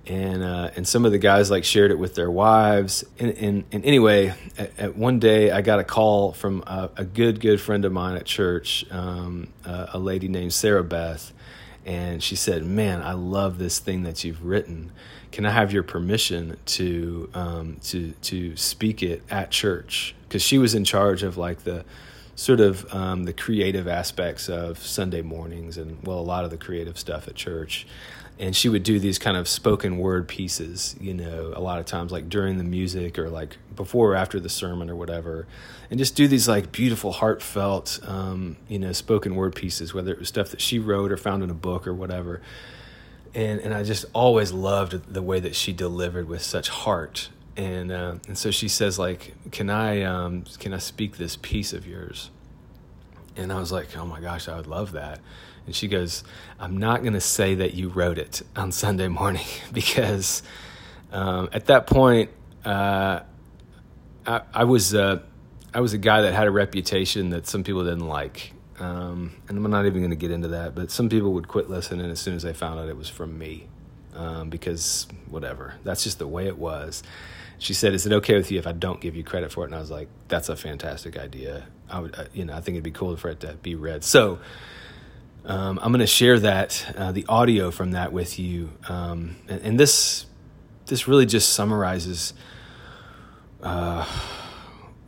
and 0.08 0.42
uh, 0.42 0.70
and 0.74 0.86
some 0.86 1.04
of 1.04 1.12
the 1.12 1.18
guys 1.18 1.52
like 1.52 1.62
shared 1.62 1.92
it 1.92 1.98
with 2.00 2.16
their 2.16 2.30
wives. 2.30 3.04
And, 3.20 3.30
and, 3.38 3.64
and 3.70 3.84
anyway, 3.84 4.34
at, 4.58 4.76
at, 4.76 4.96
one 4.96 5.20
day 5.20 5.52
I 5.52 5.60
got 5.60 5.78
a 5.78 5.84
call 5.84 6.32
from 6.32 6.64
a, 6.66 6.90
a 6.96 7.04
good 7.04 7.38
good 7.38 7.60
friend 7.60 7.84
of 7.84 7.92
mine 7.92 8.16
at 8.16 8.24
church, 8.26 8.84
um, 8.90 9.46
a 9.64 10.00
lady 10.00 10.26
named 10.26 10.52
Sarah 10.52 10.82
Beth, 10.82 11.32
and 11.86 12.20
she 12.20 12.34
said, 12.34 12.64
"Man, 12.64 13.00
I 13.00 13.12
love 13.12 13.58
this 13.58 13.78
thing 13.78 14.02
that 14.02 14.24
you've 14.24 14.44
written." 14.44 14.90
can 15.32 15.46
I 15.46 15.50
have 15.50 15.72
your 15.72 15.82
permission 15.82 16.58
to 16.66 17.28
um, 17.34 17.78
to 17.84 18.12
to 18.22 18.56
speak 18.56 19.02
it 19.02 19.22
at 19.30 19.50
church? 19.50 20.14
Because 20.32 20.42
she 20.42 20.56
was 20.56 20.74
in 20.74 20.84
charge 20.84 21.22
of 21.22 21.36
like 21.36 21.64
the 21.64 21.84
sort 22.36 22.58
of 22.58 22.90
um, 22.94 23.24
the 23.24 23.34
creative 23.34 23.86
aspects 23.86 24.48
of 24.48 24.78
Sunday 24.78 25.20
mornings 25.20 25.76
and 25.76 25.98
well, 26.02 26.18
a 26.18 26.20
lot 26.20 26.46
of 26.46 26.50
the 26.50 26.56
creative 26.56 26.98
stuff 26.98 27.28
at 27.28 27.34
church. 27.34 27.86
And 28.38 28.56
she 28.56 28.70
would 28.70 28.82
do 28.82 28.98
these 28.98 29.18
kind 29.18 29.36
of 29.36 29.46
spoken 29.46 29.98
word 29.98 30.26
pieces, 30.26 30.96
you 30.98 31.12
know, 31.12 31.52
a 31.54 31.60
lot 31.60 31.80
of 31.80 31.84
times 31.84 32.10
like 32.10 32.30
during 32.30 32.56
the 32.56 32.64
music 32.64 33.18
or 33.18 33.28
like 33.28 33.58
before 33.76 34.12
or 34.12 34.16
after 34.16 34.40
the 34.40 34.48
sermon 34.48 34.88
or 34.88 34.96
whatever, 34.96 35.46
and 35.90 35.98
just 35.98 36.16
do 36.16 36.26
these 36.26 36.48
like 36.48 36.72
beautiful, 36.72 37.12
heartfelt, 37.12 38.00
um, 38.04 38.56
you 38.68 38.78
know, 38.78 38.92
spoken 38.92 39.34
word 39.34 39.54
pieces, 39.54 39.92
whether 39.92 40.12
it 40.12 40.18
was 40.18 40.28
stuff 40.28 40.48
that 40.48 40.62
she 40.62 40.78
wrote 40.78 41.12
or 41.12 41.18
found 41.18 41.42
in 41.42 41.50
a 41.50 41.54
book 41.54 41.86
or 41.86 41.92
whatever 41.92 42.40
and 43.34 43.60
and 43.60 43.72
I 43.72 43.82
just 43.82 44.04
always 44.12 44.52
loved 44.52 45.12
the 45.12 45.22
way 45.22 45.40
that 45.40 45.54
she 45.54 45.72
delivered 45.72 46.28
with 46.28 46.42
such 46.42 46.68
heart. 46.68 47.28
And 47.56 47.92
uh, 47.92 48.14
and 48.26 48.36
so 48.38 48.50
she 48.50 48.68
says 48.68 48.98
like, 48.98 49.34
can 49.50 49.68
I 49.68 50.02
um, 50.02 50.44
can 50.58 50.72
I 50.72 50.78
speak 50.78 51.18
this 51.18 51.36
piece 51.36 51.72
of 51.72 51.86
yours? 51.86 52.30
And 53.36 53.52
I 53.52 53.58
was 53.58 53.72
like, 53.72 53.96
oh 53.96 54.06
my 54.06 54.20
gosh, 54.20 54.48
I 54.48 54.56
would 54.56 54.66
love 54.66 54.92
that. 54.92 55.20
And 55.66 55.74
she 55.74 55.88
goes, 55.88 56.24
I'm 56.58 56.76
not 56.76 57.02
going 57.02 57.12
to 57.12 57.20
say 57.20 57.54
that 57.56 57.74
you 57.74 57.88
wrote 57.88 58.18
it 58.18 58.42
on 58.56 58.72
Sunday 58.72 59.08
morning 59.08 59.46
because 59.72 60.42
um, 61.12 61.48
at 61.52 61.66
that 61.66 61.86
point, 61.86 62.30
uh, 62.64 63.20
I, 64.26 64.40
I 64.52 64.64
was 64.64 64.94
uh, 64.94 65.20
I 65.74 65.80
was 65.80 65.92
a 65.92 65.98
guy 65.98 66.22
that 66.22 66.34
had 66.34 66.46
a 66.46 66.50
reputation 66.50 67.30
that 67.30 67.46
some 67.46 67.64
people 67.64 67.84
didn't 67.84 68.08
like, 68.08 68.52
um, 68.78 69.34
and 69.48 69.56
I'm 69.56 69.70
not 69.70 69.86
even 69.86 70.00
going 70.00 70.10
to 70.10 70.16
get 70.16 70.30
into 70.30 70.48
that, 70.48 70.74
but 70.74 70.90
some 70.90 71.08
people 71.08 71.32
would 71.34 71.48
quit 71.48 71.70
listening 71.70 72.10
as 72.10 72.20
soon 72.20 72.34
as 72.34 72.42
they 72.42 72.52
found 72.52 72.78
out 72.78 72.88
it 72.88 72.96
was 72.96 73.08
from 73.08 73.38
me 73.38 73.68
um, 74.14 74.50
because 74.50 75.06
whatever. 75.28 75.74
That's 75.84 76.04
just 76.04 76.18
the 76.18 76.26
way 76.26 76.46
it 76.46 76.58
was. 76.58 77.02
She 77.62 77.74
said, 77.74 77.94
"Is 77.94 78.06
it 78.06 78.12
okay 78.12 78.36
with 78.36 78.50
you 78.50 78.58
if 78.58 78.66
I 78.66 78.72
don't 78.72 79.00
give 79.00 79.14
you 79.14 79.22
credit 79.22 79.52
for 79.52 79.62
it?" 79.64 79.66
And 79.68 79.74
I 79.74 79.78
was 79.78 79.90
like, 79.90 80.08
"That's 80.28 80.48
a 80.48 80.56
fantastic 80.56 81.16
idea. 81.16 81.66
I 81.88 82.00
would, 82.00 82.14
uh, 82.18 82.24
you 82.32 82.44
know, 82.44 82.54
I 82.54 82.60
think 82.60 82.74
it'd 82.74 82.84
be 82.84 82.90
cool 82.90 83.16
for 83.16 83.30
it 83.30 83.40
to 83.40 83.54
be 83.54 83.74
read." 83.74 84.04
So. 84.04 84.38
Um, 85.44 85.80
I'm 85.82 85.90
going 85.90 85.98
to 85.98 86.06
share 86.06 86.38
that 86.38 86.94
uh, 86.96 87.10
the 87.10 87.26
audio 87.28 87.72
from 87.72 87.90
that 87.92 88.12
with 88.12 88.38
you, 88.38 88.70
um, 88.88 89.34
and, 89.48 89.60
and, 89.62 89.80
this 89.80 90.26
this 90.86 91.08
really 91.08 91.26
just 91.26 91.52
summarizes 91.52 92.32
uh, 93.60 94.06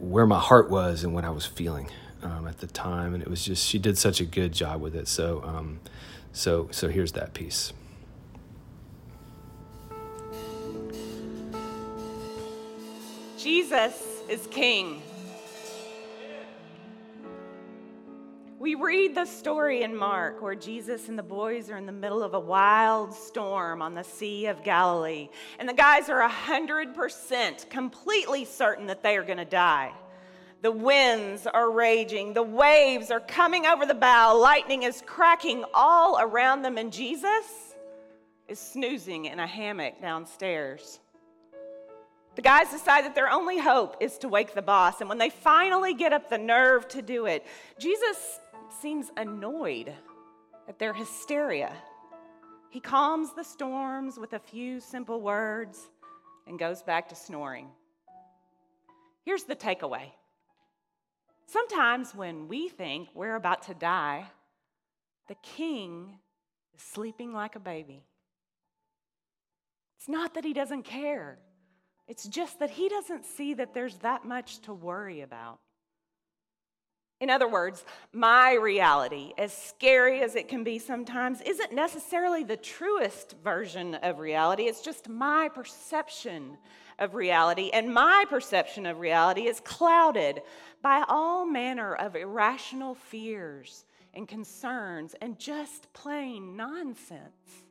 where 0.01 0.27
my 0.27 0.41
heart 0.41 0.71
was 0.71 1.05
and 1.05 1.15
what 1.15 1.25
I 1.25 1.31
was 1.31 1.47
feeling 1.47 1.89
um, 2.25 2.49
at 2.49 2.59
the 2.59 2.67
time, 2.67 3.15
and 3.15 3.23
it 3.23 3.29
was 3.29 3.45
just 3.45 3.65
she 3.67 3.79
did 3.79 3.99
such 3.99 4.21
a 4.21 4.25
good 4.25 4.53
job 4.53 4.81
with 4.81 4.97
it. 4.97 5.09
So, 5.09 5.43
um, 5.45 5.81
so, 6.33 6.69
so 6.71 6.89
here's 6.89 7.13
that 7.13 7.35
piece. 7.35 7.73
Jesus 13.45 14.23
is 14.27 14.47
King. 14.47 15.03
We 18.59 18.75
read 18.75 19.15
the 19.15 19.27
story 19.27 19.83
in 19.83 19.95
Mark 19.95 20.41
where 20.41 20.55
Jesus 20.55 21.11
and 21.11 21.19
the 21.19 21.23
boys 21.23 21.69
are 21.69 21.77
in 21.77 21.85
the 21.85 21.93
middle 21.93 22.23
of 22.23 22.33
a 22.33 22.41
wild 22.41 23.13
storm 23.13 23.83
on 23.83 23.93
the 23.93 24.03
Sea 24.03 24.47
of 24.47 24.65
Galilee. 24.65 25.29
And 25.59 25.69
the 25.69 25.75
guys 25.75 26.09
are 26.09 26.27
100% 26.27 27.69
completely 27.69 28.47
certain 28.47 28.87
that 28.87 29.03
they 29.03 29.15
are 29.19 29.23
going 29.23 29.37
to 29.37 29.45
die. 29.45 29.93
The 30.63 30.73
winds 30.73 31.47
are 31.47 31.71
raging, 31.71 32.33
the 32.33 32.43
waves 32.43 33.11
are 33.11 33.21
coming 33.21 33.67
over 33.67 33.85
the 33.85 33.93
bow, 33.93 34.39
lightning 34.39 34.85
is 34.85 35.03
cracking 35.05 35.65
all 35.75 36.19
around 36.19 36.63
them, 36.63 36.79
and 36.79 36.91
Jesus 36.91 37.75
is 38.49 38.59
snoozing 38.59 39.27
in 39.27 39.39
a 39.39 39.47
hammock 39.47 40.01
downstairs. 40.01 40.99
The 42.37 42.43
guys 42.43 42.71
decide 42.71 43.05
that 43.05 43.15
their 43.15 43.31
only 43.31 43.59
hope 43.59 43.97
is 44.01 44.19
to 44.19 44.29
wake 44.29 44.55
the 44.55 44.63
boss. 44.63 45.01
And 45.01 45.09
when 45.09 45.19
they 45.19 45.31
finally 45.31 45.95
get 45.95 46.13
up 46.13 46.29
the 46.29 46.39
nerve 46.39 46.89
to 46.89 47.03
do 47.03 47.27
it, 47.27 47.47
Jesus 47.79 48.41
seems 48.81 49.11
annoyed 49.17 49.93
at 50.69 50.79
their 50.79 50.93
hysteria. 50.93 51.73
He 52.71 52.81
calms 52.81 53.33
the 53.35 53.45
storms 53.45 54.19
with 54.19 54.33
a 54.33 54.39
few 54.39 54.81
simple 54.81 55.21
words 55.21 55.91
and 56.49 56.59
goes 56.59 56.83
back 56.83 57.09
to 57.11 57.15
snoring. 57.15 57.69
Here's 59.25 59.45
the 59.45 59.57
takeaway 59.57 60.11
sometimes 61.47 62.15
when 62.15 62.49
we 62.49 62.69
think 62.69 63.09
we're 63.15 63.37
about 63.37 63.63
to 63.63 63.75
die, 63.75 64.27
the 65.29 65.37
king 65.37 66.19
is 66.75 66.83
sleeping 66.83 67.33
like 67.33 67.55
a 67.55 67.61
baby. 67.61 68.03
It's 69.99 70.09
not 70.09 70.35
that 70.35 70.45
he 70.45 70.53
doesn't 70.53 70.83
care. 70.83 71.39
It's 72.07 72.27
just 72.27 72.59
that 72.59 72.71
he 72.71 72.89
doesn't 72.89 73.25
see 73.25 73.55
that 73.55 73.75
there's 73.75 73.97
that 73.99 74.25
much 74.25 74.61
to 74.61 74.75
worry 74.75 75.23
about. 75.23 75.59
In 77.21 77.31
other 77.31 77.49
words, 77.49 77.85
my 78.13 78.53
reality, 78.55 79.33
as 79.39 79.53
scary 79.57 80.21
as 80.21 80.35
it 80.35 80.49
can 80.49 80.65
be 80.65 80.79
sometimes, 80.79 81.41
isn't 81.41 81.73
necessarily 81.73 82.45
the 82.45 82.57
truest 82.57 83.37
version 83.43 83.95
of 83.95 84.19
reality. 84.19 84.65
It's 84.65 84.83
just 84.83 85.09
my 85.09 85.49
perception 85.49 86.59
of 86.99 87.15
reality. 87.15 87.71
And 87.73 87.95
my 87.95 88.25
perception 88.29 88.85
of 88.85 88.99
reality 88.99 89.47
is 89.47 89.61
clouded 89.61 90.43
by 90.83 91.05
all 91.09 91.47
manner 91.47 91.95
of 91.95 92.15
irrational 92.17 92.95
fears 92.95 93.87
and 94.13 94.29
concerns 94.29 95.15
and 95.23 95.39
just 95.39 95.93
plain 95.93 96.57
nonsense. 96.57 97.64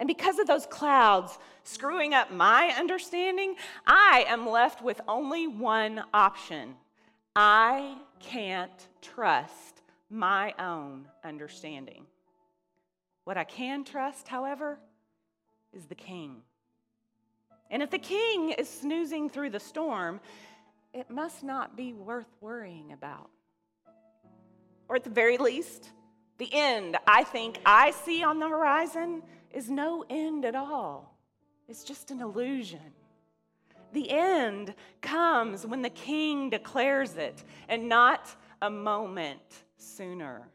And 0.00 0.06
because 0.06 0.38
of 0.38 0.46
those 0.46 0.66
clouds 0.66 1.38
screwing 1.62 2.14
up 2.14 2.32
my 2.32 2.74
understanding, 2.76 3.54
I 3.86 4.24
am 4.28 4.48
left 4.48 4.82
with 4.82 5.00
only 5.06 5.46
one 5.46 6.02
option 6.12 6.74
I 7.36 7.96
can't 8.18 8.88
trust 9.02 9.82
my 10.08 10.52
own 10.58 11.06
understanding. 11.22 12.06
What 13.24 13.36
I 13.36 13.44
can 13.44 13.84
trust, 13.84 14.26
however, 14.26 14.80
is 15.72 15.84
the 15.84 15.94
king. 15.94 16.42
And 17.70 17.82
if 17.82 17.90
the 17.90 17.98
king 17.98 18.50
is 18.50 18.68
snoozing 18.68 19.30
through 19.30 19.50
the 19.50 19.60
storm, 19.60 20.20
it 20.92 21.08
must 21.08 21.44
not 21.44 21.76
be 21.76 21.92
worth 21.92 22.26
worrying 22.40 22.92
about. 22.92 23.30
Or 24.88 24.96
at 24.96 25.04
the 25.04 25.10
very 25.10 25.38
least, 25.38 25.90
the 26.38 26.52
end 26.52 26.96
I 27.06 27.22
think 27.22 27.60
I 27.64 27.92
see 27.92 28.24
on 28.24 28.40
the 28.40 28.48
horizon 28.48 29.22
is 29.52 29.70
no 29.70 30.04
end 30.08 30.44
at 30.44 30.54
all, 30.54 31.16
it's 31.68 31.84
just 31.84 32.10
an 32.10 32.20
illusion. 32.20 32.92
The 33.92 34.10
end 34.10 34.74
comes 35.00 35.66
when 35.66 35.82
the 35.82 35.90
king 35.90 36.50
declares 36.50 37.16
it 37.16 37.42
and 37.68 37.88
not 37.88 38.34
a 38.62 38.70
moment 38.70 39.64
sooner. 39.76 40.48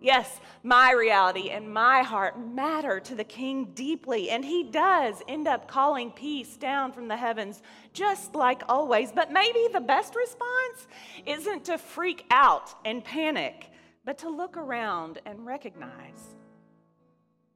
Yes, 0.00 0.40
my 0.62 0.92
reality 0.92 1.50
and 1.50 1.72
my 1.72 2.02
heart 2.02 2.38
matter 2.38 3.00
to 3.00 3.16
the 3.16 3.24
king 3.24 3.72
deeply, 3.74 4.30
and 4.30 4.44
he 4.44 4.62
does 4.62 5.22
end 5.26 5.48
up 5.48 5.66
calling 5.66 6.12
peace 6.12 6.56
down 6.56 6.92
from 6.92 7.08
the 7.08 7.16
heavens, 7.16 7.62
just 7.92 8.36
like 8.36 8.62
always. 8.68 9.10
But 9.10 9.32
maybe 9.32 9.66
the 9.72 9.80
best 9.80 10.14
response 10.14 10.86
isn't 11.26 11.64
to 11.64 11.78
freak 11.78 12.26
out 12.30 12.72
and 12.84 13.04
panic, 13.04 13.70
but 14.04 14.18
to 14.18 14.28
look 14.28 14.56
around 14.56 15.20
and 15.26 15.44
recognize 15.44 16.36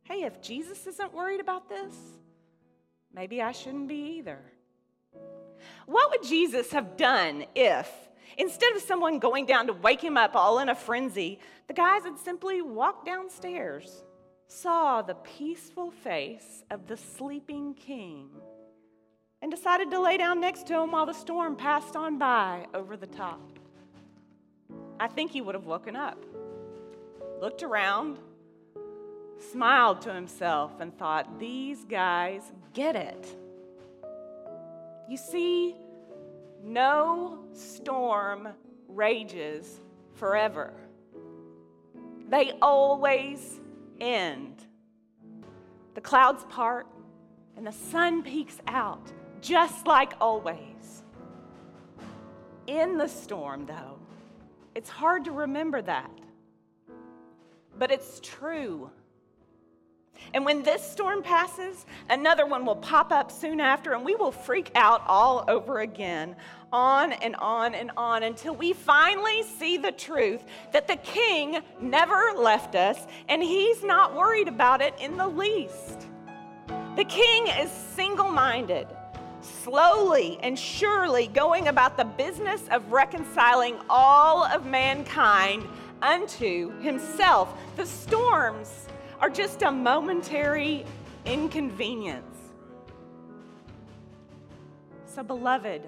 hey, 0.04 0.24
if 0.24 0.40
Jesus 0.40 0.86
isn't 0.86 1.14
worried 1.14 1.40
about 1.40 1.68
this, 1.68 1.94
maybe 3.14 3.40
I 3.40 3.52
shouldn't 3.52 3.88
be 3.88 4.18
either. 4.18 4.38
What 5.86 6.10
would 6.10 6.22
Jesus 6.22 6.72
have 6.72 6.96
done 6.96 7.44
if, 7.54 7.88
instead 8.36 8.74
of 8.74 8.82
someone 8.82 9.18
going 9.18 9.46
down 9.46 9.66
to 9.66 9.72
wake 9.72 10.02
him 10.02 10.16
up 10.16 10.34
all 10.34 10.58
in 10.58 10.68
a 10.68 10.74
frenzy, 10.74 11.38
the 11.68 11.74
guys 11.74 12.04
had 12.04 12.18
simply 12.18 12.62
walked 12.62 13.06
downstairs, 13.06 14.04
saw 14.46 15.02
the 15.02 15.14
peaceful 15.14 15.90
face 15.90 16.64
of 16.70 16.86
the 16.86 16.96
sleeping 16.96 17.74
king, 17.74 18.28
and 19.40 19.50
decided 19.50 19.90
to 19.90 20.00
lay 20.00 20.16
down 20.16 20.40
next 20.40 20.66
to 20.68 20.78
him 20.80 20.92
while 20.92 21.06
the 21.06 21.12
storm 21.12 21.56
passed 21.56 21.96
on 21.96 22.18
by 22.18 22.66
over 22.74 22.96
the 22.96 23.06
top? 23.06 23.40
I 25.00 25.08
think 25.08 25.32
he 25.32 25.40
would 25.40 25.54
have 25.54 25.66
woken 25.66 25.96
up, 25.96 26.24
looked 27.40 27.62
around, 27.62 28.18
smiled 29.52 30.00
to 30.02 30.12
himself 30.12 30.80
and 30.80 30.96
thought, 30.96 31.38
These 31.38 31.84
guys 31.84 32.52
get 32.72 32.96
it. 32.96 33.36
You 35.08 35.16
see, 35.16 35.76
no 36.62 37.44
storm 37.52 38.48
rages 38.88 39.80
forever, 40.14 40.72
they 42.28 42.52
always 42.62 43.60
end. 44.00 44.64
The 45.94 46.00
clouds 46.00 46.44
part 46.48 46.86
and 47.56 47.66
the 47.66 47.72
sun 47.72 48.22
peeks 48.22 48.58
out, 48.66 49.12
just 49.40 49.86
like 49.86 50.14
always. 50.20 51.02
In 52.66 52.96
the 52.96 53.08
storm, 53.08 53.66
though, 53.66 53.98
it's 54.74 54.88
hard 54.88 55.24
to 55.26 55.32
remember 55.32 55.82
that. 55.82 56.10
But 57.78 57.90
it's 57.90 58.20
true. 58.20 58.90
And 60.34 60.44
when 60.44 60.62
this 60.62 60.82
storm 60.82 61.22
passes, 61.22 61.84
another 62.08 62.46
one 62.46 62.64
will 62.64 62.76
pop 62.76 63.12
up 63.12 63.30
soon 63.30 63.60
after, 63.60 63.92
and 63.92 64.04
we 64.04 64.14
will 64.14 64.32
freak 64.32 64.70
out 64.74 65.02
all 65.06 65.44
over 65.48 65.80
again, 65.80 66.36
on 66.72 67.12
and 67.12 67.36
on 67.36 67.74
and 67.74 67.90
on, 67.96 68.22
until 68.22 68.54
we 68.54 68.72
finally 68.72 69.42
see 69.42 69.76
the 69.76 69.92
truth 69.92 70.42
that 70.72 70.88
the 70.88 70.96
king 70.96 71.58
never 71.80 72.32
left 72.36 72.74
us, 72.74 72.98
and 73.28 73.42
he's 73.42 73.82
not 73.82 74.14
worried 74.14 74.48
about 74.48 74.80
it 74.80 74.94
in 75.00 75.16
the 75.16 75.28
least. 75.28 76.06
The 76.96 77.04
king 77.04 77.46
is 77.46 77.70
single 77.70 78.30
minded, 78.30 78.86
slowly 79.40 80.38
and 80.42 80.58
surely 80.58 81.26
going 81.26 81.68
about 81.68 81.96
the 81.96 82.04
business 82.04 82.62
of 82.70 82.92
reconciling 82.92 83.76
all 83.90 84.44
of 84.44 84.66
mankind 84.66 85.64
unto 86.00 86.78
himself. 86.80 87.54
The 87.76 87.86
storms 87.86 88.88
are 89.22 89.30
just 89.30 89.62
a 89.62 89.70
momentary 89.70 90.84
inconvenience. 91.24 92.36
So, 95.06 95.22
beloved, 95.22 95.82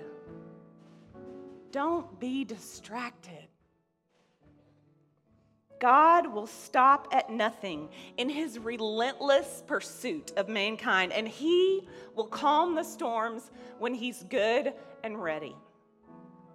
don't 1.72 2.20
be 2.20 2.44
distracted. 2.44 3.48
God 5.80 6.32
will 6.32 6.46
stop 6.46 7.08
at 7.10 7.28
nothing 7.28 7.88
in 8.18 8.28
his 8.28 8.60
relentless 8.60 9.64
pursuit 9.66 10.32
of 10.36 10.48
mankind, 10.48 11.12
and 11.12 11.26
he 11.26 11.88
will 12.14 12.28
calm 12.28 12.76
the 12.76 12.84
storms 12.84 13.50
when 13.80 13.94
he's 13.94 14.22
good 14.30 14.72
and 15.02 15.20
ready. 15.20 15.56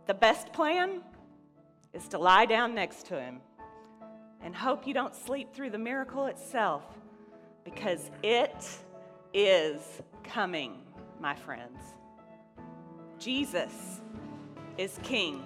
The 0.08 0.14
best 0.14 0.54
plan 0.54 1.02
is 1.94 2.08
to 2.08 2.18
lie 2.18 2.46
down 2.46 2.74
next 2.74 3.08
to 3.08 3.20
him 3.20 3.42
and 4.42 4.56
hope 4.56 4.88
you 4.88 4.94
don't 4.94 5.16
sleep 5.16 5.54
through 5.54 5.70
the 5.70 5.78
miracle 5.78 6.28
itself 6.28 6.84
because 7.64 8.10
it 8.24 8.66
is 9.34 10.02
coming, 10.24 10.82
my 11.20 11.36
friends. 11.36 11.80
Jesus 13.20 14.02
is 14.78 14.98
King. 15.04 15.46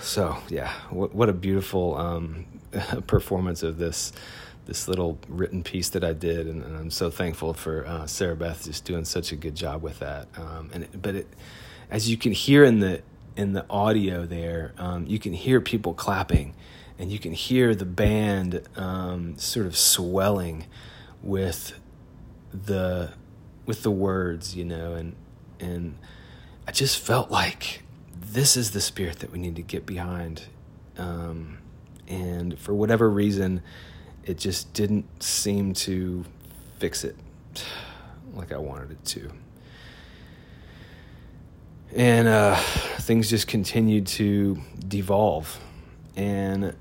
So, 0.00 0.38
yeah, 0.48 0.72
what, 0.90 1.14
what 1.14 1.28
a 1.28 1.34
beautiful 1.34 1.96
um, 1.96 2.46
performance 3.06 3.62
of 3.62 3.78
this 3.78 4.12
this 4.64 4.86
little 4.86 5.18
written 5.28 5.62
piece 5.62 5.88
that 5.88 6.04
I 6.04 6.12
did, 6.12 6.46
and, 6.46 6.62
and 6.62 6.76
I'm 6.76 6.90
so 6.90 7.10
thankful 7.10 7.54
for 7.54 7.86
uh, 7.86 8.06
Sarah 8.06 8.36
Beth 8.36 8.64
just 8.64 8.84
doing 8.84 9.06
such 9.06 9.32
a 9.32 9.36
good 9.36 9.54
job 9.54 9.82
with 9.82 9.98
that. 10.00 10.28
Um, 10.36 10.70
and 10.74 10.86
but 11.00 11.14
it, 11.14 11.26
as 11.90 12.10
you 12.10 12.18
can 12.18 12.32
hear 12.32 12.64
in 12.64 12.80
the 12.80 13.02
in 13.38 13.52
the 13.52 13.64
audio 13.70 14.26
there, 14.26 14.74
um, 14.78 15.06
you 15.06 15.20
can 15.20 15.32
hear 15.32 15.60
people 15.60 15.94
clapping, 15.94 16.54
and 16.98 17.12
you 17.12 17.20
can 17.20 17.32
hear 17.32 17.72
the 17.72 17.84
band 17.84 18.60
um, 18.74 19.38
sort 19.38 19.64
of 19.64 19.76
swelling 19.76 20.66
with 21.22 21.78
the 22.52 23.12
with 23.64 23.84
the 23.84 23.92
words, 23.92 24.56
you 24.56 24.64
know, 24.64 24.94
and 24.94 25.14
and 25.60 25.96
I 26.66 26.72
just 26.72 26.98
felt 26.98 27.30
like 27.30 27.84
this 28.12 28.56
is 28.56 28.72
the 28.72 28.80
spirit 28.80 29.20
that 29.20 29.30
we 29.30 29.38
need 29.38 29.54
to 29.54 29.62
get 29.62 29.86
behind, 29.86 30.46
um, 30.98 31.58
and 32.08 32.58
for 32.58 32.74
whatever 32.74 33.08
reason, 33.08 33.62
it 34.24 34.36
just 34.36 34.72
didn't 34.72 35.22
seem 35.22 35.74
to 35.74 36.24
fix 36.80 37.04
it 37.04 37.16
like 38.34 38.50
I 38.52 38.58
wanted 38.58 38.90
it 38.90 39.04
to 39.04 39.30
and 41.94 42.28
uh, 42.28 42.56
things 42.98 43.30
just 43.30 43.46
continued 43.46 44.06
to 44.06 44.60
devolve 44.86 45.58
and 46.16 46.74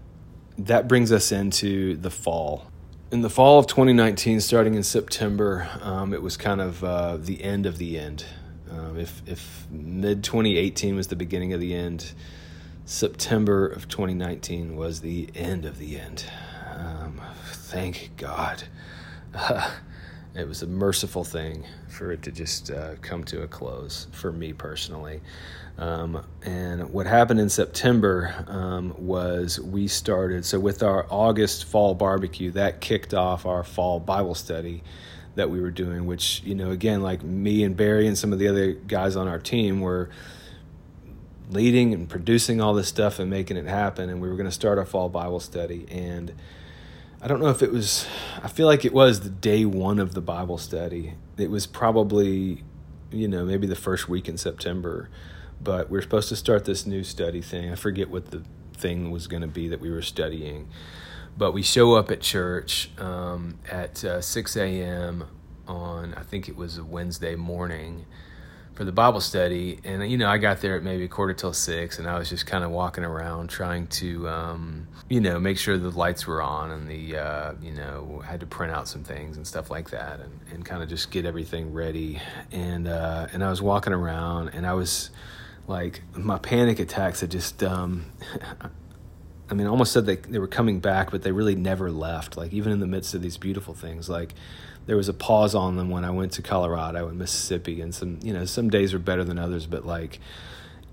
that 0.58 0.88
brings 0.88 1.12
us 1.12 1.32
into 1.32 1.96
the 1.98 2.10
fall 2.10 2.68
in 3.12 3.22
the 3.22 3.30
fall 3.30 3.60
of 3.60 3.68
2019, 3.68 4.42
starting 4.42 4.76
in 4.76 4.84
September, 4.84 5.70
um, 5.82 6.14
it 6.14 6.22
was 6.22 6.36
kind 6.36 6.60
of 6.60 6.84
uh, 6.84 7.18
the 7.18 7.44
end 7.44 7.66
of 7.66 7.78
the 7.78 7.98
end. 7.98 8.26
Um, 8.70 8.98
if 8.98 9.22
if 9.26 9.66
mid 9.72 10.24
2018 10.24 10.96
was 10.96 11.08
the 11.08 11.16
beginning 11.16 11.54
of 11.54 11.60
the 11.60 11.74
end, 11.74 12.14
September 12.86 13.66
of 13.66 13.88
2019 13.88 14.76
was 14.76 15.02
the 15.02 15.30
end 15.36 15.66
of 15.66 15.78
the 15.78 15.98
end. 16.00 16.26
Um, 16.76 17.22
thank 17.46 18.12
God. 18.18 18.64
Uh, 19.34 19.72
it 20.38 20.48
was 20.48 20.62
a 20.62 20.68
merciful 20.68 21.24
thing 21.24 21.66
for 21.88 22.12
it 22.12 22.22
to 22.24 22.32
just 22.32 22.70
uh, 22.70 22.96
come 23.02 23.24
to 23.26 23.42
a 23.42 23.48
close 23.48 24.08
for 24.12 24.32
me 24.32 24.54
personally. 24.54 25.22
Um, 25.78 26.26
and 26.44 26.90
what 26.92 27.06
happened 27.06 27.40
in 27.40 27.50
September 27.50 28.46
um, 28.48 28.94
was 28.98 29.60
we 29.60 29.88
started, 29.88 30.46
so 30.46 30.60
with 30.60 30.84
our 30.84 31.06
August 31.10 31.66
fall 31.66 31.94
barbecue, 31.94 32.52
that 32.52 32.82
kicked 32.82 33.14
off 33.14 33.46
our 33.46 33.64
fall 33.64 34.00
Bible 34.00 34.36
study 34.36 34.84
that 35.36 35.50
we 35.50 35.62
were 35.62 35.72
doing, 35.72 36.08
which, 36.08 36.42
you 36.44 36.56
know, 36.56 36.72
again, 36.72 37.02
like 37.02 37.24
me 37.24 37.64
and 37.64 37.78
Barry 37.78 38.08
and 38.08 38.18
some 38.18 38.34
of 38.34 38.40
the 38.40 38.48
other 38.48 38.74
guys 38.74 39.16
on 39.16 39.28
our 39.28 39.40
team 39.40 39.82
were 39.82 40.10
leading 41.50 41.94
and 41.94 42.10
producing 42.10 42.60
all 42.60 42.74
this 42.74 42.88
stuff 42.88 43.20
and 43.20 43.30
making 43.30 43.56
it 43.56 43.68
happen. 43.68 44.10
And 44.10 44.20
we 44.20 44.30
were 44.30 44.36
going 44.36 44.50
to 44.50 44.52
start 44.52 44.80
our 44.80 44.86
fall 44.86 45.10
Bible 45.10 45.40
study. 45.40 45.86
And 45.90 46.34
I 47.22 47.28
don't 47.28 47.40
know 47.40 47.50
if 47.50 47.64
it 47.64 47.72
was, 47.72 48.06
I 48.44 48.48
feel 48.48 48.68
like 48.68 48.86
it 48.86 48.94
was 48.94 49.22
the 49.22 49.30
day 49.30 49.66
one 49.66 50.00
of 50.00 50.14
the 50.14 50.22
Bible 50.22 50.58
study. 50.58 51.16
It 51.38 51.50
was 51.50 51.66
probably, 51.66 52.64
you 53.12 53.28
know, 53.28 53.46
maybe 53.46 53.66
the 53.68 53.76
first 53.76 54.08
week 54.08 54.30
in 54.30 54.38
September 54.38 55.10
but 55.62 55.90
we 55.90 55.98
are 55.98 56.02
supposed 56.02 56.30
to 56.30 56.36
start 56.36 56.66
this 56.66 56.86
new 56.86 57.04
study 57.04 57.42
thing. 57.42 57.72
I 57.72 57.76
forget 57.76 58.10
what 58.10 58.32
the 58.32 58.44
thing 58.74 59.12
was 59.12 59.28
going 59.28 59.42
to 59.42 59.48
be 59.48 59.68
that 59.70 59.80
we 59.80 59.90
were 59.90 60.02
studying. 60.02 60.70
But 61.38 61.52
we 61.52 61.62
show 61.62 61.94
up 61.96 62.12
at 62.12 62.22
church 62.22 62.90
um, 62.98 63.60
at 63.70 64.04
uh, 64.04 64.22
6 64.22 64.56
a.m. 64.58 65.26
on, 65.68 66.14
I 66.16 66.24
think 66.24 66.48
it 66.48 66.56
was 66.56 66.78
a 66.78 66.84
Wednesday 66.84 67.36
morning 67.36 68.06
for 68.78 68.86
the 68.86 68.92
Bible 68.92 69.20
study. 69.20 69.80
And, 69.84 70.08
you 70.08 70.20
know, 70.20 70.30
I 70.30 70.38
got 70.38 70.62
there 70.62 70.76
at 70.76 70.84
maybe 70.84 71.06
a 71.06 71.08
quarter 71.08 71.34
till 71.34 71.52
six, 71.52 71.98
and 71.98 72.08
I 72.08 72.20
was 72.20 72.30
just 72.30 72.46
kind 72.46 72.64
of 72.64 72.70
walking 72.70 73.04
around 73.04 73.50
trying 73.50 73.88
to, 73.88 74.30
um, 74.30 74.88
you 75.10 75.20
know, 75.20 75.40
make 75.40 75.58
sure 75.58 75.80
the 75.80 75.90
lights 75.90 76.28
were 76.28 76.44
on 76.44 76.70
and 76.70 76.88
the, 76.88 77.18
uh, 77.18 77.54
you 77.60 77.72
know, 77.72 78.22
had 78.24 78.40
to 78.42 78.46
print 78.46 78.72
out 78.72 78.88
some 78.88 79.04
things 79.04 79.36
and 79.36 79.48
stuff 79.48 79.72
like 79.72 79.90
that 79.90 80.20
and, 80.20 80.40
and 80.54 80.64
kind 80.64 80.84
of 80.84 80.90
just 80.90 81.10
get 81.10 81.26
everything 81.26 81.74
ready. 81.74 82.22
And, 82.52 82.88
uh, 82.88 83.26
and 83.34 83.44
I 83.44 83.50
was 83.50 83.64
walking 83.64 83.94
around 83.94 84.50
and 84.50 84.68
I 84.68 84.74
was, 84.74 85.10
like 85.66 86.02
my 86.16 86.38
panic 86.38 86.80
attacks 86.80 87.20
had 87.20 87.30
just 87.30 87.62
um, 87.62 88.06
I 89.50 89.54
mean, 89.54 89.68
almost 89.68 89.92
said 89.92 90.06
they 90.06 90.16
they 90.16 90.40
were 90.40 90.48
coming 90.48 90.80
back, 90.80 91.12
but 91.12 91.24
they 91.24 91.32
really 91.32 91.56
never 91.56 91.92
left. 91.92 92.38
Like 92.38 92.54
even 92.54 92.72
in 92.72 92.80
the 92.80 92.88
midst 92.88 93.14
of 93.14 93.22
these 93.22 93.38
beautiful 93.38 93.74
things, 93.74 94.10
like 94.10 94.34
there 94.88 94.98
was 94.98 95.10
a 95.10 95.14
pause 95.14 95.54
on 95.54 95.76
them 95.76 95.90
when 95.90 96.04
I 96.04 96.12
went 96.12 96.32
to 96.34 96.42
Colorado 96.42 97.08
and 97.08 97.20
Mississippi, 97.20 97.82
and 97.82 97.94
some 97.94 98.20
you 98.24 98.34
know 98.34 98.46
some 98.46 98.70
days 98.70 98.94
are 98.94 99.00
better 99.00 99.24
than 99.24 99.38
others, 99.38 99.68
but 99.68 99.86
like 99.86 100.20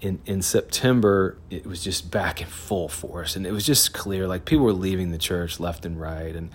in 0.01 0.20
in 0.26 0.42
September 0.42 1.38
it 1.49 1.64
was 1.64 1.82
just 1.82 2.11
back 2.11 2.40
in 2.40 2.47
full 2.47 2.88
force, 2.88 3.36
and 3.36 3.47
it 3.47 3.53
was 3.53 3.64
just 3.64 3.95
clear 3.95 4.26
like 4.28 4.45
people 4.45 4.64
were 4.64 4.72
leaving 4.72 5.12
the 5.12 5.18
church 5.18 5.59
left 5.59 5.86
and 5.86 5.99
right, 5.99 6.34
and 6.34 6.51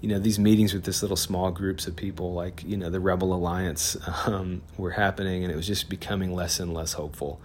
you 0.00 0.08
know 0.08 0.18
these 0.18 0.38
meetings 0.38 0.72
with 0.72 0.84
this 0.84 1.02
little 1.02 1.16
small 1.16 1.50
groups 1.50 1.86
of 1.86 1.96
people 1.96 2.32
like 2.32 2.62
you 2.64 2.76
know 2.76 2.90
the 2.90 3.00
rebel 3.00 3.34
alliance 3.34 3.96
um, 4.26 4.62
were 4.78 4.92
happening 4.92 5.42
and 5.42 5.52
it 5.52 5.56
was 5.56 5.66
just 5.66 5.88
becoming 5.88 6.32
less 6.34 6.60
and 6.60 6.72
less 6.72 6.94
hopeful. 6.94 7.40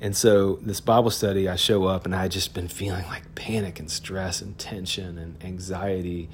And 0.00 0.16
so 0.16 0.60
this 0.62 0.80
bible 0.80 1.10
study 1.10 1.48
i 1.48 1.56
show 1.56 1.86
up 1.86 2.04
and 2.04 2.14
i 2.14 2.22
had 2.22 2.30
just 2.30 2.54
been 2.54 2.68
feeling 2.68 3.04
like 3.06 3.34
panic 3.34 3.80
and 3.80 3.90
stress 3.90 4.40
and 4.40 4.56
tension 4.56 5.18
and 5.18 5.42
anxiety 5.42 6.28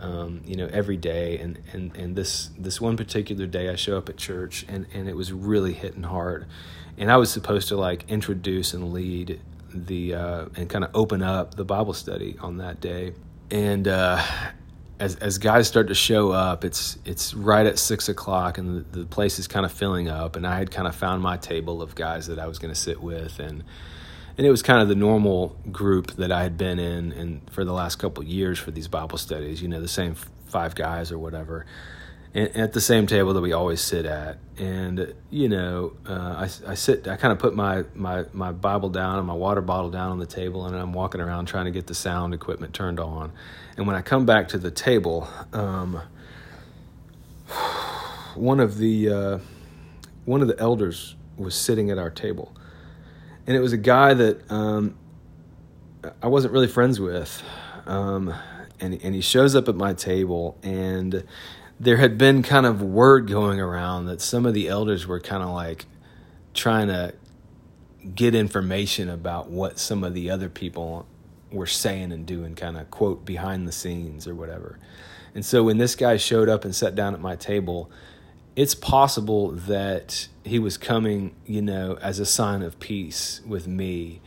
um, 0.00 0.42
you 0.44 0.56
know 0.56 0.68
every 0.72 0.96
day. 0.96 1.38
And, 1.38 1.58
and 1.72 1.96
and 1.96 2.16
this 2.16 2.50
this 2.58 2.80
one 2.80 2.96
particular 2.96 3.46
day 3.46 3.68
i 3.68 3.76
show 3.76 3.96
up 3.96 4.08
at 4.08 4.16
church 4.16 4.64
and 4.68 4.86
and 4.92 5.08
it 5.08 5.16
was 5.16 5.32
really 5.32 5.72
hitting 5.72 6.04
hard. 6.04 6.46
And 6.96 7.10
i 7.10 7.16
was 7.16 7.30
supposed 7.30 7.68
to 7.68 7.76
like 7.76 8.04
introduce 8.08 8.74
and 8.74 8.92
lead 8.92 9.40
the 9.72 10.14
uh, 10.14 10.46
and 10.56 10.68
kind 10.68 10.84
of 10.84 10.90
open 10.94 11.22
up 11.22 11.54
the 11.54 11.64
bible 11.64 11.94
study 11.94 12.36
on 12.40 12.58
that 12.58 12.80
day. 12.80 13.14
And 13.50 13.88
uh, 13.88 14.22
as 15.00 15.16
as 15.16 15.38
guys 15.38 15.68
start 15.68 15.88
to 15.88 15.94
show 15.94 16.30
up, 16.30 16.64
it's 16.64 16.98
it's 17.04 17.34
right 17.34 17.66
at 17.66 17.78
six 17.78 18.08
o'clock, 18.08 18.58
and 18.58 18.84
the, 18.92 19.00
the 19.00 19.06
place 19.06 19.38
is 19.38 19.46
kind 19.46 19.64
of 19.64 19.72
filling 19.72 20.08
up. 20.08 20.36
And 20.36 20.46
I 20.46 20.58
had 20.58 20.70
kind 20.70 20.88
of 20.88 20.94
found 20.94 21.22
my 21.22 21.36
table 21.36 21.82
of 21.82 21.94
guys 21.94 22.26
that 22.26 22.38
I 22.38 22.46
was 22.46 22.58
going 22.58 22.72
to 22.72 22.78
sit 22.78 23.00
with, 23.00 23.38
and 23.38 23.64
and 24.38 24.46
it 24.46 24.50
was 24.50 24.62
kind 24.62 24.80
of 24.80 24.88
the 24.88 24.94
normal 24.94 25.56
group 25.70 26.12
that 26.12 26.32
I 26.32 26.42
had 26.42 26.56
been 26.56 26.78
in, 26.78 27.12
and 27.12 27.50
for 27.50 27.64
the 27.64 27.72
last 27.72 27.96
couple 27.96 28.24
years 28.24 28.58
for 28.58 28.70
these 28.70 28.88
Bible 28.88 29.18
studies, 29.18 29.60
you 29.60 29.68
know, 29.68 29.80
the 29.80 29.88
same 29.88 30.14
five 30.46 30.74
guys 30.74 31.12
or 31.12 31.18
whatever 31.18 31.66
at 32.34 32.72
the 32.72 32.80
same 32.80 33.06
table 33.06 33.32
that 33.34 33.40
we 33.40 33.52
always 33.52 33.80
sit 33.80 34.04
at. 34.04 34.38
And 34.58 35.14
you 35.30 35.48
know, 35.48 35.94
uh, 36.06 36.46
I, 36.46 36.70
I 36.70 36.74
sit, 36.74 37.08
I 37.08 37.16
kind 37.16 37.32
of 37.32 37.38
put 37.38 37.54
my, 37.54 37.84
my 37.94 38.26
my 38.32 38.52
Bible 38.52 38.90
down 38.90 39.18
and 39.18 39.26
my 39.26 39.34
water 39.34 39.60
bottle 39.60 39.90
down 39.90 40.10
on 40.10 40.18
the 40.18 40.26
table, 40.26 40.66
and 40.66 40.76
I'm 40.76 40.92
walking 40.92 41.20
around 41.20 41.46
trying 41.46 41.66
to 41.66 41.70
get 41.70 41.86
the 41.86 41.94
sound 41.94 42.34
equipment 42.34 42.74
turned 42.74 43.00
on. 43.00 43.32
And 43.76 43.86
when 43.86 43.96
I 43.96 44.02
come 44.02 44.26
back 44.26 44.48
to 44.48 44.58
the 44.58 44.70
table, 44.70 45.28
um, 45.52 46.00
one 48.34 48.60
of 48.60 48.78
the 48.78 49.08
uh, 49.08 49.38
one 50.24 50.42
of 50.42 50.48
the 50.48 50.58
elders 50.58 51.14
was 51.36 51.54
sitting 51.54 51.90
at 51.90 51.98
our 51.98 52.10
table, 52.10 52.54
and 53.48 53.56
it 53.56 53.60
was 53.60 53.72
a 53.72 53.78
guy 53.78 54.12
that 54.12 54.52
um, 54.52 54.94
I 56.20 56.28
wasn't 56.28 56.52
really 56.52 56.66
friends 56.66 57.00
with. 57.00 57.42
Um, 57.86 58.34
and, 58.78 59.00
and 59.02 59.14
he 59.14 59.22
shows 59.22 59.56
up 59.56 59.70
at 59.70 59.74
my 59.74 59.94
table 59.94 60.58
and 60.62 61.24
there 61.80 61.96
had 61.96 62.18
been 62.18 62.42
kind 62.42 62.66
of 62.66 62.82
word 62.82 63.26
going 63.26 63.58
around 63.58 64.04
that 64.04 64.20
some 64.20 64.44
of 64.44 64.52
the 64.52 64.68
elders 64.68 65.06
were 65.06 65.18
kind 65.18 65.42
of 65.42 65.48
like 65.48 65.86
trying 66.52 66.88
to 66.88 67.14
get 68.14 68.34
information 68.34 69.08
about 69.08 69.48
what 69.48 69.78
some 69.78 70.04
of 70.04 70.12
the 70.12 70.28
other 70.28 70.50
people 70.50 71.06
were 71.50 71.66
saying 71.66 72.12
and 72.12 72.26
doing, 72.26 72.54
kind 72.54 72.76
of 72.76 72.90
quote 72.90 73.24
behind 73.24 73.66
the 73.66 73.72
scenes 73.72 74.28
or 74.28 74.34
whatever. 74.34 74.78
And 75.34 75.42
so 75.42 75.64
when 75.64 75.78
this 75.78 75.94
guy 75.94 76.18
showed 76.18 76.50
up 76.50 76.66
and 76.66 76.76
sat 76.76 76.94
down 76.94 77.14
at 77.14 77.20
my 77.20 77.34
table, 77.34 77.90
it's 78.58 78.74
possible 78.74 79.52
that 79.52 80.26
he 80.42 80.58
was 80.58 80.76
coming, 80.76 81.32
you 81.46 81.62
know, 81.62 81.96
as 82.02 82.18
a 82.18 82.26
sign 82.26 82.60
of 82.62 82.80
peace 82.80 83.40
with 83.46 83.68
me. 83.68 84.20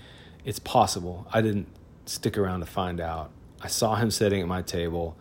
It's 0.45 0.57
possible. 0.57 1.27
I 1.33 1.41
didn't 1.41 1.67
stick 2.05 2.37
around 2.37 2.61
to 2.61 2.65
find 2.65 3.01
out. 3.01 3.31
I 3.59 3.67
saw 3.67 3.95
him 3.95 4.09
sitting 4.09 4.39
at 4.39 4.47
my 4.47 4.61
table 4.61 5.17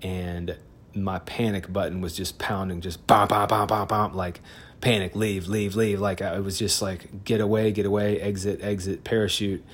and 0.00 0.56
my 0.94 1.18
panic 1.18 1.72
button 1.72 2.00
was 2.00 2.14
just 2.14 2.38
pounding, 2.38 2.80
just 2.80 3.04
bam, 3.08 3.26
bam, 3.26 3.48
bam, 3.48 3.66
bam, 3.66 3.88
bam, 3.88 4.14
like 4.14 4.40
panic, 4.80 5.16
leave, 5.16 5.48
leave, 5.48 5.74
leave. 5.74 6.00
Like 6.00 6.22
I 6.22 6.38
was 6.38 6.56
just 6.56 6.80
like, 6.80 7.24
get 7.24 7.40
away, 7.40 7.72
get 7.72 7.84
away, 7.84 8.20
exit, 8.20 8.60
exit, 8.62 9.02
parachute, 9.02 9.64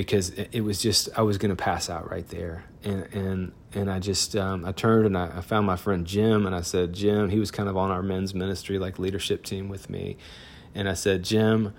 because 0.00 0.30
it, 0.30 0.62
was 0.62 0.80
just 0.80 1.10
I 1.16 1.22
was 1.22 1.36
gonna 1.36 1.56
pass 1.56 1.90
out 1.90 2.10
right 2.10 2.26
there. 2.28 2.64
And 2.82 3.06
and 3.12 3.52
and 3.74 3.90
I 3.90 3.98
just 3.98 4.34
um, 4.34 4.64
I 4.64 4.72
turned 4.72 5.06
and 5.06 5.16
I, 5.16 5.38
I 5.38 5.40
found 5.42 5.66
my 5.66 5.76
friend 5.76 6.06
Jim 6.06 6.46
and 6.46 6.54
I 6.54 6.62
said, 6.62 6.94
Jim, 6.94 7.28
he 7.28 7.38
was 7.38 7.50
kind 7.50 7.68
of 7.68 7.76
on 7.76 7.90
our 7.90 8.02
men's 8.02 8.34
ministry 8.34 8.78
like 8.78 8.98
leadership 8.98 9.44
team 9.44 9.68
with 9.68 9.90
me, 9.90 10.16
and 10.74 10.88
I 10.88 10.94
said, 10.94 11.22
Jim, 11.22 11.74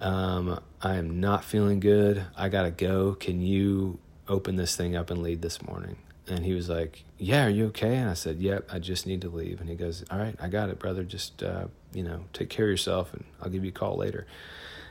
um, 0.00 0.60
I 0.80 0.96
am 0.96 1.20
not 1.20 1.44
feeling 1.44 1.80
good. 1.80 2.24
I 2.36 2.48
gotta 2.48 2.70
go. 2.70 3.14
Can 3.14 3.42
you 3.42 3.98
open 4.28 4.56
this 4.56 4.74
thing 4.74 4.96
up 4.96 5.10
and 5.10 5.22
lead 5.22 5.42
this 5.42 5.62
morning? 5.62 5.96
And 6.26 6.44
he 6.44 6.54
was 6.54 6.70
like, 6.70 7.04
Yeah, 7.18 7.46
are 7.46 7.50
you 7.50 7.66
okay? 7.66 7.96
And 7.96 8.08
I 8.08 8.14
said, 8.14 8.38
Yep, 8.40 8.70
I 8.72 8.78
just 8.78 9.06
need 9.06 9.20
to 9.22 9.28
leave. 9.28 9.60
And 9.60 9.68
he 9.68 9.76
goes, 9.76 10.04
All 10.10 10.18
right, 10.18 10.36
I 10.40 10.48
got 10.48 10.70
it, 10.70 10.78
brother. 10.78 11.04
Just, 11.04 11.42
uh, 11.42 11.66
you 11.92 12.02
know, 12.02 12.24
take 12.32 12.48
care 12.48 12.64
of 12.64 12.70
yourself 12.70 13.12
and 13.12 13.24
I'll 13.42 13.50
give 13.50 13.62
you 13.64 13.70
a 13.70 13.72
call 13.72 13.96
later. 13.96 14.26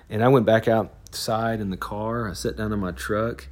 And 0.09 0.23
I 0.23 0.27
went 0.29 0.45
back 0.45 0.67
outside 1.07 1.61
in 1.61 1.69
the 1.69 1.77
car. 1.77 2.29
I 2.29 2.33
sat 2.33 2.57
down 2.57 2.73
in 2.73 2.79
my 2.79 2.91
truck 2.91 3.47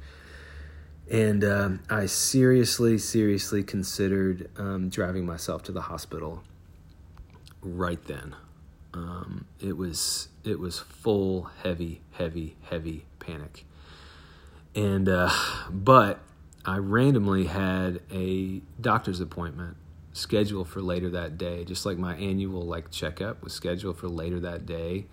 and 1.10 1.42
um, 1.44 1.82
I 1.88 2.06
seriously, 2.06 2.98
seriously 2.98 3.62
considered 3.62 4.50
um, 4.58 4.88
driving 4.88 5.24
myself 5.24 5.62
to 5.64 5.72
the 5.72 5.82
hospital 5.82 6.42
right 7.62 8.02
then. 8.04 8.34
Um, 8.92 9.46
it 9.60 9.76
was 9.76 10.28
it 10.44 10.58
was 10.58 10.78
full 10.78 11.50
heavy, 11.62 12.00
heavy, 12.12 12.56
heavy 12.62 13.04
panic. 13.18 13.64
And 14.74 15.08
uh, 15.08 15.30
but 15.70 16.20
I 16.64 16.78
randomly 16.78 17.44
had 17.44 18.00
a 18.12 18.60
doctor's 18.80 19.20
appointment 19.20 19.76
scheduled 20.12 20.68
for 20.68 20.80
later 20.80 21.10
that 21.10 21.38
day, 21.38 21.64
just 21.64 21.86
like 21.86 21.98
my 21.98 22.16
annual 22.16 22.62
like 22.62 22.90
checkup 22.90 23.42
was 23.42 23.52
scheduled 23.52 23.98
for 23.98 24.08
later 24.08 24.40
that 24.40 24.66
day. 24.66 25.06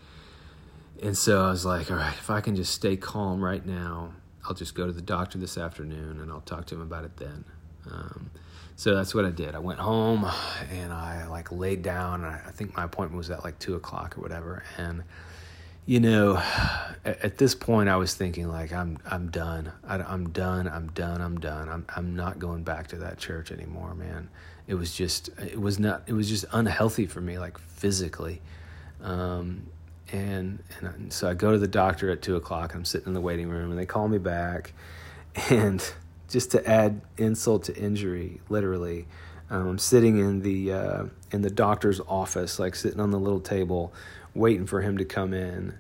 And 1.04 1.18
so 1.18 1.46
I 1.46 1.50
was 1.50 1.66
like, 1.66 1.92
all 1.92 1.98
right, 1.98 2.14
if 2.14 2.30
I 2.30 2.40
can 2.40 2.56
just 2.56 2.74
stay 2.74 2.96
calm 2.96 3.44
right 3.44 3.66
now, 3.66 4.14
I'll 4.48 4.54
just 4.54 4.74
go 4.74 4.86
to 4.86 4.94
the 4.94 5.02
doctor 5.02 5.38
this 5.38 5.58
afternoon 5.58 6.22
and 6.22 6.32
I'll 6.32 6.40
talk 6.40 6.66
to 6.68 6.76
him 6.76 6.82
about 6.82 7.04
it 7.04 7.18
then. 7.18 7.44
Um, 7.92 8.32
so 8.78 8.96
that's 8.96 9.14
what 9.14 9.26
I 9.26 9.30
did. 9.32 9.54
I 9.54 9.60
went 9.60 9.80
home 9.80 10.26
and 10.72 10.94
I 10.94 11.28
like 11.28 11.52
laid 11.52 11.82
down. 11.82 12.24
I, 12.24 12.40
I 12.48 12.52
think 12.52 12.78
my 12.78 12.86
appointment 12.86 13.18
was 13.18 13.30
at 13.32 13.44
like 13.44 13.60
two 13.60 13.76
o'clock 13.76 14.18
or 14.18 14.22
whatever. 14.22 14.64
And 14.78 15.04
you 15.86 16.00
know, 16.00 16.38
at, 17.04 17.22
at, 17.22 17.38
this 17.38 17.54
point, 17.54 17.90
I 17.90 17.98
was 17.98 18.14
thinking 18.14 18.48
like, 18.48 18.72
I'm 18.72 18.98
I'm 19.06 19.30
done. 19.30 19.74
I, 19.86 19.96
am 20.14 20.30
done. 20.30 20.70
I'm 20.70 20.88
done. 20.94 21.20
I'm 21.20 21.38
done. 21.38 21.68
I'm 21.68 21.86
I'm 21.94 22.16
not 22.16 22.40
going 22.40 22.64
back 22.64 22.88
to 22.88 22.96
that 23.00 23.18
church 23.18 23.52
anymore, 23.52 23.94
man. 23.94 24.30
It 24.68 24.76
was 24.76 24.96
just 24.96 25.30
it 25.40 25.60
was 25.60 25.80
not 25.80 26.04
it 26.08 26.14
was 26.14 26.30
just 26.30 26.46
unhealthy 26.54 27.06
for 27.06 27.20
me, 27.20 27.38
like 27.38 27.58
physically. 27.58 28.42
Um, 29.02 29.68
and 30.14 30.60
and 30.80 31.12
so 31.12 31.30
I 31.30 31.34
go 31.34 31.52
to 31.52 31.58
the 31.58 31.68
doctor 31.68 32.10
at 32.12 32.22
two 32.22 32.36
o'clock. 32.38 32.74
I'm 32.74 32.86
sitting 32.86 33.08
in 33.08 33.14
the 33.14 33.22
waiting 33.22 33.50
room, 33.50 33.72
and 33.72 33.80
they 33.80 33.86
call 33.86 34.08
me 34.08 34.20
back, 34.20 34.74
and 35.50 35.84
just 36.30 36.52
to 36.52 36.66
add 36.68 37.02
insult 37.18 37.66
to 37.66 37.76
injury, 37.76 38.40
literally, 38.50 39.08
um, 39.50 39.68
I'm 39.68 39.78
sitting 39.80 40.20
in 40.20 40.42
the 40.42 40.72
uh, 40.72 41.06
in 41.32 41.42
the 41.42 41.50
doctor's 41.50 42.00
office, 42.02 42.60
like 42.60 42.76
sitting 42.76 43.00
on 43.00 43.12
the 43.12 43.20
little 43.20 43.42
table, 43.42 43.92
waiting 44.34 44.66
for 44.66 44.82
him 44.82 44.98
to 45.00 45.06
come 45.06 45.34
in. 45.34 45.76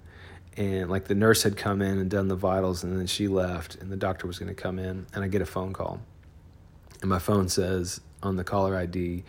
And 0.55 0.87
like 0.87 1.05
the 1.05 1.15
nurse 1.15 1.41
had 1.41 1.57
come 1.57 1.81
in 1.81 1.97
and 1.97 2.11
done 2.11 2.27
the 2.27 2.35
vitals, 2.35 2.83
and 2.83 2.99
then 2.99 3.07
she 3.07 3.27
left, 3.27 3.75
and 3.75 3.91
the 3.91 3.97
doctor 3.97 4.27
was 4.27 4.37
going 4.37 4.53
to 4.53 4.61
come 4.61 4.77
in, 4.77 5.07
and 5.13 5.23
I 5.23 5.27
get 5.27 5.41
a 5.41 5.47
phone 5.47 5.73
call, 5.73 5.99
and 7.01 7.09
my 7.09 7.17
phone 7.17 7.49
says 7.49 8.01
on 8.21 8.35
the 8.35 8.43
caller 8.43 8.77
ID, 8.77 9.23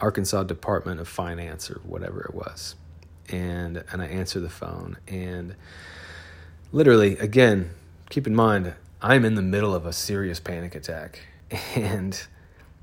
Arkansas 0.00 0.44
Department 0.44 0.98
of 0.98 1.06
Finance 1.06 1.70
or 1.70 1.80
whatever 1.84 2.22
it 2.22 2.34
was, 2.34 2.76
and 3.30 3.84
and 3.92 4.02
I 4.02 4.06
answer 4.06 4.40
the 4.40 4.50
phone, 4.50 4.98
and 5.08 5.54
literally 6.72 7.16
again, 7.18 7.70
keep 8.08 8.26
in 8.26 8.34
mind 8.34 8.74
I'm 9.02 9.24
in 9.24 9.34
the 9.34 9.42
middle 9.42 9.74
of 9.74 9.86
a 9.86 9.92
serious 9.92 10.40
panic 10.40 10.74
attack, 10.74 11.20
and 11.74 12.20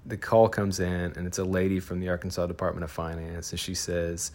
the 0.06 0.18
call 0.18 0.50
comes 0.50 0.80
in, 0.80 1.14
and 1.16 1.28
it's 1.28 1.38
a 1.38 1.44
lady 1.44 1.80
from 1.80 2.00
the 2.00 2.10
Arkansas 2.10 2.48
Department 2.48 2.84
of 2.84 2.92
Finance, 2.92 3.52
and 3.52 3.60
she 3.60 3.76
says, 3.76 4.32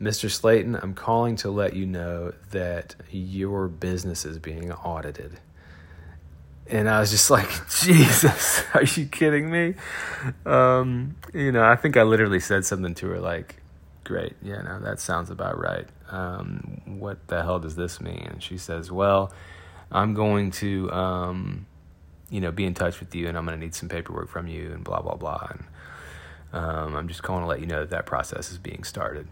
Mr. 0.00 0.30
Slayton, 0.30 0.76
I'm 0.76 0.94
calling 0.94 1.36
to 1.36 1.50
let 1.50 1.74
you 1.74 1.86
know 1.86 2.34
that 2.50 2.94
your 3.10 3.68
business 3.68 4.24
is 4.24 4.38
being 4.38 4.70
audited. 4.70 5.40
And 6.66 6.88
I 6.88 7.00
was 7.00 7.10
just 7.10 7.30
like, 7.30 7.48
Jesus, 7.70 8.62
are 8.74 8.82
you 8.82 9.06
kidding 9.06 9.50
me? 9.50 9.74
Um, 10.44 11.16
you 11.32 11.52
know, 11.52 11.64
I 11.64 11.76
think 11.76 11.96
I 11.96 12.02
literally 12.02 12.40
said 12.40 12.64
something 12.64 12.94
to 12.96 13.08
her 13.08 13.20
like, 13.20 13.56
Great, 14.04 14.36
yeah, 14.42 14.60
no, 14.60 14.80
that 14.80 15.00
sounds 15.00 15.30
about 15.30 15.58
right. 15.58 15.86
Um, 16.10 16.82
what 16.84 17.26
the 17.28 17.42
hell 17.42 17.58
does 17.58 17.74
this 17.74 18.00
mean? 18.00 18.28
And 18.30 18.42
she 18.42 18.58
says, 18.58 18.92
Well, 18.92 19.32
I'm 19.90 20.12
going 20.14 20.50
to, 20.52 20.90
um, 20.92 21.66
you 22.28 22.40
know, 22.40 22.52
be 22.52 22.64
in 22.64 22.74
touch 22.74 23.00
with 23.00 23.14
you 23.14 23.28
and 23.28 23.36
I'm 23.36 23.46
going 23.46 23.58
to 23.58 23.64
need 23.64 23.74
some 23.74 23.88
paperwork 23.88 24.28
from 24.28 24.46
you 24.46 24.72
and 24.72 24.84
blah, 24.84 25.00
blah, 25.00 25.14
blah. 25.14 25.48
And 25.50 25.64
um, 26.52 26.96
I'm 26.96 27.08
just 27.08 27.22
calling 27.22 27.42
to 27.42 27.48
let 27.48 27.60
you 27.60 27.66
know 27.66 27.80
that 27.80 27.90
that 27.90 28.06
process 28.06 28.50
is 28.50 28.58
being 28.58 28.84
started. 28.84 29.26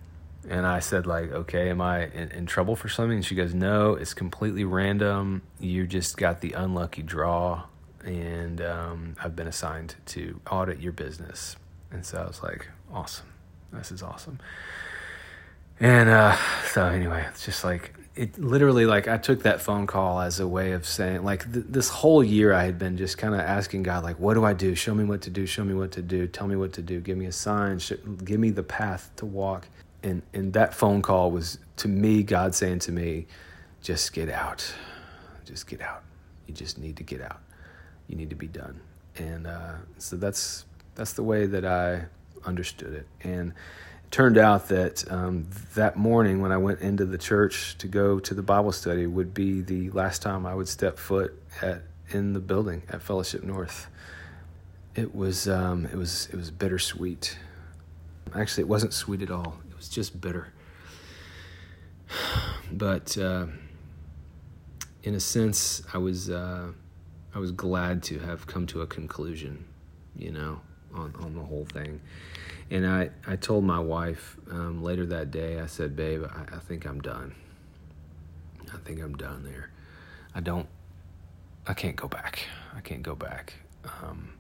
And 0.49 0.67
I 0.67 0.81
said, 0.81 1.07
like, 1.07 1.31
okay, 1.31 1.71
am 1.71 1.81
I 1.81 2.07
in, 2.07 2.31
in, 2.33 2.47
trouble 2.47 2.75
for 2.75 2.89
something? 2.89 3.19
And 3.19 3.25
she 3.25 3.37
goes, 3.37 3.55
no, 3.55 3.95
it's 3.95 4.13
completely 4.13 4.65
random. 4.65 5.43
You 5.61 5.87
just 5.87 6.17
got 6.17 6.41
the 6.41 6.53
unlucky 6.53 7.03
draw, 7.03 7.63
and 8.05 8.61
um, 8.61 9.15
I've 9.23 9.37
been 9.37 9.47
assigned 9.47 9.95
to 10.07 10.41
audit 10.51 10.81
your 10.81 10.91
business. 10.91 11.55
And 11.93 12.05
so 12.05 12.19
I 12.19 12.27
was 12.27 12.43
like, 12.43 12.69
awesome. 12.93 13.32
This 13.73 13.93
is 13.93 14.03
awesome. 14.03 14.39
And 15.81 16.09
uh, 16.09 16.37
so, 16.73 16.87
anyway, 16.87 17.25
it's 17.31 17.45
just 17.45 17.65
like, 17.65 17.95
it 18.15 18.39
literally 18.39 18.85
like 18.85 19.09
I 19.09 19.17
took 19.17 19.43
that 19.45 19.63
phone 19.63 19.87
call 19.87 20.21
as 20.21 20.39
a 20.39 20.47
way 20.47 20.73
of 20.73 20.87
saying 20.87 21.25
like 21.25 21.51
th- 21.51 21.65
this 21.69 21.89
whole 21.89 22.23
year 22.23 22.53
I 22.53 22.65
had 22.65 22.79
been 22.79 22.99
just 22.99 23.17
kind 23.17 23.33
of 23.35 23.41
asking 23.41 23.85
God 23.85 24.05
like 24.05 24.19
what 24.19 24.35
do 24.35 24.45
I 24.45 24.53
do? 24.53 24.75
Show 24.75 24.95
me 24.95 25.05
what 25.05 25.23
to 25.23 25.31
do. 25.31 25.47
Show 25.47 25.65
me 25.65 25.75
what 25.75 25.93
to 25.93 26.03
do. 26.03 26.27
Tell 26.27 26.47
me 26.47 26.57
what 26.57 26.75
to 26.75 26.83
do. 26.83 27.01
Give 27.01 27.17
me 27.17 27.27
a 27.27 27.33
sign. 27.33 27.79
Sh- 27.79 27.93
give 28.25 28.39
me 28.39 28.51
the 28.51 28.63
path 28.63 29.11
to 29.17 29.27
walk. 29.27 29.69
And 30.03 30.23
and 30.35 30.53
that 30.53 30.75
phone 30.75 31.01
call 31.01 31.31
was 31.31 31.59
to 31.77 31.89
me 31.89 32.23
God 32.23 32.55
saying 32.55 32.81
to 32.81 32.93
me 32.93 33.27
just 33.81 34.13
get 34.13 34.29
out. 34.29 34.75
Just 35.47 35.67
get 35.67 35.81
out. 35.81 36.03
You 36.47 36.55
just 36.55 36.79
need 36.79 36.97
to 36.99 37.03
get 37.03 37.23
out. 37.23 37.41
You 38.09 38.17
need 38.17 38.31
to 38.31 38.37
be 38.37 38.47
done. 38.47 38.81
And 39.17 39.47
uh, 39.47 39.75
so 39.97 40.17
that's 40.17 40.67
that's 40.97 41.15
the 41.15 41.23
way 41.23 41.47
that 41.47 41.65
I 41.65 42.05
understood 42.45 42.95
it 42.95 43.07
and 43.23 43.53
it 44.05 44.11
turned 44.11 44.39
out 44.39 44.69
that 44.69 45.11
um, 45.11 45.49
that 45.75 45.97
morning 45.97 46.41
when 46.41 46.53
I 46.53 46.59
went 46.59 46.81
into 46.81 47.05
the 47.05 47.19
church 47.19 47.77
to 47.79 47.89
go 47.89 48.19
to 48.21 48.35
the 48.35 48.43
Bible 48.43 48.73
study 48.73 49.07
would 49.07 49.33
be 49.35 49.63
the 49.63 49.91
last 49.91 50.23
time 50.23 50.47
I 50.47 50.55
would 50.55 50.69
step 50.69 50.99
foot 50.99 51.35
at 51.61 51.83
in 52.15 52.33
the 52.33 52.41
building 52.41 52.83
at 52.89 53.03
Fellowship 53.03 53.43
North. 53.43 53.89
It 54.95 55.15
was 55.15 55.49
um, 55.49 55.87
it 55.87 55.97
was 55.97 56.29
it 56.33 56.37
was 56.37 56.51
bittersweet. 56.51 57.39
Actually, 58.35 58.63
it 58.63 58.69
wasn't 58.69 58.93
sweet 58.93 59.23
at 59.23 59.31
all. 59.31 59.59
It 59.71 59.77
was 59.77 59.89
just 59.89 60.21
bitter. 60.21 60.53
But 62.75 63.19
uh, 63.19 63.49
in 65.03 65.15
a 65.15 65.21
sense, 65.21 65.83
I 65.93 65.99
was 65.99 66.31
uh, 66.31 66.69
I 67.35 67.39
was 67.39 67.53
glad 67.53 68.03
to 68.05 68.19
have 68.21 68.47
come 68.47 68.67
to 68.69 68.81
a 68.81 68.87
conclusion, 68.87 69.67
you 70.17 70.31
know, 70.31 70.61
on 70.95 71.15
on 71.21 71.35
the 71.35 71.43
whole 71.43 71.67
thing 71.67 72.01
and 72.73 72.87
I, 72.87 73.11
I 73.27 73.37
told 73.37 73.65
my 73.65 73.79
wife 73.79 74.39
um, 74.51 74.83
later 74.83 75.05
that 75.05 75.31
day, 75.31 75.61
I 75.61 75.67
said, 75.67 75.95
Babe, 75.95 76.25
I, 76.25 76.57
I, 76.57 76.59
think 76.59 76.87
I'm 76.87 77.03
done. 77.03 77.35
I 78.73 78.79
think 78.79 78.99
I'm 79.03 79.15
done 79.15 79.45
there. 79.45 79.69
I 80.35 80.41
don't, 80.41 80.67
I 81.67 81.75
can't 81.75 81.97
go 81.97 82.09
back. 82.09 82.47
I 82.75 82.81
can't 82.81 83.03
go 83.03 83.15
back. 83.15 83.53
Um, 83.85 84.31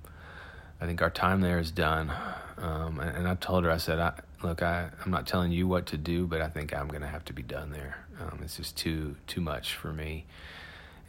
I 0.80 0.86
think 0.86 1.03
our 1.03 1.11
time 1.11 1.42
there 1.42 1.59
is 1.59 1.70
done. 1.70 2.11
Um, 2.57 3.00
and, 3.00 3.18
and, 3.18 3.28
I 3.28 3.34
told 3.34 3.64
her, 3.64 3.70
I 3.70 3.76
said, 3.76 3.98
I, 3.98 4.14
Look, 4.42 4.62
I, 4.62 4.88
I'm 5.05 5.11
not 5.11 5.26
telling 5.26 5.53
you 5.53 5.68
what 5.68 5.84
to 5.88 5.98
do, 5.98 6.26
but 6.26 6.40
I 6.40 6.48
think 6.48 6.74
I'm 6.74 6.88
going 6.88 7.03
to 7.03 7.09
have 7.09 7.26
to 7.26 7.34
be 7.34 7.42
done 7.42 7.70
there. 7.70 7.98
Um, 8.18 8.40
it's 8.42 8.57
just 8.57 8.78
too, 8.78 9.14
too 9.26 9.42
much 9.42 9.74
for 9.74 9.92
me. 9.92 10.24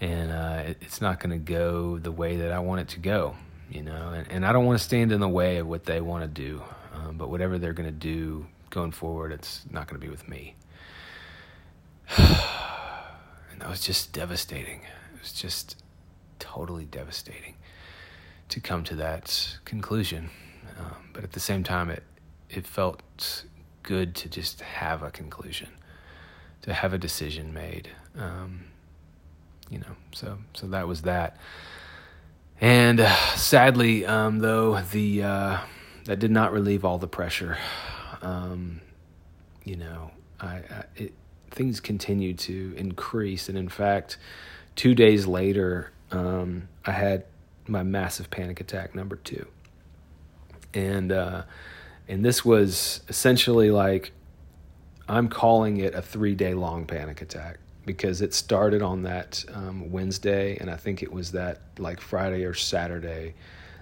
And 0.02 0.30
uh, 0.30 0.64
it, 0.68 0.78
it's 0.82 1.00
not 1.00 1.22
going 1.22 1.32
to 1.32 1.38
go 1.38 2.00
the 2.00 2.12
way 2.12 2.36
that 2.36 2.52
I 2.52 2.60
want 2.60 2.82
it 2.82 2.90
to 2.90 3.00
go, 3.00 3.38
you 3.74 3.82
know. 3.82 4.10
And, 4.10 4.32
and 4.32 4.46
I 4.46 4.54
don't 4.54 4.66
want 4.66 4.78
to 4.78 4.84
stand 4.84 5.12
in 5.12 5.20
the 5.20 5.30
way 5.30 5.58
of 5.58 5.68
what 5.68 5.86
they 5.86 6.00
want 6.00 6.24
to 6.24 6.28
do. 6.28 6.62
Um, 6.94 7.18
but 7.18 7.30
whatever 7.30 7.58
they're 7.58 7.74
going 7.74 7.90
to 7.90 7.92
do 7.92 8.46
going 8.70 8.92
forward, 8.92 9.32
it's 9.32 9.66
not 9.70 9.88
going 9.88 10.00
to 10.00 10.06
be 10.06 10.12
with 10.12 10.28
me. 10.30 10.56
and 12.18 13.60
that 13.60 13.70
was 13.70 13.82
just 13.82 14.14
devastating. 14.14 14.82
It 15.16 15.22
was 15.22 15.34
just 15.34 15.82
totally 16.40 16.86
devastating 16.86 17.56
to 18.50 18.60
come 18.60 18.84
to 18.84 18.96
that 18.96 19.58
conclusion. 19.66 20.30
Um, 20.78 21.10
but 21.14 21.24
at 21.24 21.32
the 21.32 21.40
same 21.40 21.64
time, 21.64 21.90
it 21.90 22.04
it 22.50 22.68
felt 22.68 23.46
good 23.82 24.14
to 24.16 24.30
just 24.30 24.62
have 24.62 25.02
a 25.02 25.10
conclusion, 25.10 25.70
to 26.62 26.74
have 26.74 26.94
a 26.94 26.98
decision 26.98 27.54
made. 27.54 27.90
Um, 28.18 28.66
you 29.70 29.80
know, 29.80 29.96
so 30.12 30.38
so 30.54 30.68
that 30.68 30.88
was 30.88 31.02
that. 31.04 31.38
And 32.62 33.00
uh, 33.00 33.16
sadly, 33.36 34.06
um, 34.06 34.40
though 34.40 34.80
the 34.82 35.24
uh, 35.24 35.58
that 36.06 36.20
did 36.20 36.32
not 36.32 36.52
relieve 36.52 36.84
all 36.86 36.98
the 36.98 37.08
pressure. 37.08 37.58
Um, 38.22 38.82
you 39.64 39.76
know, 39.76 40.12
I, 40.40 40.48
I 40.48 40.84
it, 40.96 41.14
things 41.52 41.80
continued 41.80 42.40
to 42.40 42.74
increase, 42.78 43.50
and 43.50 43.58
in 43.58 43.70
fact, 43.70 44.18
two 44.76 44.96
days 44.96 45.26
later, 45.28 45.92
um, 46.12 46.68
I 46.86 46.92
had 46.92 47.26
my 47.68 47.84
massive 47.84 48.30
panic 48.30 48.60
attack 48.60 48.96
number 48.96 49.16
two, 49.16 49.48
and 50.74 51.12
uh, 51.12 51.44
and 52.08 52.24
this 52.26 52.44
was 52.44 53.02
essentially 53.08 53.72
like 53.72 54.12
I'm 55.08 55.30
calling 55.30 55.78
it 55.78 55.94
a 55.96 56.02
three 56.02 56.36
day 56.36 56.54
long 56.54 56.86
panic 56.86 57.22
attack 57.22 57.60
because 57.86 58.22
it 58.22 58.34
started 58.34 58.82
on 58.82 59.04
that 59.04 59.44
um, 59.54 59.92
Wednesday, 59.92 60.58
and 60.58 60.70
I 60.70 60.78
think 60.78 61.04
it 61.04 61.12
was 61.12 61.32
that 61.32 61.60
like 61.78 62.00
Friday 62.00 62.46
or 62.46 62.54
Saturday 62.54 63.36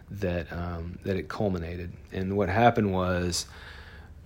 that 0.09 0.51
um, 0.51 0.97
that 1.03 1.17
it 1.17 1.29
culminated. 1.29 1.91
And 2.11 2.35
what 2.35 2.49
happened 2.49 2.91
was, 2.91 3.45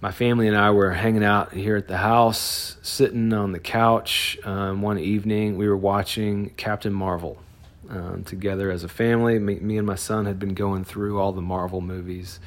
my 0.01 0.11
family 0.11 0.47
and 0.47 0.57
I 0.57 0.71
were 0.71 0.91
hanging 0.91 1.23
out 1.23 1.53
here 1.53 1.76
at 1.76 1.88
the 1.88 1.97
house, 1.97 2.78
sitting 2.82 3.34
on 3.34 3.51
the 3.51 3.59
couch 3.59 4.38
um, 4.43 4.82
one 4.82 4.99
evening. 4.99 5.57
We 5.57 5.67
were 5.67 5.78
watching 5.78 6.49
Captain 6.51 6.93
Marvel 6.93 7.38
um, 7.89 8.23
together 8.23 8.71
as 8.71 8.84
a 8.84 8.88
family. 8.89 9.39
Me, 9.39 9.55
me, 9.55 9.78
and 9.78 9.88
my 9.88 9.95
son 9.95 10.26
had 10.26 10.39
been 10.39 10.53
going 10.53 10.84
through 10.84 11.19
all 11.19 11.32
the 11.32 11.41
Marvel 11.41 11.82
movies, 11.82 12.39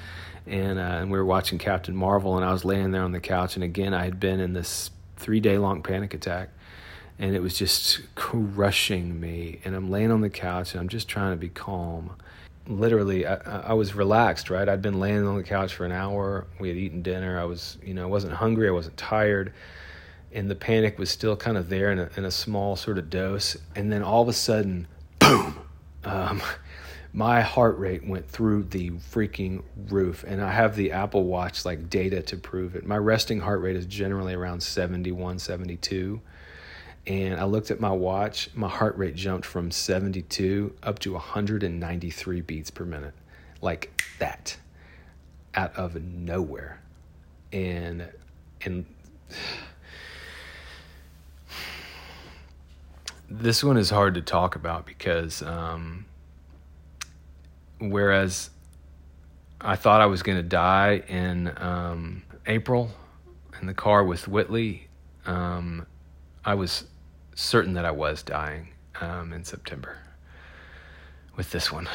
and, 0.46 0.78
uh, 0.78 0.82
and 0.82 1.10
we 1.10 1.18
were 1.18 1.24
watching 1.24 1.58
Captain 1.58 1.94
Marvel. 1.94 2.36
And 2.36 2.44
I 2.44 2.52
was 2.52 2.64
laying 2.64 2.90
there 2.90 3.02
on 3.02 3.12
the 3.12 3.20
couch, 3.20 3.54
and 3.54 3.64
again, 3.64 3.94
I 3.94 4.04
had 4.04 4.18
been 4.18 4.40
in 4.40 4.52
this 4.52 4.90
three 5.16 5.40
day 5.40 5.58
long 5.58 5.82
panic 5.82 6.14
attack. 6.14 6.50
And 7.18 7.34
it 7.34 7.40
was 7.40 7.58
just 7.58 8.00
crushing 8.14 9.18
me. 9.18 9.60
And 9.64 9.74
I'm 9.74 9.90
laying 9.90 10.10
on 10.10 10.20
the 10.20 10.30
couch 10.30 10.72
and 10.72 10.80
I'm 10.80 10.88
just 10.88 11.08
trying 11.08 11.32
to 11.32 11.36
be 11.36 11.48
calm. 11.48 12.16
Literally 12.66 13.26
I, 13.26 13.36
I, 13.70 13.72
was 13.72 13.94
relaxed 13.94 14.50
right? 14.50 14.68
I'd 14.68 14.82
been 14.82 15.00
laying 15.00 15.26
on 15.26 15.36
the 15.36 15.42
couch 15.42 15.74
for 15.74 15.84
an 15.84 15.92
hour. 15.92 16.46
We 16.60 16.68
had 16.68 16.76
eaten 16.76 17.02
dinner. 17.02 17.38
I 17.38 17.44
was 17.44 17.78
you 17.82 17.94
know 17.94 18.02
i 18.02 18.06
wasn't 18.06 18.34
hungry. 18.34 18.68
I 18.68 18.72
wasn't 18.72 18.96
tired. 18.96 19.52
And 20.32 20.50
the 20.50 20.54
panic 20.54 20.98
was 20.98 21.10
still 21.10 21.36
kind 21.36 21.56
of 21.56 21.70
there 21.70 21.90
in 21.90 21.98
a, 21.98 22.10
in 22.16 22.24
a 22.24 22.30
small 22.30 22.76
sort 22.76 22.98
of 22.98 23.08
dose. 23.08 23.56
And 23.74 23.90
then 23.90 24.02
all 24.02 24.22
of 24.22 24.28
a 24.28 24.32
sudden 24.34 24.86
boom! 25.18 25.58
Um, 26.04 26.42
my 27.12 27.40
heart 27.40 27.78
rate 27.78 28.06
went 28.06 28.28
through 28.28 28.64
the 28.64 28.90
freaking 28.90 29.62
roof. 29.88 30.24
And 30.26 30.40
i 30.40 30.52
have 30.52 30.76
the 30.76 30.92
apple 30.92 31.24
watch 31.24 31.64
like 31.64 31.90
data 31.90 32.22
to 32.22 32.36
prove 32.36 32.76
it. 32.76 32.86
My 32.86 32.98
resting 32.98 33.40
heart 33.40 33.60
rate 33.60 33.76
is 33.76 33.86
generally 33.86 34.34
around 34.34 34.62
71 34.62 35.38
72 35.38 36.20
And 37.08 37.40
I 37.40 37.44
looked 37.44 37.70
at 37.70 37.80
my 37.80 37.90
watch. 37.90 38.50
My 38.54 38.68
heart 38.68 38.98
rate 38.98 39.14
jumped 39.14 39.46
from 39.46 39.70
72 39.70 40.74
up 40.82 40.98
to 41.00 41.14
193 41.14 42.40
beats 42.42 42.70
per 42.70 42.84
minute, 42.84 43.14
like 43.62 44.02
that, 44.18 44.58
out 45.54 45.74
of 45.74 46.00
nowhere. 46.02 46.82
And 47.50 48.06
and 48.60 48.84
this 53.30 53.64
one 53.64 53.78
is 53.78 53.88
hard 53.88 54.14
to 54.14 54.20
talk 54.20 54.54
about 54.54 54.84
because 54.84 55.40
um, 55.40 56.04
whereas 57.78 58.50
I 59.62 59.76
thought 59.76 60.02
I 60.02 60.06
was 60.06 60.22
going 60.22 60.36
to 60.36 60.42
die 60.42 61.02
in 61.08 61.52
um, 61.56 62.22
April 62.46 62.90
in 63.62 63.66
the 63.66 63.74
car 63.74 64.04
with 64.04 64.28
Whitley, 64.28 64.88
um, 65.24 65.86
I 66.44 66.54
was 66.54 66.84
certain 67.38 67.72
that 67.72 67.84
I 67.84 67.92
was 67.92 68.24
dying 68.24 68.66
um, 69.00 69.32
in 69.32 69.44
September 69.44 69.96
with 71.36 71.52
this 71.52 71.70
one. 71.70 71.88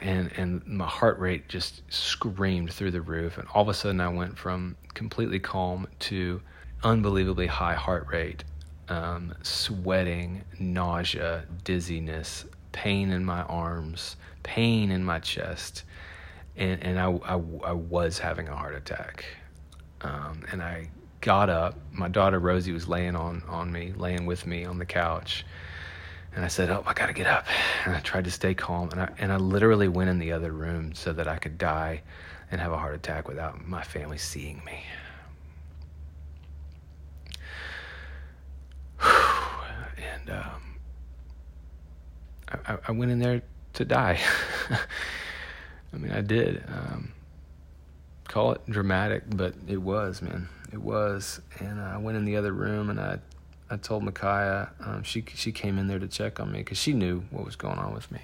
And, 0.00 0.30
and 0.36 0.64
my 0.64 0.86
heart 0.86 1.18
rate 1.18 1.48
just 1.48 1.82
screamed 1.92 2.72
through 2.72 2.92
the 2.92 3.00
roof. 3.00 3.36
And 3.36 3.48
all 3.52 3.62
of 3.62 3.68
a 3.68 3.74
sudden, 3.74 4.00
I 4.00 4.08
went 4.08 4.38
from 4.38 4.76
completely 4.94 5.40
calm 5.40 5.88
to 6.00 6.40
unbelievably 6.84 7.48
high 7.48 7.74
heart 7.74 8.06
rate, 8.12 8.44
um, 8.88 9.34
sweating, 9.42 10.44
nausea, 10.60 11.44
dizziness, 11.64 12.44
pain 12.70 13.10
in 13.10 13.24
my 13.24 13.42
arms, 13.42 14.14
pain 14.44 14.92
in 14.92 15.02
my 15.02 15.18
chest. 15.18 15.82
And, 16.56 16.80
and 16.84 17.00
I, 17.00 17.10
I, 17.24 17.34
I 17.34 17.72
was 17.72 18.20
having 18.20 18.46
a 18.46 18.54
heart 18.54 18.76
attack. 18.76 19.24
Um, 20.02 20.44
and 20.52 20.62
I 20.62 20.90
got 21.20 21.50
up. 21.50 21.78
My 21.92 22.08
daughter 22.08 22.38
Rosie 22.38 22.72
was 22.72 22.88
laying 22.88 23.16
on, 23.16 23.42
on 23.48 23.72
me, 23.72 23.92
laying 23.96 24.26
with 24.26 24.46
me 24.46 24.64
on 24.64 24.78
the 24.78 24.86
couch. 24.86 25.44
And 26.34 26.44
I 26.44 26.48
said, 26.48 26.70
Oh, 26.70 26.82
I 26.86 26.92
got 26.92 27.06
to 27.06 27.12
get 27.12 27.26
up. 27.26 27.46
And 27.84 27.94
I 27.96 28.00
tried 28.00 28.24
to 28.24 28.30
stay 28.30 28.54
calm. 28.54 28.90
And 28.90 29.00
I, 29.00 29.10
and 29.18 29.32
I 29.32 29.36
literally 29.36 29.88
went 29.88 30.10
in 30.10 30.18
the 30.18 30.32
other 30.32 30.52
room 30.52 30.94
so 30.94 31.12
that 31.14 31.26
I 31.26 31.38
could 31.38 31.58
die 31.58 32.02
and 32.50 32.60
have 32.60 32.72
a 32.72 32.76
heart 32.76 32.94
attack 32.94 33.26
without 33.28 33.66
my 33.66 33.82
family 33.82 34.18
seeing 34.18 34.62
me. 34.64 34.84
and 39.02 40.30
um, 40.30 40.76
I, 42.66 42.78
I, 42.88 42.92
went 42.92 43.10
in 43.10 43.18
there 43.18 43.42
to 43.74 43.84
die. 43.84 44.20
I 45.92 45.96
mean, 45.96 46.12
I 46.12 46.20
did. 46.20 46.62
Um, 46.68 47.12
call 48.36 48.52
it 48.52 48.60
dramatic, 48.68 49.22
but 49.34 49.54
it 49.66 49.78
was, 49.78 50.20
man. 50.20 50.46
It 50.70 50.82
was. 50.82 51.40
And 51.58 51.80
I 51.80 51.96
went 51.96 52.18
in 52.18 52.26
the 52.26 52.36
other 52.36 52.52
room 52.52 52.90
and 52.90 53.00
I, 53.00 53.18
I 53.70 53.78
told 53.78 54.04
Micaiah. 54.04 54.68
Um, 54.84 55.02
she 55.04 55.24
she 55.34 55.52
came 55.52 55.78
in 55.78 55.88
there 55.88 55.98
to 55.98 56.06
check 56.06 56.38
on 56.38 56.52
me 56.52 56.58
because 56.58 56.76
she 56.76 56.92
knew 56.92 57.24
what 57.30 57.46
was 57.46 57.56
going 57.56 57.78
on 57.78 57.94
with 57.94 58.12
me. 58.12 58.20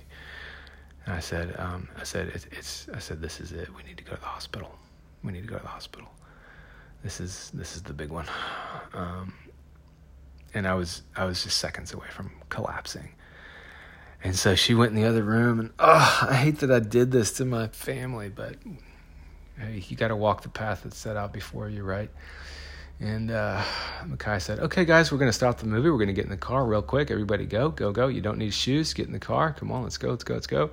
And 1.06 1.14
I 1.14 1.20
said, 1.20 1.58
um, 1.58 1.88
I 1.98 2.04
said, 2.04 2.28
it's, 2.34 2.46
it's, 2.52 2.88
I 2.94 2.98
said, 2.98 3.22
this 3.22 3.40
is 3.40 3.52
it. 3.52 3.74
We 3.74 3.82
need 3.84 3.96
to 3.96 4.04
go 4.04 4.12
to 4.14 4.20
the 4.20 4.26
hospital. 4.26 4.70
We 5.24 5.32
need 5.32 5.44
to 5.44 5.48
go 5.48 5.56
to 5.56 5.62
the 5.62 5.68
hospital. 5.68 6.08
This 7.02 7.18
is 7.18 7.50
this 7.54 7.74
is 7.74 7.80
the 7.80 7.94
big 7.94 8.10
one. 8.10 8.26
Um, 8.92 9.32
and 10.52 10.68
I 10.68 10.74
was 10.74 11.00
I 11.16 11.24
was 11.24 11.42
just 11.42 11.56
seconds 11.56 11.94
away 11.94 12.08
from 12.10 12.30
collapsing. 12.50 13.08
And 14.22 14.36
so 14.36 14.54
she 14.56 14.74
went 14.74 14.90
in 14.90 14.96
the 15.02 15.08
other 15.08 15.22
room, 15.22 15.58
and 15.58 15.70
oh, 15.78 16.26
I 16.28 16.34
hate 16.34 16.58
that 16.58 16.70
I 16.70 16.80
did 16.80 17.12
this 17.12 17.32
to 17.38 17.46
my 17.46 17.68
family, 17.68 18.28
but 18.28 18.56
you 19.70 19.96
got 19.96 20.08
to 20.08 20.16
walk 20.16 20.42
the 20.42 20.48
path 20.48 20.82
that's 20.84 20.96
set 20.96 21.16
out 21.16 21.32
before 21.32 21.68
you, 21.68 21.82
right? 21.82 22.10
And 23.00 23.30
uh, 23.30 23.62
Makai 24.04 24.40
said, 24.40 24.60
"Okay, 24.60 24.84
guys, 24.84 25.10
we're 25.10 25.18
going 25.18 25.28
to 25.28 25.32
stop 25.32 25.58
the 25.58 25.66
movie. 25.66 25.90
We're 25.90 25.96
going 25.96 26.08
to 26.08 26.14
get 26.14 26.24
in 26.24 26.30
the 26.30 26.36
car 26.36 26.64
real 26.64 26.82
quick. 26.82 27.10
Everybody, 27.10 27.46
go, 27.46 27.68
go, 27.68 27.90
go. 27.90 28.08
You 28.08 28.20
don't 28.20 28.38
need 28.38 28.54
shoes. 28.54 28.94
Get 28.94 29.06
in 29.06 29.12
the 29.12 29.18
car. 29.18 29.52
Come 29.52 29.72
on, 29.72 29.82
let's 29.82 29.98
go, 29.98 30.10
let's 30.10 30.24
go, 30.24 30.34
let's 30.34 30.46
go." 30.46 30.70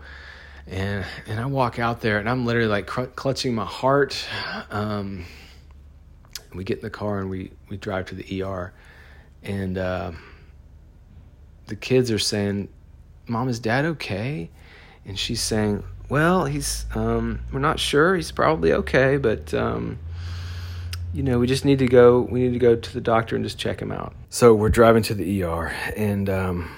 And 0.68 1.04
and 1.26 1.40
I 1.40 1.46
walk 1.48 1.80
out 1.80 2.02
there, 2.02 2.20
and 2.20 2.30
I'm 2.30 2.46
literally 2.46 2.68
like 2.68 2.86
cr- 2.86 3.06
clutching 3.06 3.56
my 3.56 3.66
heart. 3.66 4.24
Um, 4.70 5.26
we 6.54 6.64
get 6.64 6.78
in 6.78 6.84
the 6.84 6.90
car 6.90 7.20
and 7.20 7.30
we 7.30 7.52
we 7.70 7.78
drive 7.78 8.06
to 8.08 8.16
the 8.16 8.44
ER, 8.44 8.74
and 9.42 9.78
uh, 9.78 10.12
the 11.66 11.76
kids 11.76 12.12
are 12.12 12.20
saying, 12.20 12.70
"Mom, 13.28 13.50
is 13.50 13.60
Dad 13.60 13.86
okay?" 13.86 14.52
And 15.06 15.18
she's 15.18 15.42
saying, 15.42 15.84
"Well, 16.10 16.46
he's 16.46 16.86
um, 16.96 17.42
we're 17.54 17.60
not 17.60 17.80
sure. 17.80 18.16
He's 18.16 18.32
probably 18.32 18.74
okay, 18.74 19.18
but." 19.18 19.54
Um, 19.54 20.00
you 21.14 21.24
know, 21.24 21.40
we 21.40 21.48
just 21.48 21.66
need 21.66 21.80
to 21.80 21.88
go. 21.88 22.22
We 22.22 22.42
need 22.42 22.54
to 22.54 22.60
go 22.60 22.76
to 22.76 22.94
the 22.94 23.02
doctor 23.02 23.36
and 23.36 23.44
just 23.44 23.58
check 23.58 23.82
him 23.82 23.92
out. 23.92 24.14
So 24.30 24.54
we're 24.54 24.70
driving 24.70 25.04
to 25.04 25.16
the 25.16 25.44
ER, 25.44 25.74
and 25.96 26.30
um, 26.30 26.72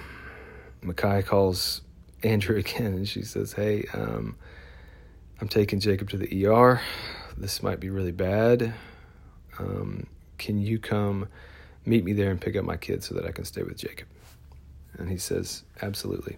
Makai 0.81 1.25
calls 1.25 1.81
Andrew 2.23 2.57
again, 2.57 2.93
and 2.93 3.07
she 3.07 3.23
says, 3.23 3.53
"Hey, 3.53 3.85
um, 3.93 4.35
I'm 5.39 5.47
taking 5.47 5.79
Jacob 5.79 6.09
to 6.11 6.17
the 6.17 6.45
ER. 6.45 6.79
This 7.37 7.61
might 7.61 7.79
be 7.79 7.89
really 7.89 8.11
bad. 8.11 8.73
Um, 9.59 10.07
can 10.37 10.59
you 10.59 10.79
come 10.79 11.27
meet 11.85 12.05
me 12.05 12.13
there 12.13 12.31
and 12.31 12.39
pick 12.39 12.55
up 12.55 12.63
my 12.63 12.77
kids 12.77 13.07
so 13.07 13.15
that 13.15 13.25
I 13.25 13.31
can 13.31 13.43
stay 13.43 13.63
with 13.63 13.77
Jacob?" 13.77 14.07
And 14.97 15.09
he 15.09 15.17
says, 15.17 15.63
"Absolutely." 15.81 16.37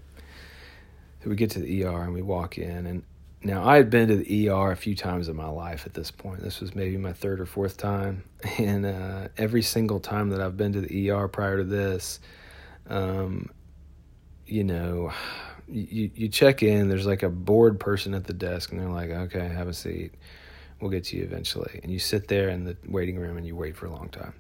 So 1.24 1.30
we 1.30 1.36
get 1.36 1.52
to 1.52 1.60
the 1.60 1.86
ER 1.86 2.04
and 2.04 2.14
we 2.14 2.22
walk 2.22 2.58
in, 2.58 2.86
and 2.86 3.04
now, 3.46 3.68
I 3.68 3.76
had 3.76 3.90
been 3.90 4.08
to 4.08 4.16
the 4.16 4.50
ER 4.50 4.72
a 4.72 4.76
few 4.76 4.96
times 4.96 5.28
in 5.28 5.36
my 5.36 5.50
life 5.50 5.86
at 5.86 5.94
this 5.94 6.12
point. 6.12 6.42
This 6.42 6.62
was 6.62 6.74
maybe 6.76 6.96
my 6.96 7.12
third 7.12 7.42
or 7.42 7.46
fourth 7.46 7.78
time. 7.78 8.24
And 8.58 8.86
uh, 8.86 9.30
every 9.38 9.62
single 9.62 10.00
time 10.00 10.30
that 10.30 10.42
I've 10.42 10.58
been 10.58 10.74
to 10.74 10.82
the 10.82 11.10
ER 11.10 11.28
prior 11.28 11.58
to 11.58 11.64
this, 11.64 12.20
um, 12.88 13.50
you 14.46 14.64
know, 14.64 15.12
you, 15.68 16.12
you 16.14 16.28
check 16.28 16.62
in, 16.62 16.90
there's 16.90 17.06
like 17.06 17.24
a 17.24 17.30
bored 17.30 17.80
person 17.80 18.14
at 18.14 18.26
the 18.26 18.34
desk, 18.34 18.72
and 18.72 18.80
they're 18.80 18.90
like, 18.90 19.10
okay, 19.10 19.48
have 19.48 19.68
a 19.68 19.74
seat. 19.74 20.14
We'll 20.82 20.92
get 20.92 21.06
to 21.06 21.18
you 21.18 21.24
eventually. 21.24 21.80
And 21.84 21.92
you 21.92 22.00
sit 22.00 22.28
there 22.28 22.50
in 22.50 22.66
the 22.66 22.78
waiting 22.88 23.18
room 23.18 23.38
and 23.38 23.48
you 23.48 23.56
wait 23.56 23.76
for 23.76 23.86
a 23.86 23.92
long 23.92 24.10
time. 24.10 24.34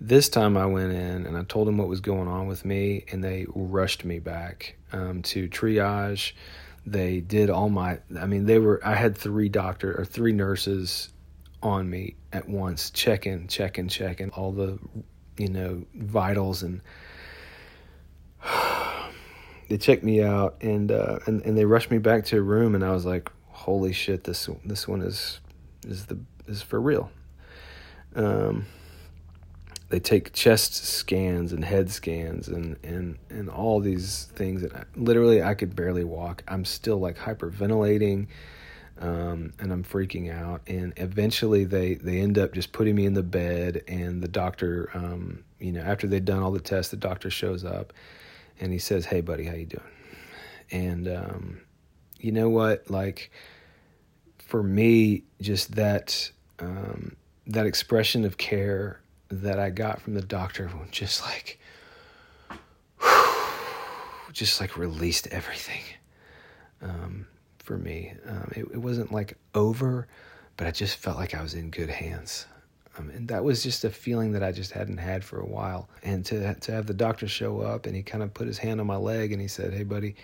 This 0.00 0.28
time 0.28 0.56
I 0.56 0.66
went 0.66 0.92
in 0.92 1.26
and 1.26 1.36
I 1.36 1.42
told 1.44 1.68
them 1.68 1.78
what 1.78 1.88
was 1.88 2.00
going 2.00 2.28
on 2.28 2.46
with 2.46 2.64
me, 2.64 3.04
and 3.10 3.24
they 3.24 3.46
rushed 3.48 4.04
me 4.04 4.18
back 4.18 4.76
um, 4.92 5.22
to 5.22 5.48
triage. 5.48 6.32
They 6.84 7.20
did 7.20 7.50
all 7.50 7.68
my 7.68 7.98
i 8.16 8.26
mean 8.26 8.46
they 8.46 8.60
were 8.60 8.80
i 8.86 8.94
had 8.94 9.18
three 9.18 9.48
doctor 9.48 9.92
or 9.98 10.04
three 10.04 10.32
nurses 10.32 11.12
on 11.60 11.90
me 11.90 12.14
at 12.32 12.48
once 12.48 12.90
checking 12.90 13.48
checking 13.48 13.88
checking 13.88 14.30
all 14.30 14.52
the 14.52 14.78
you 15.36 15.48
know 15.48 15.84
vitals 15.96 16.62
and 16.62 16.80
they 19.68 19.76
checked 19.76 20.04
me 20.04 20.22
out 20.22 20.54
and 20.60 20.92
uh 20.92 21.18
and, 21.26 21.42
and 21.42 21.58
they 21.58 21.64
rushed 21.64 21.90
me 21.90 21.98
back 21.98 22.24
to 22.24 22.38
a 22.38 22.40
room 22.40 22.76
and 22.76 22.84
i 22.84 22.92
was 22.92 23.04
like 23.04 23.32
holy 23.48 23.92
shit 23.92 24.22
this 24.22 24.48
this 24.64 24.86
one 24.86 25.02
is 25.02 25.40
is 25.86 26.06
the 26.06 26.18
is 26.46 26.62
for 26.62 26.80
real. 26.80 27.10
Um 28.14 28.66
they 29.88 30.00
take 30.00 30.32
chest 30.32 30.74
scans 30.74 31.52
and 31.52 31.64
head 31.64 31.90
scans 31.90 32.48
and 32.48 32.76
and 32.82 33.18
and 33.30 33.48
all 33.48 33.80
these 33.80 34.28
things 34.34 34.62
and 34.62 34.72
I, 34.72 34.84
literally 34.96 35.42
I 35.42 35.54
could 35.54 35.76
barely 35.76 36.04
walk. 36.04 36.42
I'm 36.48 36.64
still 36.64 36.98
like 36.98 37.16
hyperventilating 37.16 38.26
um, 38.98 39.52
and 39.58 39.72
I'm 39.72 39.84
freaking 39.84 40.32
out 40.32 40.62
and 40.66 40.92
eventually 40.96 41.64
they 41.64 41.94
they 41.94 42.20
end 42.20 42.38
up 42.38 42.52
just 42.52 42.72
putting 42.72 42.94
me 42.94 43.06
in 43.06 43.14
the 43.14 43.22
bed 43.22 43.82
and 43.86 44.22
the 44.22 44.28
doctor 44.28 44.90
um, 44.94 45.44
you 45.58 45.72
know 45.72 45.82
after 45.82 46.06
they've 46.06 46.24
done 46.24 46.42
all 46.42 46.52
the 46.52 46.60
tests 46.60 46.90
the 46.90 46.96
doctor 46.96 47.30
shows 47.30 47.64
up 47.64 47.92
and 48.60 48.72
he 48.72 48.78
says, 48.78 49.06
"Hey 49.06 49.20
buddy, 49.20 49.44
how 49.44 49.54
you 49.54 49.66
doing?" 49.66 49.82
And 50.70 51.08
um, 51.08 51.60
you 52.18 52.32
know 52.32 52.48
what 52.48 52.90
like 52.90 53.30
for 54.38 54.62
me 54.62 55.24
just 55.40 55.74
that 55.76 56.30
um, 56.58 57.16
that 57.46 57.66
expression 57.66 58.24
of 58.24 58.38
care 58.38 59.00
that 59.28 59.58
I 59.58 59.70
got 59.70 60.00
from 60.00 60.14
the 60.14 60.22
doctor 60.22 60.70
just 60.90 61.22
like 61.22 61.58
just 64.32 64.60
like 64.60 64.76
released 64.76 65.26
everything 65.28 65.82
um, 66.82 67.26
for 67.58 67.76
me. 67.76 68.14
Um, 68.26 68.52
it, 68.54 68.66
it, 68.72 68.78
wasn't 68.78 69.12
like 69.12 69.36
over, 69.54 70.06
but 70.56 70.66
I 70.66 70.70
just 70.70 70.96
felt 70.96 71.16
like 71.16 71.34
I 71.34 71.42
was 71.42 71.54
in 71.54 71.70
good 71.70 71.90
hands. 71.90 72.46
Um, 72.98 73.10
and 73.10 73.28
that 73.28 73.44
was 73.44 73.62
just 73.62 73.84
a 73.84 73.90
feeling 73.90 74.32
that 74.32 74.42
I 74.42 74.52
just 74.52 74.72
hadn't 74.72 74.98
had 74.98 75.24
for 75.24 75.40
a 75.40 75.46
while. 75.46 75.88
And 76.02 76.24
to 76.26 76.54
to 76.54 76.72
have 76.72 76.86
the 76.86 76.94
doctor 76.94 77.28
show 77.28 77.60
up 77.60 77.86
and 77.86 77.94
he 77.94 78.02
kind 78.02 78.22
of 78.22 78.32
put 78.32 78.46
his 78.46 78.58
hand 78.58 78.80
on 78.80 78.86
my 78.86 78.96
leg 78.96 79.32
and 79.32 79.40
he 79.40 79.48
said, 79.48 79.72
"Hey, 79.72 79.84
buddy, 79.84 80.14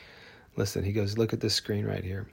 listen." 0.57 0.85
He 0.85 0.93
goes, 0.93 1.19
"Look 1.19 1.33
at 1.33 1.41
this 1.41 1.55
screen 1.55 1.85
right 1.85 2.05
here." 2.05 2.29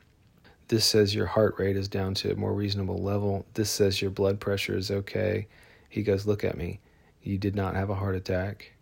This 0.68 0.86
says 0.86 1.16
your 1.16 1.26
heart 1.26 1.56
rate 1.58 1.76
is 1.76 1.88
down 1.88 2.14
to 2.16 2.32
a 2.32 2.36
more 2.36 2.54
reasonable 2.54 3.02
level. 3.02 3.46
This 3.56 3.72
says 3.72 4.04
your 4.04 4.12
blood 4.12 4.40
pressure 4.40 4.78
is 4.78 4.92
okay 4.92 5.48
he 5.90 6.04
goes, 6.04 6.26
Look 6.26 6.44
at 6.44 6.58
me. 6.58 6.80
You 7.22 7.38
did 7.38 7.56
not 7.56 7.76
have 7.76 7.90
a 7.90 7.96
heart 7.96 8.16
attack. 8.16 8.74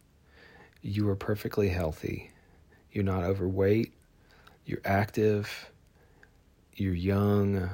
You 0.81 1.09
are 1.09 1.15
perfectly 1.15 1.69
healthy. 1.69 2.31
You're 2.91 3.03
not 3.03 3.23
overweight. 3.23 3.93
You're 4.65 4.81
active. 4.85 5.71
You're 6.75 6.93
young. 6.93 7.69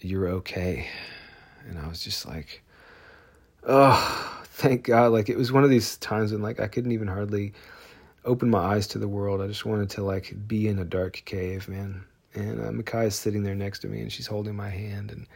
You're 0.00 0.28
okay. 0.28 0.88
And 1.66 1.78
I 1.78 1.88
was 1.88 2.02
just 2.02 2.26
like, 2.26 2.62
Oh, 3.62 4.42
thank 4.44 4.84
God, 4.84 5.12
like 5.12 5.28
it 5.28 5.38
was 5.38 5.50
one 5.50 5.64
of 5.64 5.70
these 5.70 5.96
times 5.98 6.32
when 6.32 6.42
like 6.42 6.60
I 6.60 6.68
couldn't 6.68 6.92
even 6.92 7.08
hardly 7.08 7.54
open 8.24 8.50
my 8.50 8.58
eyes 8.58 8.86
to 8.88 8.98
the 8.98 9.08
world. 9.08 9.40
I 9.40 9.46
just 9.46 9.64
wanted 9.64 9.90
to 9.90 10.02
like 10.02 10.34
be 10.46 10.68
in 10.68 10.78
a 10.78 10.84
dark 10.84 11.22
cave, 11.24 11.68
man. 11.68 12.04
And 12.34 12.60
uh, 12.60 12.98
is 13.00 13.14
sitting 13.14 13.44
there 13.44 13.54
next 13.54 13.80
to 13.80 13.88
me, 13.88 14.00
and 14.00 14.10
she's 14.10 14.26
holding 14.26 14.56
my 14.56 14.68
hand, 14.68 15.12
and 15.12 15.26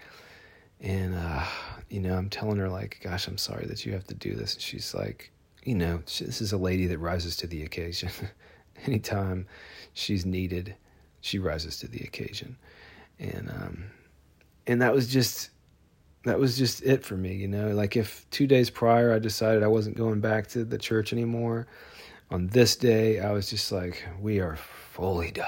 and 0.80 1.14
uh, 1.14 1.44
you 1.88 2.00
know 2.00 2.16
I'm 2.16 2.30
telling 2.30 2.58
her 2.58 2.68
like, 2.68 3.00
"Gosh, 3.02 3.26
I'm 3.26 3.38
sorry 3.38 3.66
that 3.66 3.84
you 3.84 3.92
have 3.92 4.06
to 4.08 4.14
do 4.14 4.34
this." 4.34 4.54
And 4.54 4.62
she's 4.62 4.94
like, 4.94 5.32
"You 5.64 5.74
know, 5.74 5.98
this 5.98 6.40
is 6.40 6.52
a 6.52 6.58
lady 6.58 6.86
that 6.86 6.98
rises 6.98 7.36
to 7.38 7.46
the 7.46 7.62
occasion. 7.64 8.10
Anytime 8.86 9.46
she's 9.92 10.24
needed, 10.24 10.74
she 11.20 11.38
rises 11.38 11.78
to 11.80 11.88
the 11.88 12.00
occasion." 12.00 12.56
And 13.18 13.50
um, 13.50 13.84
and 14.66 14.82
that 14.82 14.94
was 14.94 15.08
just 15.08 15.50
that 16.24 16.38
was 16.38 16.58
just 16.58 16.82
it 16.82 17.04
for 17.04 17.16
me, 17.16 17.34
you 17.34 17.48
know. 17.48 17.68
Like 17.68 17.96
if 17.96 18.28
two 18.30 18.46
days 18.46 18.70
prior 18.70 19.12
I 19.12 19.18
decided 19.18 19.62
I 19.62 19.68
wasn't 19.68 19.96
going 19.96 20.20
back 20.20 20.46
to 20.48 20.64
the 20.64 20.78
church 20.78 21.12
anymore, 21.12 21.66
on 22.30 22.48
this 22.48 22.76
day 22.76 23.20
I 23.20 23.32
was 23.32 23.50
just 23.50 23.72
like, 23.72 24.04
we 24.20 24.40
are 24.40 24.56
fully 24.56 25.30
done 25.30 25.46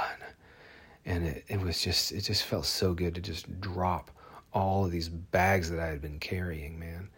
and 1.04 1.26
it, 1.26 1.44
it 1.48 1.60
was 1.60 1.80
just 1.80 2.12
it 2.12 2.22
just 2.22 2.44
felt 2.44 2.66
so 2.66 2.94
good 2.94 3.14
to 3.14 3.20
just 3.20 3.60
drop 3.60 4.10
all 4.52 4.84
of 4.84 4.90
these 4.90 5.08
bags 5.08 5.70
that 5.70 5.80
I 5.80 5.86
had 5.86 6.00
been 6.00 6.18
carrying, 6.18 6.78
man. 6.78 7.08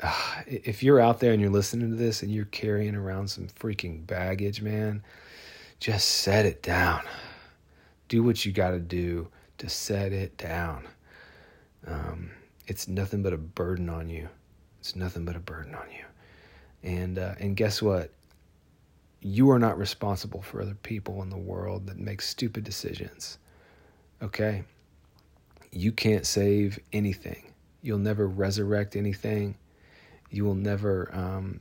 Uh, 0.00 0.42
if 0.46 0.82
you're 0.82 1.00
out 1.00 1.20
there 1.20 1.32
and 1.32 1.40
you're 1.40 1.50
listening 1.50 1.90
to 1.90 1.96
this 1.96 2.22
and 2.22 2.30
you're 2.30 2.44
carrying 2.46 2.94
around 2.94 3.28
some 3.28 3.48
freaking 3.48 4.06
baggage, 4.06 4.60
man, 4.60 5.02
just 5.80 6.08
set 6.08 6.46
it 6.46 6.62
down. 6.62 7.02
Do 8.08 8.22
what 8.22 8.44
you 8.44 8.52
got 8.52 8.70
to 8.70 8.78
do 8.78 9.28
to 9.58 9.68
set 9.68 10.12
it 10.12 10.36
down. 10.36 10.86
Um, 11.86 12.30
it's 12.66 12.88
nothing 12.88 13.22
but 13.22 13.32
a 13.32 13.38
burden 13.38 13.88
on 13.88 14.08
you. 14.08 14.28
It's 14.80 14.96
nothing 14.96 15.24
but 15.24 15.36
a 15.36 15.40
burden 15.40 15.74
on 15.74 15.86
you. 15.90 16.04
And 16.82 17.18
uh, 17.18 17.34
and 17.40 17.56
guess 17.56 17.80
what? 17.82 18.10
you 19.26 19.50
are 19.50 19.58
not 19.58 19.76
responsible 19.76 20.40
for 20.40 20.62
other 20.62 20.76
people 20.82 21.20
in 21.22 21.30
the 21.30 21.36
world 21.36 21.86
that 21.86 21.98
make 21.98 22.22
stupid 22.22 22.62
decisions. 22.62 23.38
Okay? 24.22 24.62
You 25.72 25.92
can't 25.92 26.26
save 26.26 26.78
anything. 26.92 27.52
You'll 27.82 27.98
never 27.98 28.26
resurrect 28.26 28.96
anything. 28.96 29.56
You 30.30 30.44
will 30.44 30.54
never 30.54 31.10
um, 31.14 31.60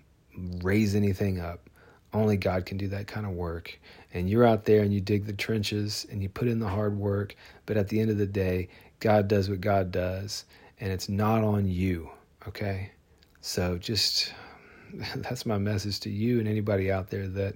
raise 0.63 0.95
anything 0.95 1.39
up. 1.39 1.69
Only 2.13 2.37
God 2.37 2.65
can 2.65 2.77
do 2.77 2.87
that 2.89 3.07
kind 3.07 3.25
of 3.25 3.33
work. 3.33 3.79
And 4.13 4.29
you're 4.29 4.45
out 4.45 4.65
there 4.65 4.83
and 4.83 4.93
you 4.93 5.01
dig 5.01 5.25
the 5.25 5.33
trenches 5.33 6.07
and 6.09 6.23
you 6.23 6.29
put 6.29 6.47
in 6.47 6.59
the 6.59 6.67
hard 6.67 6.97
work. 6.97 7.35
But 7.65 7.77
at 7.77 7.89
the 7.89 7.99
end 7.99 8.09
of 8.09 8.17
the 8.17 8.25
day, 8.25 8.69
God 8.99 9.27
does 9.27 9.49
what 9.49 9.61
God 9.61 9.91
does. 9.91 10.45
And 10.79 10.91
it's 10.91 11.09
not 11.09 11.43
on 11.43 11.67
you. 11.67 12.09
Okay? 12.47 12.91
So 13.41 13.77
just 13.77 14.33
that's 15.17 15.45
my 15.45 15.57
message 15.57 15.99
to 16.01 16.09
you 16.09 16.39
and 16.39 16.47
anybody 16.47 16.91
out 16.91 17.09
there 17.09 17.27
that 17.27 17.55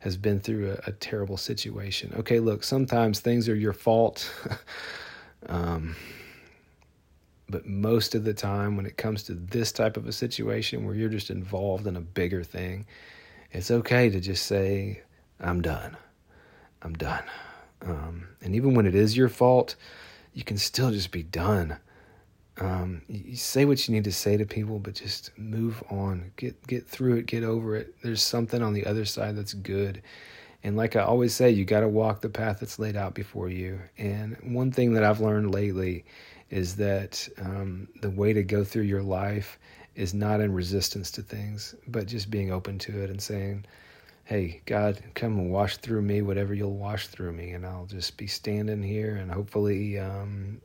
has 0.00 0.16
been 0.16 0.40
through 0.40 0.70
a, 0.70 0.90
a 0.90 0.92
terrible 0.92 1.36
situation. 1.36 2.14
Okay, 2.16 2.38
look, 2.38 2.62
sometimes 2.62 3.20
things 3.20 3.48
are 3.48 3.54
your 3.56 3.72
fault. 3.72 4.30
um, 5.48 5.96
but 7.48 7.66
most 7.66 8.14
of 8.14 8.24
the 8.24 8.34
time, 8.34 8.76
when 8.76 8.86
it 8.86 8.96
comes 8.96 9.22
to 9.24 9.34
this 9.34 9.70
type 9.72 9.96
of 9.96 10.06
a 10.06 10.12
situation 10.12 10.84
where 10.84 10.94
you're 10.94 11.08
just 11.08 11.30
involved 11.30 11.86
in 11.86 11.96
a 11.96 12.00
bigger 12.00 12.42
thing, 12.42 12.86
it's 13.52 13.70
okay 13.70 14.10
to 14.10 14.20
just 14.20 14.46
say, 14.46 15.02
I'm 15.40 15.62
done. 15.62 15.96
I'm 16.82 16.94
done. 16.94 17.24
Um, 17.82 18.28
and 18.42 18.54
even 18.54 18.74
when 18.74 18.86
it 18.86 18.94
is 18.94 19.16
your 19.16 19.28
fault, 19.28 19.76
you 20.34 20.42
can 20.44 20.58
still 20.58 20.90
just 20.90 21.12
be 21.12 21.22
done. 21.22 21.76
Um, 22.58 23.02
you 23.06 23.36
say 23.36 23.64
what 23.64 23.86
you 23.86 23.94
need 23.94 24.04
to 24.04 24.12
say 24.12 24.36
to 24.36 24.46
people, 24.46 24.78
but 24.78 24.94
just 24.94 25.30
move 25.36 25.82
on. 25.90 26.32
Get 26.36 26.66
get 26.66 26.86
through 26.86 27.16
it. 27.16 27.26
Get 27.26 27.44
over 27.44 27.76
it. 27.76 27.94
There's 28.02 28.22
something 28.22 28.62
on 28.62 28.72
the 28.72 28.86
other 28.86 29.04
side 29.04 29.36
that's 29.36 29.52
good. 29.52 30.02
And 30.66 30.76
like 30.76 30.96
I 30.96 31.02
always 31.02 31.32
say, 31.32 31.48
you 31.48 31.64
got 31.64 31.82
to 31.82 31.88
walk 31.88 32.22
the 32.22 32.28
path 32.28 32.58
that's 32.58 32.80
laid 32.80 32.96
out 32.96 33.14
before 33.14 33.48
you. 33.48 33.78
And 33.98 34.36
one 34.42 34.72
thing 34.72 34.94
that 34.94 35.04
I've 35.04 35.20
learned 35.20 35.54
lately 35.54 36.04
is 36.50 36.74
that 36.74 37.28
um, 37.38 37.86
the 38.02 38.10
way 38.10 38.32
to 38.32 38.42
go 38.42 38.64
through 38.64 38.82
your 38.82 39.04
life 39.04 39.60
is 39.94 40.12
not 40.12 40.40
in 40.40 40.52
resistance 40.52 41.12
to 41.12 41.22
things, 41.22 41.76
but 41.86 42.08
just 42.08 42.32
being 42.32 42.50
open 42.50 42.80
to 42.80 43.00
it 43.00 43.10
and 43.10 43.22
saying, 43.22 43.64
Hey, 44.24 44.60
God, 44.66 45.00
come 45.14 45.38
and 45.38 45.52
wash 45.52 45.76
through 45.76 46.02
me 46.02 46.20
whatever 46.20 46.52
you'll 46.52 46.76
wash 46.76 47.06
through 47.06 47.32
me. 47.32 47.52
And 47.52 47.64
I'll 47.64 47.86
just 47.86 48.16
be 48.16 48.26
standing 48.26 48.82
here 48.82 49.14
and 49.14 49.30
hopefully 49.30 50.00
um, 50.00 50.60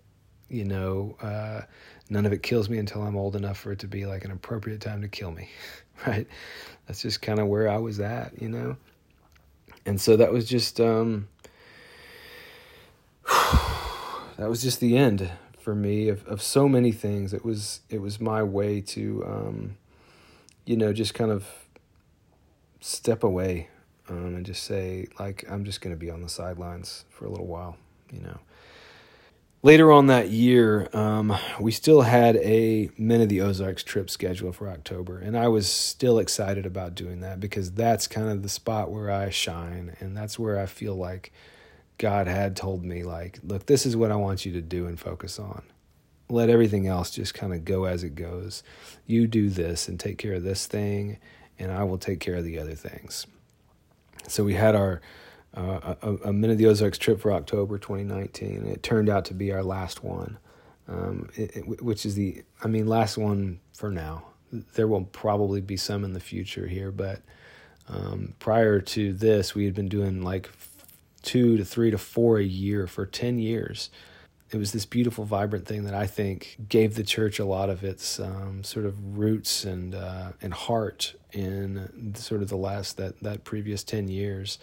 you 0.49 0.65
know, 0.65 1.15
uh, 1.21 1.61
none 2.09 2.25
of 2.25 2.33
it 2.33 2.41
kills 2.41 2.69
me 2.69 2.79
until 2.79 3.03
I'm 3.03 3.15
old 3.15 3.35
enough 3.35 3.59
for 3.59 3.71
it 3.71 3.79
to 3.79 3.87
be 3.87 4.07
like 4.07 4.25
an 4.25 4.31
appropriate 4.31 4.81
time 4.81 5.01
to 5.01 5.07
kill 5.07 5.31
me, 5.31 5.47
right? 6.07 6.25
That's 6.87 7.03
just 7.03 7.21
kind 7.21 7.37
of 7.37 7.45
where 7.47 7.69
I 7.69 7.77
was 7.77 7.99
at, 7.99 8.41
you 8.41 8.49
know? 8.49 8.75
And 9.85 9.99
so 9.99 10.15
that 10.17 10.31
was 10.31 10.45
just, 10.47 10.79
um, 10.79 11.27
that 14.37 14.49
was 14.49 14.61
just 14.61 14.79
the 14.79 14.97
end 14.97 15.31
for 15.59 15.75
me 15.75 16.09
of, 16.09 16.25
of 16.27 16.41
so 16.41 16.67
many 16.67 16.91
things. 16.91 17.33
It 17.33 17.45
was, 17.45 17.81
it 17.89 18.01
was 18.01 18.19
my 18.19 18.43
way 18.43 18.81
to, 18.81 19.23
um, 19.25 19.77
you 20.65 20.77
know, 20.77 20.93
just 20.93 21.13
kind 21.13 21.31
of 21.31 21.47
step 22.79 23.23
away 23.23 23.69
um, 24.09 24.35
and 24.35 24.45
just 24.45 24.63
say, 24.63 25.07
like, 25.19 25.45
I'm 25.49 25.65
just 25.65 25.81
going 25.81 25.95
to 25.95 25.99
be 25.99 26.09
on 26.09 26.21
the 26.21 26.29
sidelines 26.29 27.05
for 27.09 27.25
a 27.25 27.29
little 27.29 27.47
while, 27.47 27.77
you 28.11 28.21
know 28.21 28.39
later 29.63 29.91
on 29.91 30.07
that 30.07 30.29
year, 30.29 30.89
um, 30.93 31.35
we 31.59 31.71
still 31.71 32.01
had 32.01 32.35
a 32.37 32.89
Men 32.97 33.21
of 33.21 33.29
the 33.29 33.41
Ozarks 33.41 33.83
trip 33.83 34.09
scheduled 34.09 34.55
for 34.55 34.67
October, 34.69 35.19
and 35.19 35.37
I 35.37 35.47
was 35.47 35.67
still 35.67 36.19
excited 36.19 36.65
about 36.65 36.95
doing 36.95 37.21
that 37.21 37.39
because 37.39 37.71
that's 37.71 38.07
kind 38.07 38.29
of 38.29 38.43
the 38.43 38.49
spot 38.49 38.91
where 38.91 39.11
I 39.11 39.29
shine, 39.29 39.95
and 39.99 40.15
that's 40.15 40.39
where 40.39 40.59
I 40.59 40.65
feel 40.65 40.95
like 40.95 41.31
God 41.97 42.27
had 42.27 42.55
told 42.55 42.83
me, 42.83 43.03
like, 43.03 43.39
look, 43.43 43.67
this 43.67 43.85
is 43.85 43.95
what 43.95 44.11
I 44.11 44.15
want 44.15 44.45
you 44.45 44.51
to 44.53 44.61
do 44.61 44.87
and 44.87 44.99
focus 44.99 45.37
on. 45.37 45.63
Let 46.29 46.49
everything 46.49 46.87
else 46.87 47.11
just 47.11 47.33
kind 47.33 47.53
of 47.53 47.65
go 47.65 47.85
as 47.85 48.03
it 48.03 48.15
goes. 48.15 48.63
You 49.05 49.27
do 49.27 49.49
this 49.49 49.87
and 49.87 49.99
take 49.99 50.17
care 50.17 50.33
of 50.33 50.43
this 50.43 50.65
thing, 50.65 51.17
and 51.59 51.71
I 51.71 51.83
will 51.83 51.97
take 51.97 52.19
care 52.19 52.35
of 52.35 52.45
the 52.45 52.57
other 52.57 52.73
things. 52.73 53.27
So 54.27 54.43
we 54.43 54.53
had 54.53 54.75
our 54.75 55.01
uh, 55.55 55.95
a, 56.01 56.15
a 56.25 56.33
Men 56.33 56.51
of 56.51 56.57
the 56.57 56.65
Ozarks 56.67 56.97
trip 56.97 57.19
for 57.19 57.31
October 57.31 57.77
2019. 57.77 58.57
And 58.57 58.67
it 58.67 58.83
turned 58.83 59.09
out 59.09 59.25
to 59.25 59.33
be 59.33 59.51
our 59.51 59.63
last 59.63 60.03
one, 60.03 60.37
um, 60.87 61.29
it, 61.35 61.57
it, 61.57 61.83
which 61.83 62.05
is 62.05 62.15
the, 62.15 62.43
I 62.63 62.67
mean, 62.67 62.87
last 62.87 63.17
one 63.17 63.59
for 63.73 63.91
now. 63.91 64.25
There 64.51 64.87
will 64.87 65.05
probably 65.05 65.61
be 65.61 65.77
some 65.77 66.03
in 66.03 66.13
the 66.13 66.19
future 66.19 66.67
here, 66.67 66.91
but 66.91 67.21
um, 67.87 68.33
prior 68.39 68.79
to 68.81 69.13
this, 69.13 69.55
we 69.55 69.65
had 69.65 69.73
been 69.73 69.89
doing 69.89 70.21
like 70.21 70.49
two 71.21 71.57
to 71.57 71.65
three 71.65 71.91
to 71.91 71.97
four 71.97 72.37
a 72.37 72.43
year 72.43 72.87
for 72.87 73.05
10 73.05 73.39
years. 73.39 73.89
It 74.49 74.57
was 74.57 74.73
this 74.73 74.85
beautiful, 74.85 75.23
vibrant 75.23 75.65
thing 75.65 75.85
that 75.85 75.93
I 75.93 76.07
think 76.07 76.57
gave 76.67 76.95
the 76.95 77.03
church 77.03 77.39
a 77.39 77.45
lot 77.45 77.69
of 77.69 77.85
its 77.85 78.19
um, 78.19 78.65
sort 78.65 78.85
of 78.85 79.17
roots 79.17 79.63
and 79.63 79.95
uh, 79.95 80.33
and 80.41 80.53
heart 80.53 81.15
in 81.31 82.13
sort 82.15 82.41
of 82.41 82.49
the 82.49 82.57
last 82.57 82.97
that 82.97 83.21
that 83.23 83.45
previous 83.45 83.81
ten 83.81 84.09
years 84.09 84.59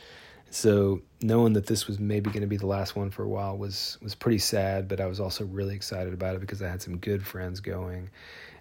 so 0.50 1.02
knowing 1.20 1.52
that 1.54 1.66
this 1.66 1.86
was 1.86 1.98
maybe 1.98 2.30
going 2.30 2.42
to 2.42 2.46
be 2.46 2.56
the 2.56 2.66
last 2.66 2.96
one 2.96 3.10
for 3.10 3.22
a 3.22 3.28
while 3.28 3.56
was 3.56 3.98
was 4.02 4.14
pretty 4.14 4.38
sad, 4.38 4.88
but 4.88 5.00
I 5.00 5.06
was 5.06 5.20
also 5.20 5.44
really 5.44 5.74
excited 5.74 6.14
about 6.14 6.34
it 6.36 6.40
because 6.40 6.62
I 6.62 6.68
had 6.68 6.80
some 6.80 6.98
good 6.98 7.26
friends 7.26 7.60
going, 7.60 8.10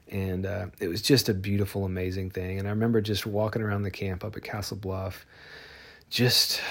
and 0.09 0.45
uh, 0.45 0.67
it 0.79 0.87
was 0.87 1.01
just 1.01 1.29
a 1.29 1.33
beautiful, 1.33 1.85
amazing 1.85 2.31
thing. 2.31 2.59
And 2.59 2.67
I 2.67 2.71
remember 2.71 3.01
just 3.01 3.25
walking 3.25 3.61
around 3.61 3.83
the 3.83 3.91
camp 3.91 4.23
up 4.23 4.35
at 4.35 4.43
Castle 4.43 4.77
Bluff, 4.77 5.25
just 6.09 6.61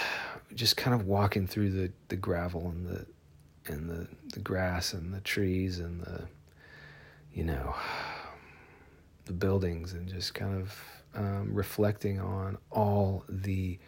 just 0.55 0.77
kind 0.77 0.99
of 0.99 1.07
walking 1.07 1.47
through 1.47 1.71
the, 1.71 1.93
the 2.09 2.17
gravel 2.17 2.69
and 2.69 2.87
the 2.87 3.07
and 3.67 3.89
the, 3.91 4.07
the 4.33 4.41
grass 4.41 4.93
and 4.93 5.13
the 5.13 5.21
trees 5.21 5.81
and 5.81 6.01
the 6.03 6.25
you 7.33 7.45
know 7.45 7.75
the 9.25 9.33
buildings 9.33 9.93
and 9.93 10.09
just 10.09 10.35
kind 10.35 10.61
of 10.61 10.79
um, 11.15 11.53
reflecting 11.53 12.21
on 12.21 12.59
all 12.71 13.25
the 13.29 13.79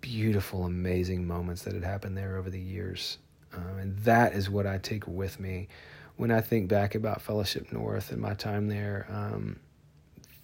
beautiful, 0.00 0.64
amazing 0.64 1.26
moments 1.26 1.62
that 1.62 1.74
had 1.74 1.84
happened 1.84 2.16
there 2.16 2.36
over 2.36 2.50
the 2.50 2.60
years. 2.60 3.18
Um, 3.52 3.78
and 3.78 3.98
that 4.00 4.34
is 4.34 4.48
what 4.48 4.66
I 4.66 4.78
take 4.78 5.06
with 5.06 5.40
me 5.40 5.68
when 6.16 6.30
I 6.30 6.40
think 6.40 6.68
back 6.68 6.94
about 6.94 7.22
Fellowship 7.22 7.72
North 7.72 8.12
and 8.12 8.20
my 8.20 8.34
time 8.34 8.68
there. 8.68 9.06
Um, 9.10 9.58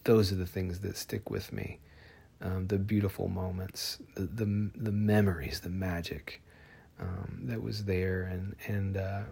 those 0.05 0.33
are 0.33 0.37
the 0.37 0.47
things 0.47 0.81
that 0.81 0.97
stick 0.97 1.31
with 1.31 1.53
me. 1.53 1.79
Um, 2.41 2.67
the 2.67 2.79
beautiful 2.79 3.29
moments, 3.29 3.99
the, 4.15 4.23
the, 4.23 4.71
the 4.75 4.93
memories, 4.93 5.61
the 5.61 5.71
magic 5.71 6.43
um, 7.01 7.41
that 7.45 7.63
was 7.63 7.85
there, 7.85 8.23
and 8.23 8.57
and 8.67 8.97
uh, 8.97 9.23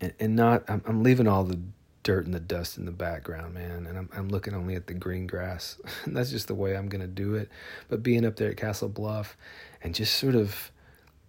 and, 0.00 0.12
and 0.20 0.36
not. 0.36 0.64
I'm, 0.68 0.82
I'm 0.86 1.02
leaving 1.02 1.26
all 1.26 1.44
the 1.44 1.58
dirt 2.02 2.24
and 2.24 2.34
the 2.34 2.40
dust 2.40 2.78
in 2.78 2.84
the 2.84 2.92
background, 2.92 3.54
man. 3.54 3.86
And 3.86 3.98
I'm 3.98 4.08
I'm 4.16 4.28
looking 4.28 4.54
only 4.54 4.74
at 4.74 4.86
the 4.86 4.94
green 4.94 5.26
grass. 5.26 5.78
that's 6.06 6.30
just 6.30 6.48
the 6.48 6.54
way 6.54 6.76
I'm 6.76 6.88
gonna 6.88 7.06
do 7.06 7.34
it. 7.34 7.48
But 7.88 8.02
being 8.02 8.24
up 8.24 8.36
there 8.36 8.50
at 8.50 8.56
Castle 8.56 8.88
Bluff 8.88 9.36
and 9.82 9.94
just 9.94 10.16
sort 10.16 10.34
of 10.34 10.70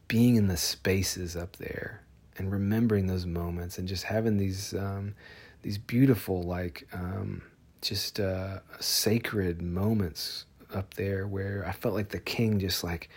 being 0.07 0.36
in 0.36 0.47
the 0.47 0.57
spaces 0.57 1.36
up 1.36 1.55
there 1.57 2.01
and 2.38 2.51
remembering 2.51 3.07
those 3.07 3.26
moments 3.26 3.78
and 3.78 3.88
just 3.88 4.03
having 4.03 4.38
these 4.38 4.74
um, 4.74 5.15
these 5.61 5.78
beautiful 5.78 6.41
like 6.43 6.88
um, 6.93 7.41
just 7.82 8.19
uh, 8.19 8.59
sacred 8.80 9.61
moments 9.61 10.45
up 10.74 10.93
there 10.93 11.28
where 11.28 11.65
I 11.67 11.72
felt 11.72 11.95
like 11.95 12.09
the 12.09 12.19
king 12.19 12.59
just 12.59 12.84
like 12.84 13.09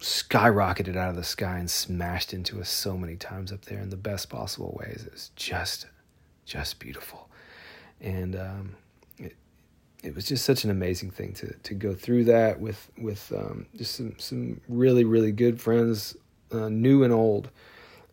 skyrocketed 0.00 0.96
out 0.96 1.10
of 1.10 1.16
the 1.16 1.24
sky 1.24 1.58
and 1.58 1.70
smashed 1.70 2.34
into 2.34 2.60
us 2.60 2.68
so 2.68 2.96
many 2.96 3.16
times 3.16 3.52
up 3.52 3.64
there 3.64 3.80
in 3.80 3.88
the 3.88 3.96
best 3.96 4.28
possible 4.28 4.78
ways. 4.78 5.04
It 5.06 5.12
was 5.12 5.30
just, 5.34 5.86
just 6.44 6.78
beautiful, 6.78 7.28
and 8.00 8.36
um, 8.36 8.76
it 9.18 9.36
it 10.02 10.14
was 10.14 10.26
just 10.26 10.44
such 10.44 10.64
an 10.64 10.70
amazing 10.70 11.10
thing 11.10 11.32
to 11.34 11.52
to 11.54 11.74
go 11.74 11.94
through 11.94 12.24
that 12.24 12.60
with 12.60 12.90
with 12.98 13.32
um, 13.36 13.66
just 13.76 13.94
some 13.94 14.14
some 14.18 14.60
really 14.68 15.04
really 15.04 15.32
good 15.32 15.60
friends, 15.60 16.16
uh, 16.52 16.68
new 16.68 17.04
and 17.04 17.12
old. 17.12 17.50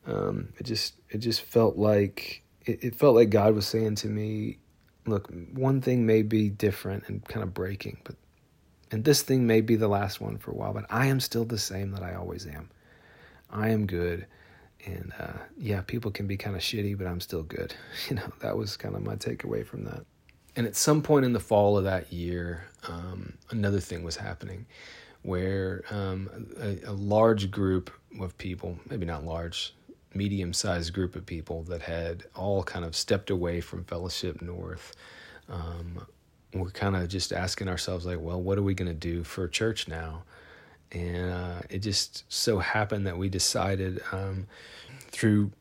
Um, 0.08 0.50
it 0.58 0.64
just 0.66 0.96
it 1.10 1.20
just 1.20 1.42
felt 1.42 1.78
like 1.78 2.44
it, 2.66 2.84
it 2.84 2.96
felt 2.96 3.16
like 3.16 3.30
God 3.30 3.54
was 3.54 3.68
saying 3.68 3.96
to 3.96 4.08
me, 4.08 4.58
"Look, 5.06 5.32
one 5.54 5.82
thing 5.82 6.06
may 6.06 6.22
be 6.22 6.50
different 6.50 7.04
and 7.08 7.24
kind 7.26 7.44
of 7.44 7.54
breaking, 7.54 8.00
but 8.04 8.16
and 8.92 9.06
this 9.06 9.22
thing 9.22 9.48
may 9.48 9.62
be 9.62 9.76
the 9.76 9.88
last 9.88 10.20
one 10.20 10.38
for 10.38 10.52
a 10.52 10.54
while, 10.54 10.74
but 10.74 10.86
I 10.90 11.08
am 11.08 11.20
still 11.22 11.46
the 11.46 11.58
same 11.58 11.92
that 11.92 12.04
I 12.04 12.14
always 12.14 12.46
am. 12.46 12.70
I 13.50 13.70
am 13.70 13.86
good. 13.86 14.26
And 14.86 15.14
uh, 15.20 15.38
yeah, 15.58 15.82
people 15.82 16.12
can 16.12 16.28
be 16.28 16.38
kind 16.38 16.56
of 16.56 16.62
shitty, 16.62 16.98
but 16.98 17.08
I'm 17.08 17.20
still 17.20 17.44
good. 17.44 17.74
You 18.10 18.16
know, 18.18 18.32
that 18.40 18.58
was 18.58 18.78
kind 18.78 18.96
of 18.96 19.04
my 19.04 19.16
takeaway 19.16 19.66
from 19.66 19.86
that. 19.86 20.06
And 20.56 20.68
at 20.68 20.76
some 20.76 21.02
point 21.02 21.24
in 21.24 21.34
the 21.34 21.40
fall 21.40 21.78
of 21.78 21.86
that 21.86 22.12
year, 22.12 22.66
um, 22.88 23.34
another 23.52 23.80
thing 23.80 24.04
was 24.04 24.18
happening 24.18 24.66
where 25.22 25.84
um, 25.92 26.30
a, 26.60 26.80
a 26.88 26.92
large 26.92 27.52
group 27.52 27.92
of 28.20 28.38
people, 28.38 28.78
maybe 28.90 29.06
not 29.06 29.24
large, 29.24 29.74
medium 30.14 30.52
sized 30.52 30.94
group 30.94 31.16
of 31.16 31.26
people 31.26 31.64
that 31.64 31.82
had 31.82 32.26
all 32.36 32.64
kind 32.64 32.84
of 32.84 32.96
stepped 32.96 33.30
away 33.30 33.62
from 33.62 33.84
Fellowship 33.86 34.42
North 34.42 34.94
um, 35.52 36.06
we're 36.54 36.72
kind 36.72 36.96
of 36.96 37.08
just 37.08 37.32
asking 37.32 37.68
ourselves 37.68 38.06
like 38.06 38.20
well 38.20 38.42
what 38.42 38.58
are 38.58 38.64
we 38.64 38.74
going 38.74 38.88
to 38.88 38.94
do 38.94 39.24
for 39.24 39.48
church 39.48 39.88
now 39.88 40.24
and 40.92 41.32
uh, 41.32 41.62
it 41.70 41.80
just 41.80 42.24
so 42.32 42.60
happened 42.60 43.08
that 43.08 43.18
we 43.18 43.30
decided 43.30 44.02
um, 44.12 44.48
through 45.10 45.52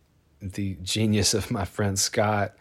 the 0.41 0.76
genius 0.83 1.35
of 1.35 1.51
my 1.51 1.64
friend 1.64 1.99
scott 1.99 2.55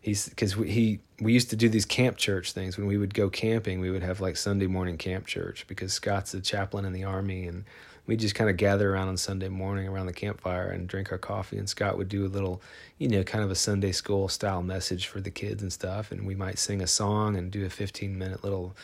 he's 0.00 0.28
because 0.28 0.56
we, 0.56 0.70
he 0.70 1.00
we 1.20 1.32
used 1.32 1.50
to 1.50 1.56
do 1.56 1.68
these 1.68 1.84
camp 1.84 2.16
church 2.16 2.52
things 2.52 2.76
when 2.76 2.86
we 2.86 2.96
would 2.96 3.14
go 3.14 3.28
camping 3.28 3.80
we 3.80 3.90
would 3.90 4.02
have 4.02 4.20
like 4.20 4.36
sunday 4.36 4.66
morning 4.66 4.96
camp 4.96 5.26
church 5.26 5.66
because 5.66 5.92
scott's 5.92 6.32
a 6.34 6.40
chaplain 6.40 6.84
in 6.84 6.92
the 6.92 7.04
army 7.04 7.46
and 7.46 7.64
we 8.06 8.16
just 8.16 8.34
kind 8.34 8.50
of 8.50 8.56
gather 8.56 8.92
around 8.92 9.08
on 9.08 9.16
Sunday 9.16 9.48
morning 9.48 9.88
around 9.88 10.06
the 10.06 10.12
campfire 10.12 10.68
and 10.68 10.86
drink 10.86 11.10
our 11.10 11.18
coffee. 11.18 11.56
And 11.56 11.68
Scott 11.68 11.96
would 11.96 12.08
do 12.08 12.26
a 12.26 12.28
little, 12.28 12.60
you 12.98 13.08
know, 13.08 13.22
kind 13.22 13.42
of 13.42 13.50
a 13.50 13.54
Sunday 13.54 13.92
school 13.92 14.28
style 14.28 14.62
message 14.62 15.06
for 15.06 15.20
the 15.20 15.30
kids 15.30 15.62
and 15.62 15.72
stuff. 15.72 16.12
And 16.12 16.26
we 16.26 16.34
might 16.34 16.58
sing 16.58 16.82
a 16.82 16.86
song 16.86 17.36
and 17.36 17.50
do 17.50 17.64
a 17.64 17.70
15 17.70 18.16
minute 18.18 18.44
little, 18.44 18.76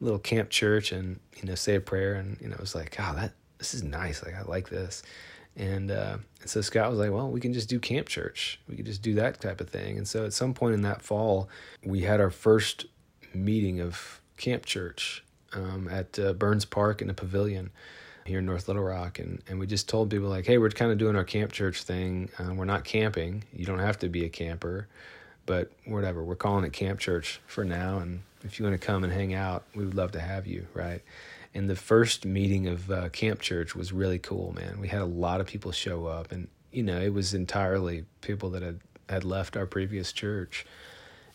little 0.00 0.18
camp 0.18 0.50
church 0.50 0.92
and, 0.92 1.20
you 1.36 1.48
know, 1.48 1.54
say 1.54 1.76
a 1.76 1.80
prayer. 1.80 2.14
And, 2.14 2.38
you 2.40 2.48
know, 2.48 2.54
it 2.54 2.60
was 2.60 2.74
like, 2.74 2.96
oh, 2.98 3.14
that, 3.14 3.32
this 3.58 3.74
is 3.74 3.82
nice. 3.82 4.22
Like, 4.24 4.34
I 4.34 4.42
like 4.42 4.68
this. 4.68 5.02
And, 5.56 5.90
uh, 5.90 6.18
and 6.40 6.50
so 6.50 6.60
Scott 6.60 6.90
was 6.90 6.98
like, 6.98 7.10
well, 7.10 7.30
we 7.30 7.40
can 7.40 7.52
just 7.52 7.68
do 7.68 7.80
camp 7.80 8.08
church. 8.08 8.60
We 8.68 8.76
could 8.76 8.86
just 8.86 9.02
do 9.02 9.14
that 9.14 9.40
type 9.40 9.60
of 9.60 9.70
thing. 9.70 9.96
And 9.96 10.06
so 10.06 10.26
at 10.26 10.34
some 10.34 10.52
point 10.52 10.74
in 10.74 10.82
that 10.82 11.00
fall, 11.00 11.48
we 11.82 12.02
had 12.02 12.20
our 12.20 12.30
first 12.30 12.86
meeting 13.34 13.80
of 13.80 14.20
camp 14.36 14.66
church 14.66 15.24
um, 15.54 15.88
at 15.90 16.18
uh, 16.18 16.34
Burns 16.34 16.64
Park 16.64 17.00
in 17.00 17.08
a 17.08 17.14
pavilion 17.14 17.70
here 18.26 18.40
in 18.40 18.46
North 18.46 18.68
Little 18.68 18.82
Rock, 18.82 19.18
and, 19.18 19.42
and 19.48 19.58
we 19.58 19.66
just 19.66 19.88
told 19.88 20.10
people 20.10 20.28
like, 20.28 20.46
hey, 20.46 20.58
we're 20.58 20.70
kind 20.70 20.90
of 20.90 20.98
doing 20.98 21.16
our 21.16 21.24
camp 21.24 21.52
church 21.52 21.82
thing. 21.82 22.28
Uh, 22.38 22.52
we're 22.54 22.64
not 22.64 22.84
camping. 22.84 23.44
You 23.52 23.64
don't 23.64 23.78
have 23.78 23.98
to 24.00 24.08
be 24.08 24.24
a 24.24 24.28
camper, 24.28 24.88
but 25.46 25.70
whatever. 25.84 26.22
We're 26.22 26.36
calling 26.36 26.64
it 26.64 26.72
camp 26.72 27.00
church 27.00 27.40
for 27.46 27.64
now, 27.64 27.98
and 27.98 28.22
if 28.42 28.58
you 28.58 28.64
want 28.64 28.78
to 28.78 28.84
come 28.84 29.04
and 29.04 29.12
hang 29.12 29.34
out, 29.34 29.64
we 29.74 29.84
would 29.84 29.94
love 29.94 30.12
to 30.12 30.20
have 30.20 30.46
you, 30.46 30.66
right? 30.74 31.02
And 31.54 31.70
the 31.70 31.76
first 31.76 32.26
meeting 32.26 32.66
of 32.66 32.90
uh, 32.90 33.08
camp 33.08 33.40
church 33.40 33.74
was 33.74 33.92
really 33.92 34.18
cool, 34.18 34.52
man. 34.52 34.78
We 34.80 34.88
had 34.88 35.00
a 35.00 35.06
lot 35.06 35.40
of 35.40 35.46
people 35.46 35.72
show 35.72 36.06
up, 36.06 36.32
and 36.32 36.48
you 36.72 36.82
know, 36.82 37.00
it 37.00 37.12
was 37.12 37.32
entirely 37.32 38.04
people 38.20 38.50
that 38.50 38.62
had 38.62 38.80
had 39.08 39.24
left 39.24 39.56
our 39.56 39.66
previous 39.66 40.12
church, 40.12 40.66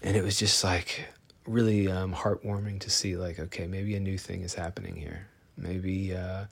and 0.03 0.16
it 0.16 0.24
was 0.24 0.38
just 0.38 0.64
like 0.64 1.05
really 1.47 1.88
um, 1.88 2.14
heartwarming 2.14 2.80
to 2.80 2.89
see 2.91 3.18
like 3.18 3.39
okay 3.39 3.66
maybe 3.66 3.95
a 3.95 3.99
new 3.99 4.16
thing 4.16 4.43
is 4.43 4.53
happening 4.53 4.95
here 4.95 5.28
maybe 5.57 6.14
uh, 6.16 6.45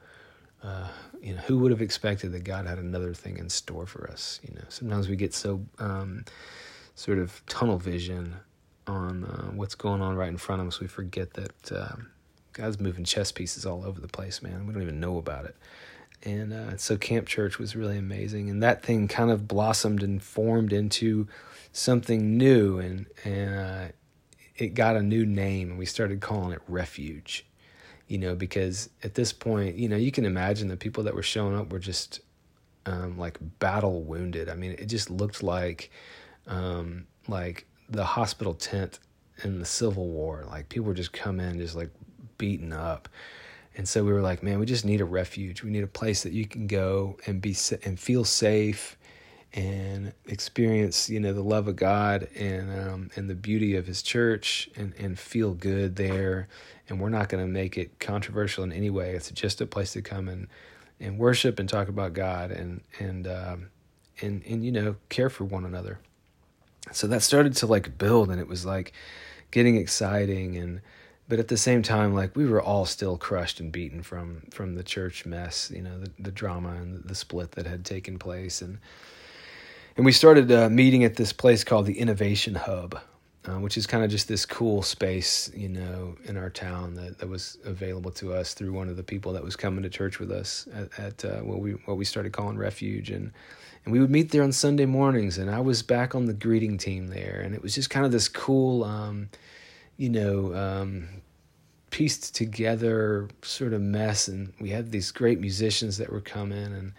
uh, 0.64 0.88
you 1.22 1.34
know, 1.34 1.42
who 1.42 1.60
would 1.60 1.72
have 1.72 1.82
expected 1.82 2.32
that 2.34 2.44
God 2.44 2.66
had 2.66 2.80
another 2.80 3.14
thing 3.14 3.38
in 3.38 3.50
store 3.50 3.86
for 3.86 4.10
us? 4.10 4.40
You 4.48 4.56
know, 4.56 4.66
sometimes 4.70 5.08
we 5.08 5.16
get 5.16 5.34
so 5.34 5.62
um, 5.80 6.26
sort 7.00 7.18
of 7.18 7.42
tunnel 7.46 7.78
vision 7.78 8.36
on 8.86 9.24
uh, 9.24 9.52
what's 9.52 9.74
going 9.74 10.02
on 10.02 10.18
right 10.18 10.28
in 10.28 10.38
front 10.38 10.62
of 10.62 10.68
us, 10.68 10.82
we 10.82 10.88
forget 10.88 11.34
that 11.36 11.72
uh, 11.72 11.96
God's 12.52 12.78
moving 12.78 13.06
chess 13.06 13.32
pieces 13.32 13.66
all 13.66 13.86
over 13.86 14.02
the 14.02 14.10
place, 14.10 14.42
man. 14.42 14.68
We 14.68 14.74
don't 14.74 14.82
even 14.82 15.00
know 15.00 15.18
about 15.18 15.46
it. 15.46 15.56
And 16.24 16.52
uh, 16.52 16.76
so 16.76 16.98
Camp 16.98 17.26
Church 17.26 17.58
was 17.58 17.74
really 17.74 17.98
amazing, 17.98 18.50
and 18.50 18.62
that 18.62 18.84
thing 18.84 19.08
kind 19.08 19.32
of 19.32 19.48
blossomed 19.48 20.04
and 20.04 20.22
formed 20.22 20.74
into 20.74 21.30
something 21.72 22.38
new, 22.38 22.80
and 22.80 23.06
and 23.24 23.56
uh, 23.56 23.88
it 24.58 24.74
got 24.74 24.98
a 24.98 25.02
new 25.02 25.26
name, 25.26 25.70
and 25.70 25.80
we 25.80 25.86
started 25.86 26.20
calling 26.20 26.52
it 26.52 26.62
Refuge 26.68 27.46
you 28.10 28.18
know, 28.18 28.34
because 28.34 28.90
at 29.04 29.14
this 29.14 29.32
point, 29.32 29.76
you 29.76 29.88
know, 29.88 29.96
you 29.96 30.12
can 30.12 30.26
imagine 30.26 30.68
the 30.68 30.76
people 30.76 31.04
that 31.04 31.14
were 31.14 31.22
showing 31.22 31.56
up 31.56 31.72
were 31.72 31.78
just 31.78 32.22
um, 32.88 33.20
like 33.20 33.38
battle 33.60 34.02
wounded. 34.02 34.50
I 34.50 34.56
mean, 34.56 34.72
it 34.72 34.86
just 34.86 35.12
looked 35.12 35.44
like 35.44 35.92
um, 36.50 37.08
like 37.28 37.66
the 37.90 38.04
hospital 38.04 38.54
tent 38.54 39.00
in 39.44 39.60
the 39.60 39.66
Civil 39.66 40.08
War. 40.08 40.44
Like 40.48 40.70
people 40.70 40.88
were 40.88 40.94
just 40.94 41.14
come 41.14 41.40
in 41.40 41.60
just 41.60 41.76
like 41.76 41.90
beaten 42.38 42.74
up. 42.74 43.08
And 43.78 43.88
so 43.88 44.04
we 44.04 44.12
were 44.12 44.22
like, 44.22 44.44
man, 44.44 44.60
we 44.60 44.66
just 44.66 44.84
need 44.84 45.00
a 45.00 45.06
refuge. 45.06 45.64
We 45.64 45.70
need 45.70 45.84
a 45.84 45.88
place 45.88 46.24
that 46.24 46.34
you 46.34 46.46
can 46.46 46.68
go 46.68 47.18
and 47.26 47.42
be 47.42 47.56
and 47.86 47.98
feel 47.98 48.26
safe 48.26 48.98
and 49.54 50.12
experience, 50.26 51.10
you 51.10 51.20
know, 51.20 51.34
the 51.34 51.42
love 51.42 51.68
of 51.68 51.76
God 51.76 52.28
and 52.36 52.90
um, 52.90 53.10
and 53.16 53.30
the 53.30 53.36
beauty 53.36 53.78
of 53.78 53.88
His 53.88 54.02
church 54.02 54.70
and 54.76 54.94
and 55.00 55.18
feel 55.18 55.54
good 55.54 55.96
there 55.96 56.50
and 56.90 57.00
we're 57.00 57.10
not 57.10 57.30
going 57.30 57.46
to 57.46 57.50
make 57.50 57.78
it 57.78 58.00
controversial 58.00 58.64
in 58.64 58.72
any 58.72 58.90
way. 58.90 59.12
It's 59.12 59.30
just 59.32 59.62
a 59.62 59.66
place 59.66 59.94
to 59.94 60.02
come 60.02 60.28
and 60.28 60.48
and 61.00 61.18
worship 61.18 61.60
and 61.60 61.70
talk 61.70 61.88
about 61.88 62.14
God 62.14 62.52
and 62.52 62.82
and 63.00 63.28
um, 63.28 63.70
and 64.22 64.44
and 64.46 64.66
you 64.66 64.72
know 64.72 64.96
care 65.10 65.30
for 65.30 65.46
one 65.46 65.66
another. 65.66 66.00
So 66.92 67.08
that 67.08 67.22
started 67.22 67.56
to 67.58 67.68
like 67.68 67.98
build, 67.98 68.30
and 68.30 68.40
it 68.40 68.48
was 68.48 68.66
like 68.66 68.94
getting 69.52 69.78
exciting 69.78 70.56
and 70.58 70.82
but 71.28 71.40
at 71.40 71.48
the 71.48 71.58
same 71.58 71.82
time 71.82 72.14
like 72.14 72.36
we 72.36 72.46
were 72.46 72.62
all 72.62 72.86
still 72.86 73.18
crushed 73.18 73.60
and 73.60 73.72
beaten 73.72 74.04
from 74.04 74.42
from 74.52 74.76
the 74.76 74.84
church 74.84 75.26
mess 75.26 75.72
you 75.74 75.82
know 75.82 76.00
the, 76.00 76.12
the 76.20 76.32
drama 76.32 76.70
and 76.70 77.04
the 77.06 77.16
split 77.16 77.52
that 77.54 77.66
had 77.66 77.84
taken 77.84 78.20
place 78.20 78.62
and 78.62 78.78
and 79.98 80.06
we 80.06 80.12
started 80.12 80.52
uh, 80.52 80.70
meeting 80.70 81.04
at 81.04 81.16
this 81.16 81.34
place 81.34 81.64
called 81.64 81.86
the 81.86 82.00
innovation 82.00 82.56
hub 82.56 83.00
uh, 83.48 83.60
which 83.60 83.78
is 83.78 83.88
kind 83.88 84.04
of 84.04 84.12
just 84.12 84.28
this 84.28 84.46
cool 84.46 84.82
space, 84.82 85.50
you 85.56 85.70
know, 85.70 86.16
in 86.26 86.36
our 86.36 86.50
town 86.50 86.94
that, 86.96 87.18
that 87.20 87.30
was 87.30 87.58
available 87.64 88.12
to 88.12 88.34
us 88.34 88.54
through 88.54 88.74
one 88.74 88.90
of 88.90 88.98
the 88.98 89.04
people 89.04 89.32
that 89.32 89.44
was 89.44 89.56
coming 89.56 89.82
to 89.82 89.90
church 89.90 90.20
with 90.20 90.30
us 90.30 90.68
at, 90.74 91.00
at 91.00 91.26
uh, 91.26 91.40
what 91.40 91.60
we 91.60 91.72
what 91.86 91.96
we 91.96 92.04
started 92.04 92.34
calling 92.34 92.58
Refuge, 92.58 93.10
and 93.10 93.32
and 93.84 93.94
we 93.94 94.00
would 94.00 94.10
meet 94.10 94.32
there 94.32 94.44
on 94.44 94.52
Sunday 94.52 94.86
mornings, 94.86 95.38
and 95.38 95.50
I 95.50 95.60
was 95.60 95.82
back 95.82 96.16
on 96.16 96.26
the 96.26 96.34
greeting 96.34 96.78
team 96.78 97.08
there, 97.08 97.42
and 97.44 97.56
it 97.56 97.62
was 97.62 97.76
just 97.76 97.90
kind 97.90 98.06
of 98.06 98.12
this 98.12 98.28
cool, 98.28 98.84
um, 98.84 99.30
you 99.98 100.10
know, 100.10 100.54
um, 100.56 101.08
pieced 101.90 102.36
together 102.36 103.28
sort 103.42 103.74
of 103.74 103.82
mess, 103.82 104.28
and 104.28 104.54
we 104.60 104.70
had 104.70 104.92
these 104.92 105.12
great 105.12 105.40
musicians 105.40 105.98
that 105.98 106.12
were 106.12 106.22
coming 106.22 106.58
and 106.58 106.94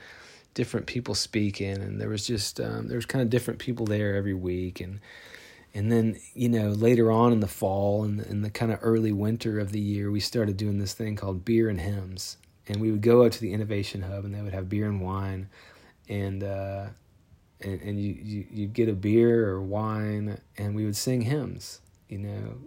different 0.55 0.87
people 0.87 1.15
speaking, 1.15 1.77
and 1.81 2.01
there 2.01 2.09
was 2.09 2.27
just 2.27 2.61
um, 2.61 2.89
there 2.89 2.97
was 2.97 3.07
kind 3.07 3.23
of 3.23 3.31
different 3.31 3.61
people 3.61 3.87
there 3.87 4.17
every 4.17 4.35
week, 4.35 4.81
and 4.81 5.01
and 5.75 5.91
then, 5.91 6.19
you 6.35 6.49
know, 6.49 6.71
later 6.71 7.13
on 7.13 7.33
in 7.33 7.41
the 7.41 7.47
fall 7.47 8.03
and 8.03 8.21
in 8.21 8.43
the 8.43 8.51
kind 8.51 8.73
of 8.73 8.81
early 8.83 9.13
winter 9.13 9.59
of 9.59 9.71
the 9.71 9.81
year, 9.81 10.11
we 10.11 10.21
started 10.21 10.57
doing 10.57 10.79
this 10.79 10.95
thing 10.95 11.15
called 11.17 11.45
beer 11.45 11.69
and 11.69 11.81
hymns. 11.81 12.37
And 12.67 12.81
we 12.81 12.91
would 12.91 13.03
go 13.03 13.25
out 13.25 13.33
to 13.33 13.41
the 13.41 13.53
Innovation 13.53 14.03
Hub 14.03 14.25
and 14.25 14.35
they 14.35 14.43
would 14.43 14.53
have 14.53 14.69
beer 14.69 14.87
and 14.87 15.01
wine. 15.01 15.49
And, 16.11 16.45
uh, 16.45 16.89
and, 17.63 17.81
and 17.81 18.01
you, 18.01 18.17
you, 18.23 18.47
you'd 18.51 18.73
get 18.75 18.89
a 18.89 18.93
beer 18.93 19.49
or 19.49 19.63
wine 19.63 20.41
and 20.59 20.75
we 20.75 20.85
would 20.85 20.97
sing 20.97 21.23
hymns, 21.23 21.81
you 22.09 22.19
know. 22.19 22.59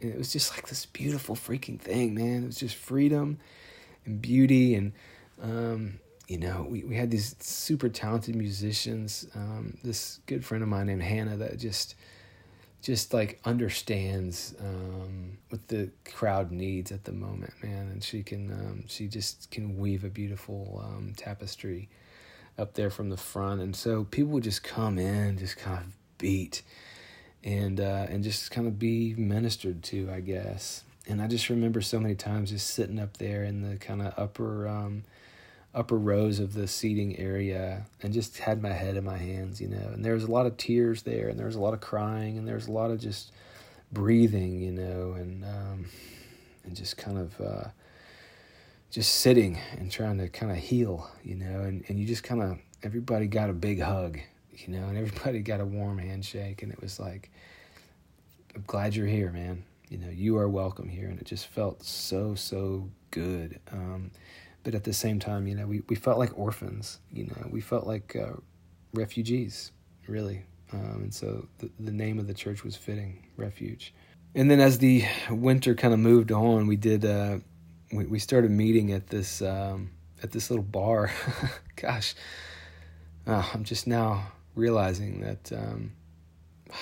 And 0.00 0.12
it 0.12 0.18
was 0.18 0.32
just 0.32 0.54
like 0.54 0.68
this 0.68 0.86
beautiful 0.86 1.34
freaking 1.34 1.80
thing, 1.80 2.14
man. 2.14 2.44
It 2.44 2.46
was 2.46 2.56
just 2.58 2.76
freedom 2.76 3.38
and 4.04 4.22
beauty. 4.22 4.74
And, 4.74 4.92
um, 5.42 6.00
you 6.28 6.38
know, 6.38 6.66
we, 6.68 6.84
we 6.84 6.96
had 6.96 7.10
these 7.10 7.36
super 7.40 7.88
talented 7.88 8.36
musicians. 8.36 9.26
Um, 9.34 9.76
this 9.82 10.20
good 10.26 10.44
friend 10.44 10.62
of 10.62 10.68
mine 10.68 10.86
named 10.86 11.02
Hannah 11.02 11.36
that 11.36 11.58
just 11.58 11.94
just 12.82 13.14
like 13.14 13.40
understands 13.44 14.56
um, 14.60 15.38
what 15.50 15.68
the 15.68 15.88
crowd 16.04 16.50
needs 16.50 16.90
at 16.90 17.04
the 17.04 17.12
moment, 17.12 17.52
man. 17.62 17.88
And 17.88 18.02
she 18.02 18.24
can, 18.24 18.50
um, 18.50 18.84
she 18.88 19.06
just 19.06 19.52
can 19.52 19.78
weave 19.78 20.02
a 20.02 20.08
beautiful 20.08 20.82
um, 20.84 21.12
tapestry 21.16 21.88
up 22.58 22.74
there 22.74 22.90
from 22.90 23.10
the 23.10 23.16
front. 23.16 23.60
And 23.60 23.74
so 23.76 24.04
people 24.04 24.32
would 24.32 24.44
just 24.44 24.62
come 24.62 24.98
in, 24.98 25.38
just 25.38 25.56
kind 25.56 25.78
of 25.78 25.92
beat. 26.18 26.62
and 27.44 27.80
uh, 27.80 28.06
and 28.08 28.22
just 28.22 28.50
kind 28.50 28.66
of 28.66 28.78
be 28.78 29.14
ministered 29.16 29.82
to, 29.84 30.10
I 30.12 30.20
guess. 30.20 30.84
And 31.08 31.20
I 31.20 31.26
just 31.26 31.48
remember 31.48 31.80
so 31.80 31.98
many 31.98 32.14
times 32.14 32.50
just 32.50 32.68
sitting 32.70 33.00
up 33.00 33.16
there 33.16 33.42
in 33.42 33.62
the 33.68 33.76
kind 33.76 34.02
of 34.02 34.14
upper 34.16 34.68
um, 34.68 35.04
upper 35.74 35.96
rows 35.98 36.38
of 36.38 36.54
the 36.54 36.68
seating 36.68 37.18
area 37.18 37.86
and 38.02 38.12
just 38.12 38.38
had 38.38 38.62
my 38.62 38.72
head 38.72 38.96
in 38.96 39.04
my 39.04 39.16
hands, 39.18 39.60
you 39.60 39.68
know. 39.68 39.90
And 39.92 40.04
there 40.04 40.14
was 40.14 40.24
a 40.24 40.30
lot 40.30 40.46
of 40.46 40.56
tears 40.56 41.02
there, 41.02 41.28
and 41.28 41.38
there 41.38 41.46
was 41.46 41.56
a 41.56 41.60
lot 41.60 41.74
of 41.74 41.80
crying, 41.80 42.38
and 42.38 42.46
there 42.46 42.54
was 42.54 42.68
a 42.68 42.72
lot 42.72 42.90
of 42.90 43.00
just 43.00 43.32
breathing, 43.90 44.60
you 44.60 44.72
know, 44.72 45.14
and 45.18 45.44
um, 45.44 45.86
and 46.64 46.76
just 46.76 46.96
kind 46.96 47.18
of 47.18 47.40
uh, 47.40 47.68
just 48.92 49.14
sitting 49.16 49.58
and 49.78 49.90
trying 49.90 50.18
to 50.18 50.28
kind 50.28 50.52
of 50.52 50.58
heal, 50.58 51.10
you 51.24 51.34
know. 51.34 51.62
And 51.62 51.82
and 51.88 51.98
you 51.98 52.06
just 52.06 52.22
kind 52.22 52.42
of 52.42 52.58
everybody 52.84 53.26
got 53.26 53.50
a 53.50 53.54
big 53.54 53.80
hug, 53.80 54.20
you 54.52 54.68
know, 54.68 54.86
and 54.86 54.96
everybody 54.98 55.40
got 55.40 55.60
a 55.60 55.66
warm 55.66 55.98
handshake, 55.98 56.62
and 56.62 56.70
it 56.70 56.80
was 56.80 57.00
like, 57.00 57.30
I'm 58.54 58.62
glad 58.66 58.94
you're 58.94 59.06
here, 59.06 59.32
man. 59.32 59.64
You 59.88 59.98
know, 59.98 60.10
you 60.10 60.36
are 60.36 60.48
welcome 60.48 60.88
here, 60.88 61.08
and 61.08 61.18
it 61.18 61.26
just 61.26 61.46
felt 61.46 61.82
so 61.82 62.34
so 62.34 62.88
good. 63.10 63.58
Um, 63.72 64.12
but 64.62 64.74
at 64.74 64.84
the 64.84 64.92
same 64.92 65.18
time, 65.18 65.46
you 65.48 65.56
know, 65.56 65.66
we, 65.66 65.82
we 65.88 65.96
felt 65.96 66.18
like 66.18 66.38
orphans. 66.38 67.00
You 67.10 67.24
know, 67.24 67.48
we 67.50 67.60
felt 67.60 67.86
like 67.86 68.14
uh, 68.14 68.36
refugees, 68.94 69.72
really. 70.06 70.44
Um, 70.72 71.00
and 71.02 71.14
so 71.14 71.48
the, 71.58 71.70
the 71.80 71.90
name 71.90 72.18
of 72.18 72.26
the 72.26 72.34
church 72.34 72.62
was 72.62 72.76
fitting, 72.76 73.26
Refuge. 73.36 73.92
And 74.34 74.50
then 74.50 74.60
as 74.60 74.78
the 74.78 75.04
winter 75.30 75.74
kind 75.74 75.92
of 75.92 76.00
moved 76.00 76.32
on, 76.32 76.66
we 76.66 76.76
did 76.76 77.04
uh, 77.04 77.38
we, 77.92 78.06
we 78.06 78.18
started 78.18 78.50
meeting 78.50 78.92
at 78.92 79.08
this 79.08 79.42
um, 79.42 79.90
at 80.22 80.32
this 80.32 80.50
little 80.50 80.64
bar. 80.64 81.10
Gosh, 81.76 82.14
uh, 83.26 83.44
I'm 83.52 83.64
just 83.64 83.86
now 83.86 84.32
realizing 84.54 85.20
that 85.20 85.52
um, 85.52 85.92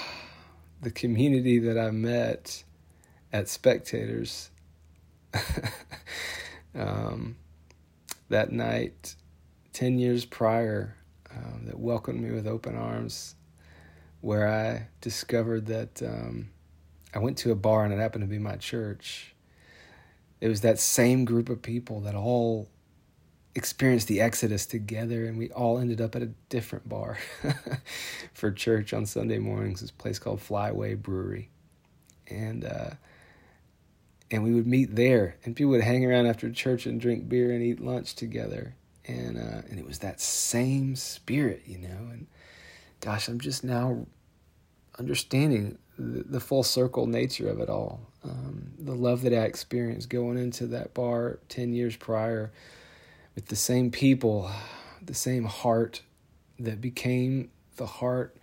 the 0.83 0.91
community 0.91 1.59
that 1.59 1.79
I 1.79 1.91
met 1.91 2.63
at 3.33 3.49
Spectators 3.49 4.51
um, 6.75 7.37
that 8.29 8.53
night, 8.53 9.15
10 9.73 9.99
years 9.99 10.25
prior, 10.25 10.97
um, 11.31 11.67
that 11.67 11.79
welcomed 11.79 12.21
me 12.21 12.33
with 12.33 12.47
open 12.47 12.77
arms, 12.77 13.37
where 14.21 14.49
I 14.49 14.89
discovered 15.01 15.67
that 15.67 16.03
um, 16.03 16.51
I 17.15 17.19
went 17.19 17.39
to 17.39 17.53
a 17.53 17.55
bar 17.55 17.85
and 17.85 17.93
it 17.93 17.99
happened 17.99 18.23
to 18.23 18.29
be 18.29 18.39
my 18.39 18.57
church. 18.57 19.30
It 20.41 20.49
was 20.49 20.63
that 20.63 20.79
same 20.79 21.25
group 21.25 21.49
of 21.49 21.63
people 21.63 22.01
that 22.01 22.15
all 22.15 22.69
experienced 23.55 24.09
the 24.09 24.21
Exodus 24.21 24.67
together, 24.67 25.27
and 25.27 25.37
we 25.37 25.51
all 25.51 25.79
ended 25.79 26.01
up 26.01 26.15
at 26.17 26.23
a 26.23 26.31
different 26.49 26.89
bar 26.89 27.19
for 28.33 28.51
church 28.51 28.93
on 28.93 29.07
Sunday 29.07 29.39
mornings. 29.39 29.81
This 29.81 29.91
place 29.91 30.19
called 30.19 30.41
Flyway 30.41 31.01
Brewery, 31.01 31.51
and 32.29 32.65
uh, 32.65 32.91
and 34.31 34.45
we 34.45 34.55
would 34.55 34.67
meet 34.67 34.95
there, 34.95 35.37
and 35.45 35.57
people 35.57 35.73
would 35.73 35.83
hang 35.83 36.05
around 36.05 36.27
after 36.27 36.51
church 36.51 36.87
and 36.87 37.01
drink 37.01 37.29
beer 37.29 37.53
and 37.53 37.63
eat 37.63 37.81
lunch 37.81 38.15
together, 38.15 38.75
and 39.07 39.37
uh, 39.37 39.63
and 39.69 39.79
it 39.79 39.87
was 39.87 39.99
that 39.99 40.21
same 40.21 40.95
spirit, 40.97 41.63
you 41.67 41.79
know. 41.79 42.09
And 42.11 42.27
gosh, 43.01 43.29
I'm 43.29 43.41
just 43.41 43.65
now 43.65 44.07
understanding 44.99 45.79
the, 46.01 46.41
full 46.41 46.63
circle 46.63 47.07
nature 47.07 47.49
of 47.49 47.61
it 47.61 47.69
all. 47.69 48.01
Um, 48.25 48.73
the 48.79 48.95
love 48.95 49.23
that 49.23 49.33
I 49.33 49.45
experienced 49.45 50.09
going 50.09 50.39
into 50.39 50.67
that 50.69 50.95
bar 50.95 51.39
ten 51.49 51.73
years 51.73 51.97
prior 51.97 52.53
with 53.35 53.47
the 53.47 53.57
same 53.57 53.91
people, 53.91 54.51
the 55.03 55.15
same 55.15 55.45
heart 55.45 56.03
that 56.59 56.81
became 56.81 57.51
the 57.77 57.87
heart 57.87 58.37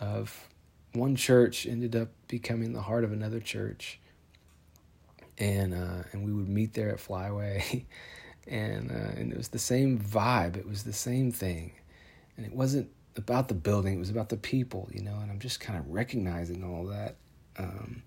of 0.00 0.48
one 0.92 1.16
church 1.16 1.66
ended 1.66 1.94
up 1.94 2.08
becoming 2.28 2.72
the 2.72 2.82
heart 2.82 3.04
of 3.04 3.12
another 3.12 3.40
church 3.40 3.98
and 5.38 5.74
uh, 5.74 6.02
and 6.12 6.24
we 6.24 6.32
would 6.32 6.48
meet 6.48 6.74
there 6.74 6.90
at 6.90 6.98
Flyway, 6.98 7.84
and 8.48 8.90
uh, 8.90 9.18
and 9.18 9.32
it 9.32 9.36
was 9.36 9.48
the 9.48 9.58
same 9.58 9.98
vibe. 9.98 10.56
It 10.56 10.66
was 10.66 10.84
the 10.84 10.92
same 10.92 11.32
thing, 11.32 11.72
and 12.36 12.46
it 12.46 12.52
wasn't 12.52 12.90
about 13.16 13.48
the 13.48 13.54
building. 13.54 13.94
It 13.94 13.98
was 13.98 14.10
about 14.10 14.28
the 14.28 14.36
people, 14.36 14.88
you 14.92 15.02
know. 15.02 15.16
And 15.20 15.30
I'm 15.30 15.38
just 15.38 15.60
kind 15.60 15.78
of 15.78 15.88
recognizing 15.88 16.64
all 16.64 16.86
that. 16.86 17.16
Um, 17.56 18.02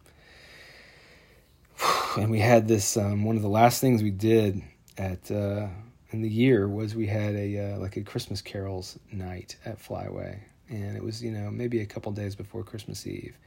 and 2.17 2.31
we 2.31 2.39
had 2.39 2.67
this. 2.67 2.97
Um, 2.97 3.23
one 3.23 3.35
of 3.35 3.41
the 3.41 3.49
last 3.49 3.81
things 3.81 4.03
we 4.03 4.11
did 4.11 4.61
at 4.97 5.29
uh, 5.31 5.67
in 6.11 6.21
the 6.21 6.29
year 6.29 6.67
was 6.67 6.95
we 6.95 7.07
had 7.07 7.35
a 7.35 7.73
uh, 7.73 7.79
like 7.79 7.97
a 7.97 8.01
Christmas 8.01 8.41
carols 8.41 8.97
night 9.11 9.57
at 9.65 9.81
Flyway, 9.81 10.39
and 10.69 10.95
it 10.95 11.03
was 11.03 11.23
you 11.23 11.31
know 11.31 11.51
maybe 11.51 11.81
a 11.81 11.85
couple 11.85 12.11
days 12.11 12.35
before 12.35 12.63
Christmas 12.63 13.05
Eve. 13.07 13.37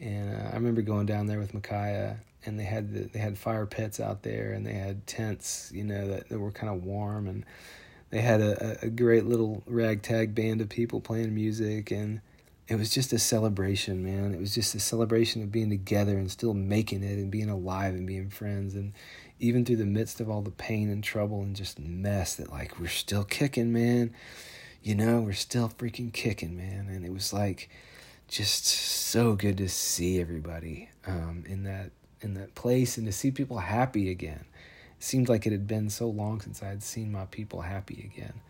And 0.00 0.34
uh, 0.34 0.50
I 0.50 0.54
remember 0.54 0.82
going 0.82 1.06
down 1.06 1.26
there 1.26 1.38
with 1.38 1.54
Micaiah 1.54 2.18
and 2.46 2.58
they 2.58 2.64
had 2.64 2.92
the, 2.92 3.00
they 3.00 3.18
had 3.18 3.36
fire 3.36 3.66
pits 3.66 4.00
out 4.00 4.22
there 4.22 4.52
and 4.52 4.66
they 4.66 4.74
had 4.74 5.06
tents 5.06 5.70
you 5.74 5.84
know 5.84 6.08
that, 6.08 6.28
that 6.28 6.38
were 6.38 6.52
kind 6.52 6.72
of 6.72 6.84
warm 6.84 7.26
and 7.26 7.44
they 8.16 8.22
had 8.22 8.40
a, 8.40 8.78
a 8.80 8.88
great 8.88 9.26
little 9.26 9.62
ragtag 9.66 10.34
band 10.34 10.62
of 10.62 10.70
people 10.70 11.02
playing 11.02 11.34
music 11.34 11.90
and 11.90 12.22
it 12.66 12.76
was 12.76 12.88
just 12.88 13.12
a 13.12 13.18
celebration 13.18 14.02
man. 14.02 14.32
It 14.32 14.40
was 14.40 14.54
just 14.54 14.74
a 14.74 14.80
celebration 14.80 15.42
of 15.42 15.52
being 15.52 15.68
together 15.68 16.16
and 16.16 16.30
still 16.30 16.54
making 16.54 17.02
it 17.02 17.18
and 17.18 17.30
being 17.30 17.50
alive 17.50 17.94
and 17.94 18.06
being 18.06 18.30
friends. 18.30 18.74
And 18.74 18.94
even 19.38 19.66
through 19.66 19.76
the 19.76 19.84
midst 19.84 20.18
of 20.22 20.30
all 20.30 20.40
the 20.40 20.50
pain 20.50 20.88
and 20.88 21.04
trouble 21.04 21.42
and 21.42 21.54
just 21.54 21.78
mess 21.78 22.36
that 22.36 22.50
like 22.50 22.80
we're 22.80 22.88
still 22.88 23.22
kicking 23.22 23.70
man. 23.70 24.14
You 24.82 24.94
know 24.94 25.20
we're 25.20 25.34
still 25.34 25.68
freaking 25.68 26.10
kicking 26.10 26.56
man. 26.56 26.88
And 26.88 27.04
it 27.04 27.12
was 27.12 27.34
like 27.34 27.68
just 28.28 28.64
so 28.64 29.34
good 29.34 29.58
to 29.58 29.68
see 29.68 30.22
everybody 30.22 30.88
um, 31.06 31.44
in 31.46 31.64
that 31.64 31.90
in 32.22 32.32
that 32.32 32.54
place 32.54 32.96
and 32.96 33.06
to 33.06 33.12
see 33.12 33.30
people 33.30 33.58
happy 33.58 34.10
again. 34.10 34.46
It 34.98 35.04
seemed 35.04 35.28
like 35.28 35.46
it 35.46 35.52
had 35.52 35.66
been 35.66 35.90
so 35.90 36.08
long 36.08 36.40
since 36.40 36.62
I 36.62 36.68
had 36.68 36.82
seen 36.82 37.12
my 37.12 37.26
people 37.26 37.60
happy 37.62 38.10
again, 38.12 38.40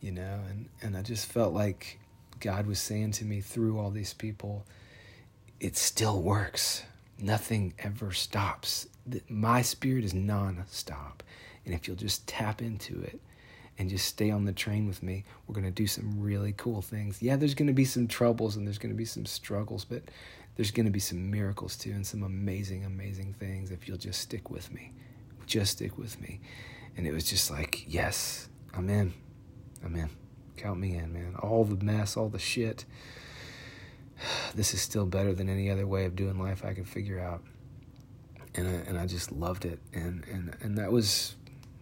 you 0.00 0.12
know, 0.12 0.40
and, 0.48 0.68
and 0.82 0.96
I 0.96 1.02
just 1.02 1.26
felt 1.26 1.54
like 1.54 1.98
God 2.40 2.66
was 2.66 2.78
saying 2.78 3.12
to 3.12 3.24
me 3.24 3.40
through 3.40 3.78
all 3.78 3.90
these 3.90 4.12
people, 4.12 4.66
it 5.60 5.76
still 5.76 6.20
works. 6.20 6.82
Nothing 7.18 7.74
ever 7.78 8.12
stops. 8.12 8.88
My 9.28 9.62
spirit 9.62 10.04
is 10.04 10.14
non 10.14 10.64
stop. 10.68 11.22
And 11.64 11.74
if 11.74 11.86
you'll 11.86 11.96
just 11.96 12.26
tap 12.26 12.60
into 12.60 13.00
it 13.00 13.20
and 13.78 13.88
just 13.88 14.06
stay 14.06 14.30
on 14.30 14.44
the 14.44 14.52
train 14.52 14.86
with 14.86 15.02
me, 15.02 15.24
we're 15.46 15.54
going 15.54 15.64
to 15.64 15.70
do 15.70 15.86
some 15.86 16.20
really 16.20 16.52
cool 16.56 16.82
things. 16.82 17.22
Yeah, 17.22 17.36
there's 17.36 17.54
going 17.54 17.68
to 17.68 17.72
be 17.72 17.84
some 17.84 18.06
troubles 18.06 18.56
and 18.56 18.66
there's 18.66 18.78
going 18.78 18.92
to 18.92 18.96
be 18.96 19.04
some 19.04 19.26
struggles, 19.26 19.84
but 19.84 20.02
there's 20.56 20.70
going 20.70 20.86
to 20.86 20.92
be 20.92 21.00
some 21.00 21.30
miracles 21.30 21.76
too 21.76 21.90
and 21.92 22.06
some 22.06 22.22
amazing, 22.22 22.84
amazing 22.84 23.34
things 23.34 23.70
if 23.70 23.88
you'll 23.88 23.96
just 23.96 24.20
stick 24.20 24.50
with 24.50 24.72
me. 24.72 24.92
Just 25.46 25.72
stick 25.72 25.98
with 25.98 26.20
me. 26.20 26.40
And 26.96 27.06
it 27.06 27.12
was 27.12 27.24
just 27.24 27.50
like, 27.50 27.84
yes, 27.86 28.48
I'm 28.72 28.88
in. 28.88 29.14
I'm 29.84 29.94
in. 29.96 30.10
Count 30.56 30.78
me 30.78 30.96
in, 30.96 31.12
man. 31.12 31.34
All 31.38 31.64
the 31.64 31.82
mess, 31.84 32.16
all 32.16 32.28
the 32.28 32.38
shit. 32.38 32.84
This 34.54 34.72
is 34.72 34.80
still 34.80 35.06
better 35.06 35.34
than 35.34 35.48
any 35.48 35.68
other 35.68 35.86
way 35.86 36.04
of 36.04 36.14
doing 36.14 36.38
life 36.38 36.64
I 36.64 36.74
could 36.74 36.88
figure 36.88 37.18
out. 37.18 37.42
And 38.54 38.68
I, 38.68 38.70
and 38.88 38.96
I 38.96 39.06
just 39.06 39.32
loved 39.32 39.64
it. 39.64 39.80
And, 39.92 40.24
and, 40.30 40.56
and 40.60 40.78
that 40.78 40.92
was 40.92 41.34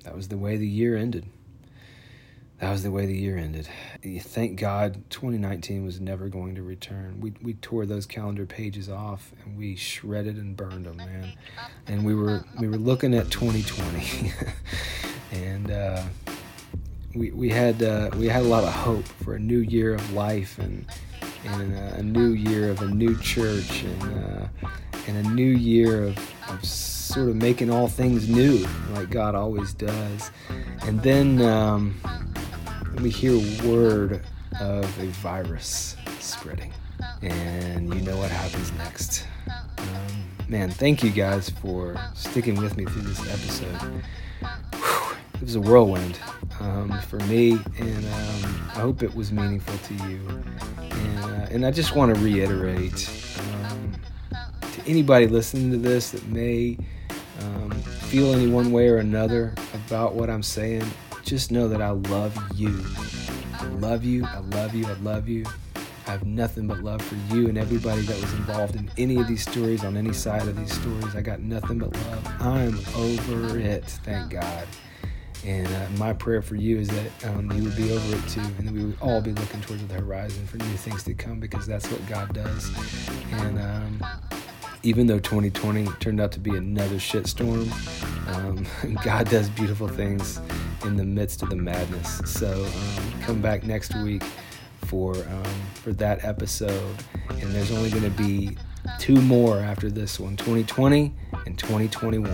that 0.05 0.17
was 0.17 0.29
the 0.29 0.39
way 0.39 0.57
the 0.57 0.67
year 0.67 0.97
ended 0.97 1.27
that 2.63 2.71
was 2.71 2.85
the 2.85 2.93
way 2.93 3.07
the 3.07 3.19
year 3.19 3.37
ended. 3.37 3.69
Thank 4.21 4.61
God 4.61 5.03
2019 5.11 5.85
was 5.85 6.01
never 6.01 6.29
going 6.29 6.55
to 6.55 6.63
return. 6.63 7.21
We 7.21 7.33
we 7.43 7.55
tore 7.55 7.87
those 7.87 8.07
calendar 8.07 8.47
pages 8.47 8.89
off 8.89 9.33
and 9.45 9.59
we 9.59 9.75
shredded 9.75 10.37
and 10.37 10.57
burned 10.57 10.87
them, 10.87 10.99
man. 10.99 11.33
And 11.89 12.05
we 12.05 12.15
were 12.15 12.45
we 12.61 12.69
were 12.69 12.77
looking 12.77 13.15
at 13.15 13.33
2020, 13.33 14.33
and 15.33 15.73
uh, 15.73 16.05
we 17.17 17.33
we 17.33 17.49
had 17.49 17.83
uh, 17.83 18.11
we 18.17 18.29
had 18.29 18.43
a 18.43 18.49
lot 18.49 18.63
of 18.63 18.73
hope 18.73 19.07
for 19.25 19.35
a 19.35 19.41
new 19.41 19.59
year 19.59 19.93
of 19.95 20.13
life 20.13 20.57
and 20.61 20.87
and 21.45 21.77
uh, 21.77 21.97
a 21.97 22.03
new 22.05 22.29
year 22.29 22.71
of 22.71 22.81
a 22.81 22.87
new 22.87 23.19
church 23.19 23.83
and 23.83 24.03
uh, 24.05 24.69
and 25.09 25.27
a 25.27 25.31
new 25.31 25.51
year 25.51 26.05
of, 26.05 26.17
of 26.49 26.65
sort 26.65 27.29
of 27.29 27.35
making 27.35 27.71
all 27.71 27.89
things 27.89 28.29
new 28.29 28.65
like 28.93 29.11
God 29.11 29.35
always 29.35 29.75
does. 29.75 30.31
And 30.83 31.03
then. 31.03 31.43
Um, 31.43 32.01
we 33.01 33.11
hear 33.11 33.39
word 33.67 34.23
of 34.61 34.99
a 35.01 35.07
virus 35.07 35.97
spreading. 36.19 36.73
And 37.23 37.93
you 37.95 38.01
know 38.01 38.17
what 38.17 38.31
happens 38.31 38.73
next. 38.73 39.27
Um, 39.49 39.87
man, 40.49 40.71
thank 40.71 41.03
you 41.03 41.11
guys 41.11 41.51
for 41.51 41.97
sticking 42.15 42.61
with 42.61 42.77
me 42.77 42.85
through 42.85 43.03
this 43.03 43.21
episode. 43.21 44.03
Whew, 44.75 45.17
it 45.35 45.43
was 45.43 45.55
a 45.57 45.61
whirlwind 45.61 46.19
um, 46.61 47.01
for 47.03 47.19
me, 47.21 47.53
and 47.79 48.05
um, 48.05 48.71
I 48.75 48.81
hope 48.81 49.03
it 49.03 49.15
was 49.15 49.33
meaningful 49.33 49.77
to 49.79 49.95
you. 50.09 50.45
And, 50.79 51.19
uh, 51.19 51.47
and 51.51 51.67
I 51.67 51.71
just 51.71 51.97
want 51.97 52.15
to 52.15 52.21
reiterate 52.21 53.09
um, 53.41 53.93
to 54.61 54.83
anybody 54.87 55.27
listening 55.27 55.71
to 55.73 55.79
this 55.79 56.11
that 56.11 56.27
may 56.29 56.79
um, 57.41 57.71
feel 57.71 58.33
any 58.35 58.47
one 58.47 58.71
way 58.73 58.89
or 58.89 58.99
another 58.99 59.55
about 59.75 60.15
what 60.15 60.31
I'm 60.31 60.43
saying, 60.43 60.85
just 61.25 61.51
know 61.51 61.69
that 61.69 61.81
I 61.81 61.91
love 61.91 62.37
you. 62.55 62.85
I 63.55 63.65
love 63.67 64.05
you. 64.05 64.25
I 64.25 64.39
love 64.39 64.75
you. 64.75 64.87
I 64.87 64.93
love 64.95 65.29
you. 65.29 65.45
I 66.07 66.11
have 66.11 66.25
nothing 66.25 66.67
but 66.67 66.83
love 66.83 67.01
for 67.01 67.15
you 67.35 67.49
and 67.49 67.57
everybody 67.57 68.03
that 68.03 68.21
was 68.21 68.33
involved 68.35 68.75
in 68.75 68.91
any 68.99 69.19
of 69.19 69.29
these 69.29 69.43
stories, 69.43 69.85
on 69.85 69.97
any 69.97 70.13
side 70.13 70.43
of 70.43 70.57
these 70.57 70.73
stories. 70.73 71.15
I 71.15 71.21
got 71.21 71.41
nothing 71.41 71.79
but 71.79 71.95
love. 71.95 72.27
I'm 72.41 72.79
over 72.97 73.59
it, 73.59 73.85
thank 73.85 74.33
God. 74.33 74.67
And 75.45 75.67
uh, 75.67 75.89
my 75.99 76.13
prayer 76.13 76.43
for 76.43 76.57
you 76.57 76.79
is 76.79 76.89
that 76.89 77.25
um, 77.27 77.51
you 77.53 77.65
would 77.65 77.77
be 77.77 77.93
over 77.93 78.17
it 78.17 78.29
too, 78.29 78.41
and 78.41 78.69
that 78.69 78.73
we 78.73 78.85
would 78.85 78.99
all 79.01 79.21
be 79.21 79.33
looking 79.33 79.61
towards 79.61 79.85
the 79.87 79.95
horizon 79.95 80.47
for 80.47 80.57
new 80.59 80.77
things 80.77 81.03
to 81.05 81.15
come 81.15 81.41
because 81.41 81.67
that's 81.67 81.89
what 81.91 82.05
God 82.07 82.33
does. 82.33 82.71
And 83.33 83.59
um, 83.59 84.05
even 84.83 85.07
though 85.07 85.19
2020 85.19 85.87
turned 86.01 86.21
out 86.21 86.33
to 86.33 86.41
be 86.41 86.57
another 86.57 86.97
shitstorm, 86.97 87.71
um, 88.35 88.97
God 89.05 89.29
does 89.29 89.49
beautiful 89.51 89.89
things 89.89 90.41
in 90.85 90.97
the 90.97 91.05
midst 91.05 91.43
of 91.43 91.51
the 91.51 91.57
madness. 91.57 92.21
So 92.25 92.65
um, 92.65 93.21
come 93.23 93.41
back 93.41 93.65
next 93.65 93.95
week 94.03 94.23
for 94.87 95.15
um, 95.17 95.61
for 95.75 95.93
that 95.95 96.25
episode, 96.25 96.97
and 97.31 97.53
there's 97.53 97.71
only 97.71 97.91
going 97.91 98.03
to 98.03 98.11
be 98.11 98.57
two 98.99 99.21
more 99.23 99.59
after 99.59 99.91
this 99.91 100.19
one 100.19 100.37
2020 100.37 101.15
and 101.47 101.57
2021 101.57 102.33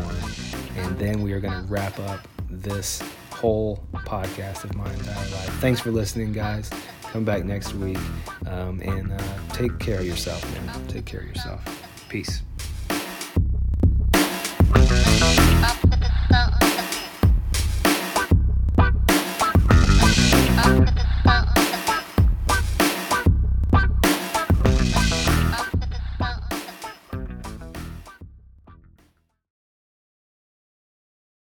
and 0.76 0.98
then 0.98 1.22
we 1.22 1.32
are 1.32 1.40
going 1.40 1.52
to 1.52 1.70
wrap 1.70 1.98
up 2.00 2.26
this 2.48 3.02
whole 3.30 3.84
podcast 3.92 4.64
of 4.64 4.74
my 4.74 4.90
entire 4.90 5.14
life. 5.14 5.50
Thanks 5.60 5.80
for 5.80 5.90
listening 5.90 6.32
guys. 6.32 6.70
Come 7.02 7.24
back 7.24 7.44
next 7.44 7.74
week 7.74 7.98
um, 8.46 8.80
and 8.80 9.12
uh, 9.12 9.18
take 9.52 9.78
care 9.78 10.00
of 10.00 10.06
yourself 10.06 10.42
man. 10.54 10.86
Take 10.88 11.04
care 11.04 11.20
of 11.20 11.26
yourself 11.26 11.62
Peace. 12.08 12.42